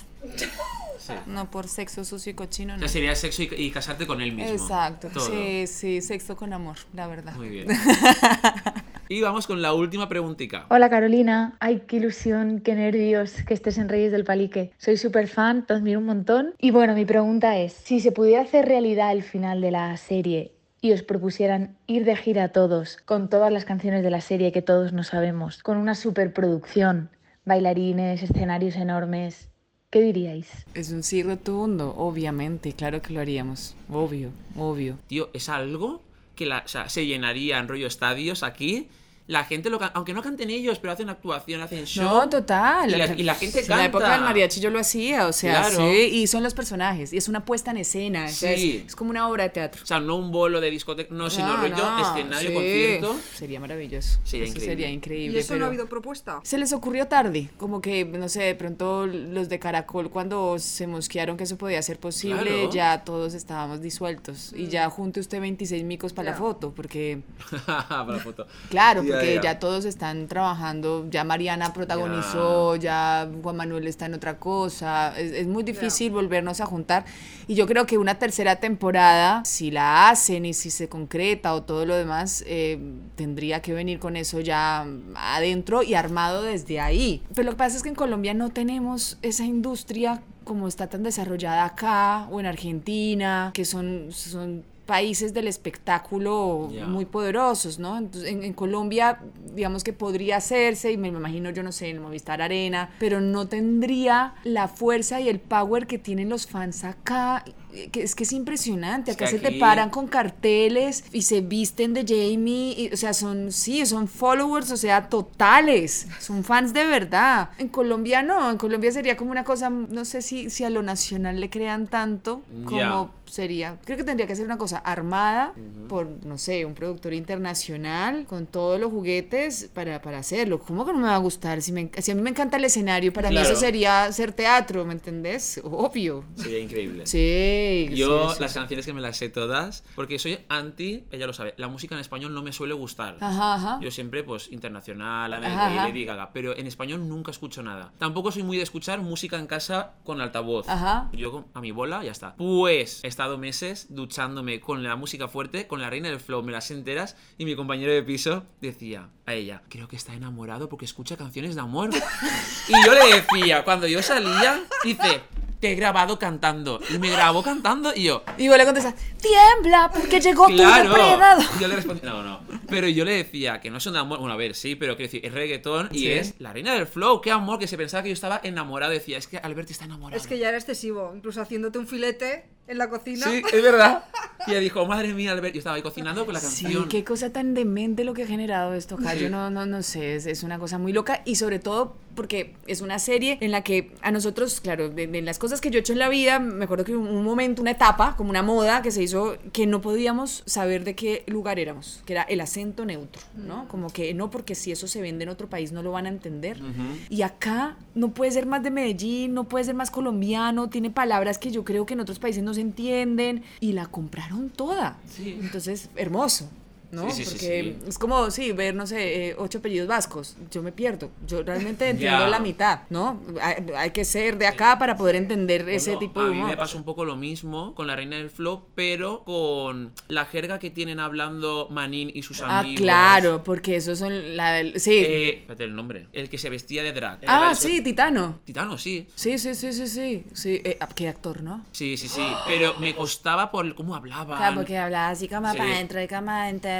Sí. 1.02 1.14
No 1.26 1.50
por 1.50 1.68
sexo 1.68 2.06
sucio 2.06 2.32
y 2.32 2.36
cochino, 2.36 2.74
O 2.74 2.78
no. 2.78 2.82
sea, 2.82 2.88
sería 2.90 3.16
sexo 3.16 3.42
y, 3.42 3.50
y 3.58 3.72
casarte 3.72 4.06
con 4.06 4.22
él 4.22 4.34
mismo. 4.34 4.52
Exacto. 4.52 5.08
Todo. 5.12 5.26
Sí, 5.26 5.66
sí, 5.66 6.02
sexo 6.02 6.36
con 6.36 6.54
amor, 6.54 6.78
la 6.94 7.08
verdad. 7.08 7.34
Muy 7.36 7.50
bien. 7.50 7.68
y 9.10 9.22
vamos 9.22 9.48
con 9.48 9.62
la 9.62 9.74
última 9.74 10.08
preguntita. 10.08 10.66
Hola 10.70 10.90
Carolina, 10.90 11.56
ay 11.60 11.84
qué 11.88 11.98
ilusión, 11.98 12.60
qué 12.62 12.76
nervios 12.76 13.34
que 13.48 13.54
estés 13.54 13.78
en 13.78 13.90
Reyes 13.90 14.12
del 14.12 14.24
Palique. 14.24 14.72
Soy 14.78 14.98
súper 14.98 15.28
fan, 15.28 15.66
te 15.66 15.74
admiro 15.74 16.00
un 16.00 16.06
montón. 16.06 16.54
Y 16.60 16.72
bueno, 16.72 16.94
mi 16.94 17.06
pregunta 17.06 17.58
es, 17.58 17.74
si 17.74 18.00
se 18.00 18.12
pudiera 18.12 18.42
hacer 18.44 18.66
realidad 18.68 19.12
el 19.12 19.24
final 19.24 19.60
de 19.62 19.72
la 19.72 19.98
serie 19.98 20.54
y 20.82 20.94
os 20.94 21.04
propusieran 21.04 21.78
ir 21.88 22.06
de 22.06 22.16
gira 22.16 22.50
todos, 22.50 22.98
con 23.06 23.30
todas 23.30 23.52
las 23.52 23.66
canciones 23.66 24.04
de 24.04 24.10
la 24.12 24.22
serie 24.22 24.52
que 24.52 24.62
todos 24.62 24.94
no 24.94 25.04
sabemos, 25.04 25.62
con 25.62 25.78
una 25.78 25.94
superproducción, 25.96 27.10
bailarines, 27.46 28.24
escenarios 28.24 28.76
enormes, 28.76 29.50
¿qué 29.92 30.02
diríais? 30.02 30.48
Es 30.74 30.92
un 30.92 31.04
sí 31.04 31.22
rotundo, 31.22 31.94
obviamente, 31.98 32.74
claro 32.74 33.02
que 33.02 33.14
lo 33.14 33.20
haríamos. 33.20 33.76
Obvio, 33.92 34.32
obvio. 34.58 34.98
Tío, 35.08 35.30
es 35.34 35.50
algo 35.50 36.02
que 36.36 36.46
la, 36.46 36.64
o 36.66 36.68
sea, 36.68 36.90
se 36.90 37.06
llenaría 37.06 37.60
en 37.60 37.68
rollo 37.68 37.86
estadios 37.86 38.42
aquí. 38.42 38.88
La 39.32 39.46
gente 39.46 39.70
lo 39.70 39.80
can- 39.80 39.92
aunque 39.94 40.14
no 40.14 40.22
canten 40.22 40.50
ellos, 40.50 40.78
pero 40.80 40.92
hacen 40.92 41.08
actuación, 41.10 41.62
hacen 41.62 41.86
show. 41.86 42.04
No, 42.04 42.28
total. 42.30 42.90
Y 42.90 42.96
la, 42.98 43.06
y 43.16 43.24
la 43.24 43.36
gente 43.36 43.60
En 43.60 43.66
canta. 43.66 43.78
la 43.78 43.86
época 43.86 44.12
del 44.12 44.22
mariachi 44.22 44.60
yo 44.60 44.70
lo 44.70 44.78
hacía, 44.80 45.28
o 45.28 45.32
sea, 45.32 45.62
Claro. 45.68 45.78
sí, 45.90 46.00
y 46.12 46.28
son 46.28 46.44
los 46.44 46.54
personajes, 46.54 47.14
y 47.14 47.18
es 47.18 47.30
una 47.30 47.46
puesta 47.46 47.72
en 47.72 47.78
escena, 47.78 48.26
o 48.26 48.30
sea, 48.30 48.58
Sí. 48.58 48.80
es, 48.82 48.88
es 48.88 48.96
como 48.98 49.10
una 49.12 49.30
obra 49.30 49.44
de 49.46 49.50
teatro. 49.52 49.82
O 49.84 49.86
sea, 49.86 50.02
no 50.02 50.18
un 50.18 50.32
bolo 50.32 50.60
de 50.60 50.70
discoteca, 50.70 51.14
no, 51.16 51.30
sino 51.30 51.48
No, 51.48 51.58
rollo 51.62 51.78
no, 51.78 52.02
escenario, 52.18 52.50
sí. 52.50 52.54
concierto. 52.54 53.16
Sería 53.34 53.60
maravilloso. 53.62 54.20
Sería 54.26 54.44
Eso 54.48 54.52
increíble. 54.56 54.66
sería 54.76 54.90
¿Y 54.90 54.94
increíble. 54.94 55.40
eso 55.40 55.56
no 55.56 55.64
ha 55.64 55.68
habido 55.70 55.88
propuesta? 55.88 56.42
Se 56.44 56.58
les 56.58 56.74
ocurrió 56.74 57.08
tarde, 57.08 57.50
como 57.58 57.80
que, 57.82 58.04
no 58.04 58.28
sé, 58.28 58.44
de 58.44 58.56
pronto 58.56 59.08
los 59.08 59.48
de 59.48 59.60
Caracol 59.60 60.10
cuando 60.10 60.60
se 60.60 60.88
mosquearon 60.88 61.38
que 61.38 61.46
eso 61.46 61.58
podía 61.58 61.82
ser 61.82 62.00
posible, 62.00 62.44
Claro. 62.44 62.72
ya 62.72 63.04
todos 63.06 63.34
estábamos 63.34 63.82
disueltos. 63.82 64.52
Y 64.58 64.68
ya 64.68 64.90
junte 64.90 65.22
usted 65.22 65.40
26 65.40 65.86
micos 65.86 66.12
para 66.12 66.32
la 66.32 66.38
foto, 66.38 66.74
porque, 66.76 67.22
Para 67.66 68.06
la 68.06 68.20
foto. 68.20 68.46
claro, 68.70 69.04
porque 69.08 69.21
ya. 69.24 69.42
ya. 69.42 69.60
todos 69.60 69.86
están 69.86 70.28
trabajando, 70.28 71.08
ya 71.10 71.24
Mariana 71.24 71.74
protagonizó, 71.74 72.76
ya, 72.76 73.30
Juan 73.42 73.58
Manuel 73.58 73.88
está 73.88 74.06
en 74.06 74.14
otra 74.14 74.38
cosa, 74.38 75.14
es, 75.18 75.32
es 75.32 75.48
muy 75.48 75.64
difícil 75.64 76.12
volvernos 76.12 76.62
a 76.62 76.66
juntar. 76.66 77.06
Y 77.48 77.56
yo 77.56 77.68
creo 77.68 77.86
que 77.86 77.98
una 77.98 78.16
tercera 78.16 78.58
temporada, 78.58 79.44
si 79.46 79.72
la 79.72 80.10
hacen 80.10 80.46
y 80.46 80.54
si 80.54 80.70
se 80.70 80.88
concreta 80.88 81.54
o 81.54 81.64
todo 81.64 81.86
lo 81.86 81.96
demás, 81.96 82.44
eh, 82.48 82.80
tendría 83.16 83.62
que 83.62 83.74
venir 83.74 84.00
con 84.00 84.16
eso 84.16 84.40
ya 84.40 84.86
adentro 85.16 85.84
y 85.84 85.94
armado 85.94 86.44
desde 86.44 86.80
ahí. 86.80 87.22
Pero 87.36 87.48
lo 87.48 87.52
que 87.52 87.58
pasa 87.58 87.78
es 87.78 87.84
que 87.84 87.90
en 87.90 87.96
Colombia 87.96 88.34
no 88.34 88.52
tenemos 88.52 89.18
esa 89.22 89.44
industria 89.44 90.22
como 90.44 90.68
está 90.68 90.88
tan 90.88 91.04
desarrollada 91.04 91.66
acá 91.66 92.28
o 92.32 92.40
en 92.40 92.46
Argentina, 92.46 93.52
que 93.54 93.66
son, 93.66 94.08
son 94.12 94.64
países 94.96 95.30
del 95.34 95.48
espectáculo 95.48 96.70
muy 96.88 97.06
poderosos, 97.06 97.80
¿no? 97.80 97.98
Entonces, 97.98 98.30
en, 98.30 98.44
en 98.44 98.54
Colombia, 98.54 99.20
digamos 99.56 99.84
que 99.84 99.94
podría 99.94 100.36
hacerse, 100.38 100.92
y 100.92 100.98
me, 100.98 101.12
me 101.12 101.20
imagino, 101.20 101.50
yo 101.52 101.64
no 101.64 101.72
sé, 101.72 101.90
en 101.90 102.02
Movistar 102.02 102.42
Arena, 102.42 102.90
pero 103.00 103.22
no 103.22 103.48
tendría 103.48 104.34
la 104.44 104.68
fuerza 104.68 105.22
y 105.22 105.30
el 105.30 105.40
power 105.40 105.88
que 105.88 105.98
tienen 105.98 106.28
los 106.30 106.46
fans 106.48 106.84
acá. 106.84 107.44
eh, 107.74 107.90
Que 107.90 108.04
es 108.04 108.16
que 108.16 108.24
es 108.24 108.34
impresionante, 108.34 109.12
Es 109.12 109.18
que 109.18 109.24
acá 109.26 109.32
se 109.32 109.40
te 109.40 109.52
paran 109.60 109.90
con 109.90 110.08
carteles 110.08 111.06
y 111.14 111.22
se 111.22 111.40
visten 111.42 111.94
de 111.94 112.02
Jamie, 112.06 112.74
y, 112.78 112.90
o 112.94 112.98
sea, 112.98 113.14
son, 113.14 113.52
sí, 113.52 113.86
son 113.86 114.08
followers, 114.10 114.72
o 114.72 114.78
sea, 114.78 115.08
totales, 115.10 116.08
son 116.20 116.44
fans 116.44 116.74
de 116.74 116.86
verdad. 116.86 117.50
En 117.60 117.70
Colombia 117.70 118.24
no, 118.24 118.50
en 118.52 118.58
Colombia 118.58 118.92
sería 118.92 119.16
como 119.16 119.32
una 119.32 119.44
cosa, 119.46 119.70
no 119.70 120.04
sé 120.04 120.22
si, 120.22 120.50
si 120.50 120.64
a 120.66 120.70
lo 120.70 120.82
nacional 120.84 121.40
le 121.40 121.50
crean 121.50 121.88
tanto 121.88 122.42
como. 122.66 123.21
Sería, 123.32 123.78
creo 123.86 123.98
que 123.98 124.04
tendría 124.04 124.28
que 124.28 124.36
ser 124.36 124.46
una 124.46 124.58
cosa 124.58 124.78
armada 124.78 125.54
por, 125.88 126.08
no 126.26 126.38
sé, 126.38 126.66
un 126.66 126.74
productor 126.74 127.14
internacional 127.14 128.26
con 128.28 128.46
todos 128.46 128.80
los 128.80 128.92
juguetes 128.92 129.70
para, 129.74 130.02
para 130.02 130.20
hacerlo. 130.20 130.60
¿Cómo 130.60 130.86
que 130.86 130.92
no 130.94 131.00
me 131.00 131.08
va 131.08 131.16
a 131.16 131.20
gustar? 131.20 131.62
Si, 131.62 131.72
me, 131.72 131.90
si 132.00 132.12
a 132.12 132.16
mí 132.16 132.22
me 132.22 132.30
encanta 132.30 132.58
el 132.58 132.66
escenario, 132.66 133.12
para 133.14 133.30
mí 133.30 133.36
Claro. 133.36 133.50
eso 133.50 133.60
sería 133.60 134.04
hacer 134.06 134.34
teatro, 134.34 134.84
¿me 134.86 134.94
entendés? 134.94 135.62
Obvio. 135.64 136.26
Sería 136.36 136.60
increíble. 136.60 137.06
Sí. 137.08 137.88
Yo 137.94 138.30
sí, 138.30 138.36
sí, 138.36 138.42
las 138.42 138.54
canciones 138.54 138.86
que 138.86 138.94
me 138.94 139.02
las 139.02 139.18
sé 139.18 139.30
todas, 139.30 139.84
porque 139.96 140.20
soy 140.20 140.40
anti, 140.50 141.06
ella 141.12 141.28
lo 141.28 141.34
sabe, 141.34 141.54
la 141.58 141.68
música 141.68 141.96
en 141.96 142.02
español 142.02 142.34
no 142.34 142.44
me 142.44 142.52
suele 142.52 142.74
gustar. 142.74 143.18
Ajá, 143.22 143.56
ajá. 143.56 143.80
Yo 143.82 143.92
siempre, 143.92 144.24
pues, 144.24 144.52
internacional, 144.52 145.34
Ajá. 145.34 145.88
Lady 145.88 146.06
Gaga, 146.06 146.32
pero 146.34 146.56
en 146.58 146.68
español 146.68 147.08
nunca 147.08 147.32
escucho 147.32 147.64
nada. 147.64 147.94
Tampoco 147.98 148.32
soy 148.32 148.44
muy 148.44 148.58
de 148.58 148.64
escuchar 148.64 149.00
música 149.02 149.38
en 149.40 149.48
casa 149.48 149.94
con 150.04 150.20
altavoz. 150.22 150.68
Ajá. 150.68 151.10
Yo 151.14 151.46
a 151.54 151.62
mi 151.62 151.72
bola, 151.72 152.04
ya 152.04 152.12
está. 152.12 152.36
Pues 152.36 153.00
he 153.04 153.08
estado 153.22 153.38
meses 153.38 153.86
duchándome 153.90 154.60
con 154.60 154.82
la 154.82 154.96
música 154.96 155.28
fuerte, 155.28 155.68
con 155.68 155.80
la 155.80 155.92
reina 155.92 156.10
del 156.10 156.20
flow, 156.20 156.42
me 156.42 156.52
las 156.52 156.72
enteras, 156.72 157.16
y 157.38 157.46
mi 157.46 157.56
compañero 157.56 157.92
de 157.92 158.02
piso 158.02 158.46
decía 158.62 159.10
a 159.28 159.36
ella, 159.36 159.62
creo 159.70 159.88
que 159.88 159.96
está 159.96 160.16
enamorado 160.16 160.70
porque 160.70 160.86
escucha 160.86 161.18
canciones 161.18 161.54
de 161.54 161.62
amor. 161.62 161.92
y 162.68 162.84
yo 162.84 162.94
le 162.96 163.22
decía, 163.22 163.64
cuando 163.64 163.86
yo 163.86 164.02
salía, 164.02 164.64
dice, 164.84 165.22
te 165.62 165.72
he 165.72 165.76
grabado 165.76 166.20
cantando. 166.20 166.82
Y 166.90 166.98
me 166.98 167.10
grabó 167.10 167.42
cantando 167.44 167.94
y 167.96 168.04
yo, 168.06 168.24
Y 168.38 168.50
vos 168.50 168.58
le 168.58 168.66
contestas, 168.66 168.96
tiembla 169.22 169.90
porque 169.94 170.20
llegó 170.20 170.48
Claro. 170.48 170.90
tu 170.94 170.98
depredador. 170.98 171.46
Yo 171.60 171.68
le 171.68 171.76
respondí, 171.76 172.02
no, 172.06 172.24
no. 172.24 172.42
Pero 172.68 172.88
yo 172.88 173.06
le 173.06 173.14
decía 173.14 173.62
que 173.62 173.70
no 173.70 173.78
es 173.78 173.86
un 173.86 173.96
amor. 173.96 174.20
Bueno, 174.20 174.34
a 174.34 174.38
ver, 174.38 174.56
sí, 174.56 174.76
pero 174.76 174.96
quiero 174.98 175.08
decir, 175.12 175.26
es 175.26 175.32
reggaetón 175.34 175.90
y 175.92 176.00
Sí. 176.00 176.12
es 176.12 176.34
la 176.40 176.52
reina 176.52 176.74
del 176.74 176.88
flow. 176.88 177.22
Qué 177.22 177.32
amor, 177.32 177.60
que 177.60 177.68
se 177.68 177.78
pensaba 177.78 178.02
que 178.04 178.10
yo 178.10 178.14
estaba 178.14 178.42
enamorado. 178.44 178.92
Decía, 178.92 179.18
es 179.18 179.28
que 179.28 179.38
Alberti 179.38 179.72
está 179.74 179.86
enamorado. 179.86 180.20
Es 180.20 180.28
que 180.28 180.38
ya 180.40 180.50
era 180.50 180.58
excesivo, 180.58 181.14
incluso 181.16 181.42
haciéndote 181.42 181.78
un 181.78 181.88
filete 181.88 182.46
en 182.68 182.78
la 182.78 182.90
cocina. 182.90 183.28
Sí, 183.28 183.42
es 183.54 183.62
verdad. 183.62 184.06
Y 184.48 184.52
ella 184.52 184.60
dijo, 184.62 184.86
madre 184.88 185.14
mía, 185.14 185.32
Albert. 185.34 185.54
Yo 185.54 185.60
estaba 185.60 185.76
ahí 185.76 185.82
cocinando 185.84 186.26
con 186.26 186.34
la 186.34 186.40
Sí, 186.40 186.64
canción. 186.64 186.90
qué 186.90 187.04
cosa 187.04 187.32
tan 187.32 187.54
demente 187.54 188.04
lo 188.04 188.14
que 188.16 188.24
ha 188.24 188.28
generado 188.28 188.74
esto 188.74 188.96
acá. 188.96 189.14
Yo 189.14 189.30
no, 189.30 189.50
no, 189.52 189.66
no 189.68 189.84
sé, 189.84 190.16
es, 190.16 190.26
es 190.26 190.42
una 190.44 190.58
cosa 190.58 190.78
muy 190.80 190.92
loca 190.94 191.22
y 191.26 191.36
sobre 191.36 191.60
todo 191.60 191.96
porque 192.16 192.56
es 192.68 192.82
una 192.82 193.00
serie 193.00 193.38
en 193.42 193.52
la 193.52 193.64
que 193.64 193.94
a 194.02 194.12
nosotros, 194.12 194.62
claro, 194.62 194.90
de, 194.90 195.08
de 195.08 195.22
las 195.22 195.40
cosas 195.40 195.62
que 195.62 195.70
yo 195.70 195.78
he 195.78 195.82
hecho 195.82 195.94
en 195.94 196.00
la 196.00 196.10
vida, 196.10 196.40
me 196.40 196.66
acuerdo 196.66 196.86
que 196.86 196.96
un, 196.96 197.08
un 197.08 197.24
momento, 197.24 197.62
una 197.62 197.72
etapa, 197.72 198.16
como 198.16 198.30
una 198.30 198.44
moda 198.44 198.82
que 198.82 198.92
se 198.92 199.04
hizo, 199.04 199.38
que 199.54 199.68
no 199.68 199.82
podíamos 199.82 200.44
saber 200.46 200.84
de 200.84 200.96
qué 200.96 201.24
lugar 201.28 201.60
éramos, 201.60 202.02
que 202.06 202.14
era 202.14 202.24
el 202.24 202.42
acento 202.42 202.86
neutro, 202.86 203.22
¿no? 203.36 203.68
Como 203.68 203.88
que 203.88 204.14
no, 204.14 204.30
porque 204.30 204.56
si 204.56 204.72
eso 204.72 204.88
se 204.88 205.02
vende 205.02 205.24
en 205.24 205.30
otro 205.30 205.50
país 205.50 205.72
no 205.72 205.84
lo 205.84 205.92
van 205.92 206.06
a 206.06 206.10
entender. 206.10 206.62
Y 207.10 207.22
acá 207.22 207.78
no 207.96 208.12
puede 208.12 208.32
ser 208.32 208.46
más 208.46 208.64
de 208.64 208.72
Medellín, 208.72 209.34
no 209.34 209.46
puede 209.46 209.66
ser 209.66 209.76
más 209.76 209.92
colombiano, 209.92 210.70
tiene 210.70 210.90
palabras 210.90 211.38
que 211.38 211.52
yo 211.52 211.64
creo 211.64 211.86
que 211.86 211.94
en 211.94 212.00
otros 212.00 212.20
países 212.20 212.44
no 212.44 212.54
se 212.54 212.62
entienden 212.62 213.44
y 213.60 213.74
la 213.74 213.88
compraron 213.88 214.50
toda. 214.50 214.98
Sí. 215.08 215.38
Entonces, 215.42 215.90
hermoso. 215.96 216.50
¿No? 216.92 217.10
Sí, 217.12 217.24
sí, 217.26 217.32
Porque 217.32 217.78
sí. 217.82 217.90
es 217.90 217.98
como, 217.98 218.30
sí, 218.32 218.52
ver, 218.52 218.76
no 218.76 218.86
sé, 218.88 219.30
eh, 219.30 219.36
ocho 219.38 219.60
apellidos 219.60 219.88
vascos. 219.88 220.36
Yo 220.52 220.62
me 220.62 220.72
pierdo. 220.72 221.10
Yo 221.28 221.44
realmente 221.44 221.90
entiendo 221.90 222.20
Ya. 222.20 222.28
la 222.28 222.40
mitad, 222.40 222.82
¿no? 222.90 223.22
Hay, 223.42 223.56
hay 223.76 223.92
que 223.92 224.06
ser 224.06 224.38
de 224.38 224.48
acá 224.48 224.78
para 224.80 224.96
poder 224.98 225.16
entender 225.16 225.68
ese 225.70 225.92
Bueno, 225.96 226.00
tipo 226.00 226.20
a 226.22 226.24
de 226.26 226.30
mí 226.32 226.38
me 226.38 226.44
humor. 226.46 226.58
pasó 226.58 226.78
un 226.78 226.84
poco 226.84 227.06
lo 227.06 227.16
mismo 227.16 227.74
con 227.76 227.88
la 227.88 227.96
reina 227.96 228.18
del 228.18 228.30
flow, 228.30 228.66
pero 228.76 229.24
con 229.24 229.94
la 230.08 230.26
jerga 230.26 230.60
que 230.60 230.70
tienen 230.70 231.00
hablando 231.00 231.68
Manín 231.72 232.12
y 232.14 232.24
sus 232.24 232.42
Ah, 232.42 232.60
amigos. 232.60 232.82
claro, 232.82 233.44
porque 233.44 233.76
esos 233.76 234.00
son 234.00 234.36
la 234.38 234.52
del. 234.54 234.80
Sí. 234.80 234.92
Eh, 234.94 235.30
espérate 235.40 235.64
el 235.64 235.76
nombre. 235.76 236.08
El 236.14 236.30
que 236.30 236.38
se 236.38 236.50
vestía 236.50 236.84
de 236.84 236.92
drag. 236.94 237.20
ah, 237.28 237.46
Era 237.48 237.56
sí, 237.56 237.82
Titano. 237.82 238.40
Titano, 238.46 238.78
sí. 238.78 239.08
Sí, 239.16 239.38
sí, 239.38 239.56
sí, 239.56 239.72
sí, 239.74 239.88
sí. 239.88 240.24
sí. 240.34 240.62
Eh, 240.64 240.78
ah, 240.80 240.90
qué 240.94 241.08
actor, 241.08 241.42
¿no? 241.42 241.66
Sí, 241.72 241.98
sí, 241.98 242.08
sí. 242.08 242.22
Pero 242.48 242.76
me 242.80 242.96
costaba 242.96 243.52
por 243.52 243.74
cómo 243.76 243.96
hablaban. 243.96 244.38
Claro, 244.38 244.56
porque 244.58 244.78
hablaba 244.78 245.10
así 245.10 245.28
Sí. 245.52 245.58
para 245.58 245.72
adentro 245.74 246.02
y 246.02 246.08
como 246.08 246.32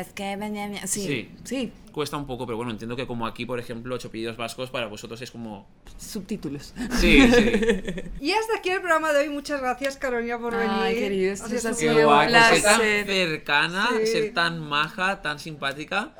que 0.10 0.36
venía. 0.36 0.86
Sí, 0.88 1.02
Sí. 1.02 1.30
sí, 1.44 1.74
Cuesta 1.92 2.16
un 2.16 2.26
poco, 2.26 2.46
pero 2.46 2.56
bueno, 2.56 2.72
entiendo 2.72 2.96
que 2.96 3.06
como 3.06 3.28
aquí, 3.28 3.46
por 3.46 3.60
ejemplo, 3.60 3.94
ocho 3.96 4.10
pedidos 4.10 4.38
vascos, 4.38 4.70
para 4.70 4.88
vosotros 4.88 5.22
es 5.22 5.30
como... 5.32 5.68
subtítulos. 5.98 6.74
Sí, 7.00 7.22
sí. 7.30 7.52
Y 8.22 8.32
hasta 8.32 8.58
aquí 8.60 8.70
el 8.70 8.80
programa 8.80 9.12
de 9.12 9.20
hoy. 9.20 9.30
Muchas 9.30 9.60
gracias, 9.60 9.98
Carolina, 9.98 10.40
por 10.40 10.54
venir. 10.56 10.70
Ay, 10.72 10.96
queridos, 10.96 11.42
ha 11.42 11.50
sido 11.74 11.76
Qué 11.96 12.00
un 12.00 12.06
guay, 12.06 12.30
guay. 12.30 12.34
por 12.34 12.60
ser 12.60 12.62
tan 12.64 12.78
placer. 12.78 13.06
cercana, 13.08 13.90
Sí. 14.00 14.08
ser 14.08 14.34
tan 14.34 14.60
maja, 14.62 15.22
tan 15.22 15.38
simpática. 15.40 16.12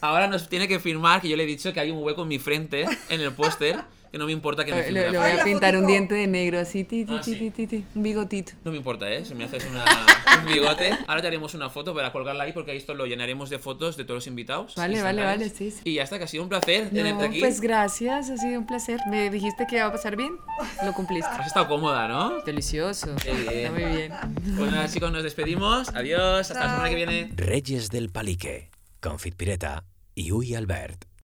Ahora 0.00 0.28
nos 0.28 0.48
tiene 0.48 0.68
que 0.68 0.78
firmar, 0.78 1.20
que 1.20 1.28
yo 1.28 1.36
le 1.36 1.42
he 1.42 1.46
dicho 1.46 1.72
que 1.72 1.80
hay 1.80 1.90
un 1.90 2.02
hueco 2.04 2.22
en 2.22 2.28
mi 2.28 2.38
frente, 2.38 2.84
en 3.08 3.20
el 3.20 3.32
póster, 3.32 3.80
que 4.16 4.18
no 4.18 4.26
me 4.26 4.32
importa 4.32 4.64
que 4.64 4.72
me 4.72 4.80
Eh, 4.80 4.92
la 4.92 5.10
le 5.10 5.18
voy 5.18 5.30
a 5.40 5.44
pintar 5.44 5.76
un 5.76 5.86
diente 5.86 6.14
de 6.14 6.26
negro 6.26 6.58
así, 6.58 6.84
ti, 6.84 7.04
ti, 7.04 7.14
Ah, 7.16 7.20
ti, 7.20 7.34
sí. 7.34 7.50
ti, 7.50 7.66
ti, 7.66 7.84
un 7.94 8.02
bigotito. 8.02 8.52
No 8.64 8.70
me 8.70 8.78
importa, 8.78 9.10
¿eh? 9.10 9.24
Si 9.26 9.34
me 9.34 9.44
haces 9.44 9.66
una, 9.70 9.84
un 10.40 10.46
bigote. 10.52 10.90
Ahora 11.06 11.20
te 11.20 11.26
haremos 11.26 11.52
una 11.54 11.68
foto 11.68 11.94
para 11.94 12.12
colgarla 12.12 12.44
ahí 12.44 12.52
porque 12.52 12.74
esto 12.74 12.94
lo 12.94 13.04
llenaremos 13.06 13.50
de 13.50 13.58
fotos 13.58 13.96
de 13.98 14.04
todos 14.04 14.16
los 14.18 14.26
invitados. 14.26 14.74
Vale, 14.74 15.02
vale, 15.02 15.22
vale, 15.22 15.50
sí, 15.50 15.70
sí. 15.70 15.80
Y 15.84 15.94
ya 15.94 16.02
está, 16.04 16.16
que 16.18 16.24
ha 16.24 16.28
sido 16.28 16.42
un 16.44 16.48
placer 16.48 16.88
tenerte 16.90 17.22
No, 17.24 17.28
aquí. 17.30 17.40
pues 17.40 17.60
gracias, 17.60 18.30
ha 18.30 18.36
sido 18.38 18.58
un 18.58 18.66
placer. 18.66 19.00
Me 19.10 19.28
dijiste 19.30 19.66
que 19.68 19.76
iba 19.76 19.86
a 19.86 19.92
pasar 19.92 20.16
bien, 20.16 20.36
lo 20.84 20.92
cumpliste. 20.94 21.30
Has 21.30 21.46
estado 21.48 21.68
cómoda, 21.68 22.08
¿no? 22.08 22.40
Delicioso. 22.42 23.14
Qué 23.22 23.32
bien. 23.32 23.48
Está 23.50 23.70
muy 23.72 23.84
bien. 23.96 24.12
Pues 24.56 24.70
nada, 24.72 24.88
chicos, 24.88 25.12
nos 25.12 25.22
despedimos. 25.24 25.88
Adiós, 25.94 26.50
hasta 26.50 26.64
la 26.64 26.70
semana 26.70 26.88
que 26.88 26.94
viene. 26.94 27.30
Reyes 27.36 27.90
del 27.90 28.10
Palique, 28.10 28.70
Confit 29.00 29.34
Pireta 29.36 29.84
i 30.14 30.32
Ui 30.32 30.54
Albert. 30.54 31.06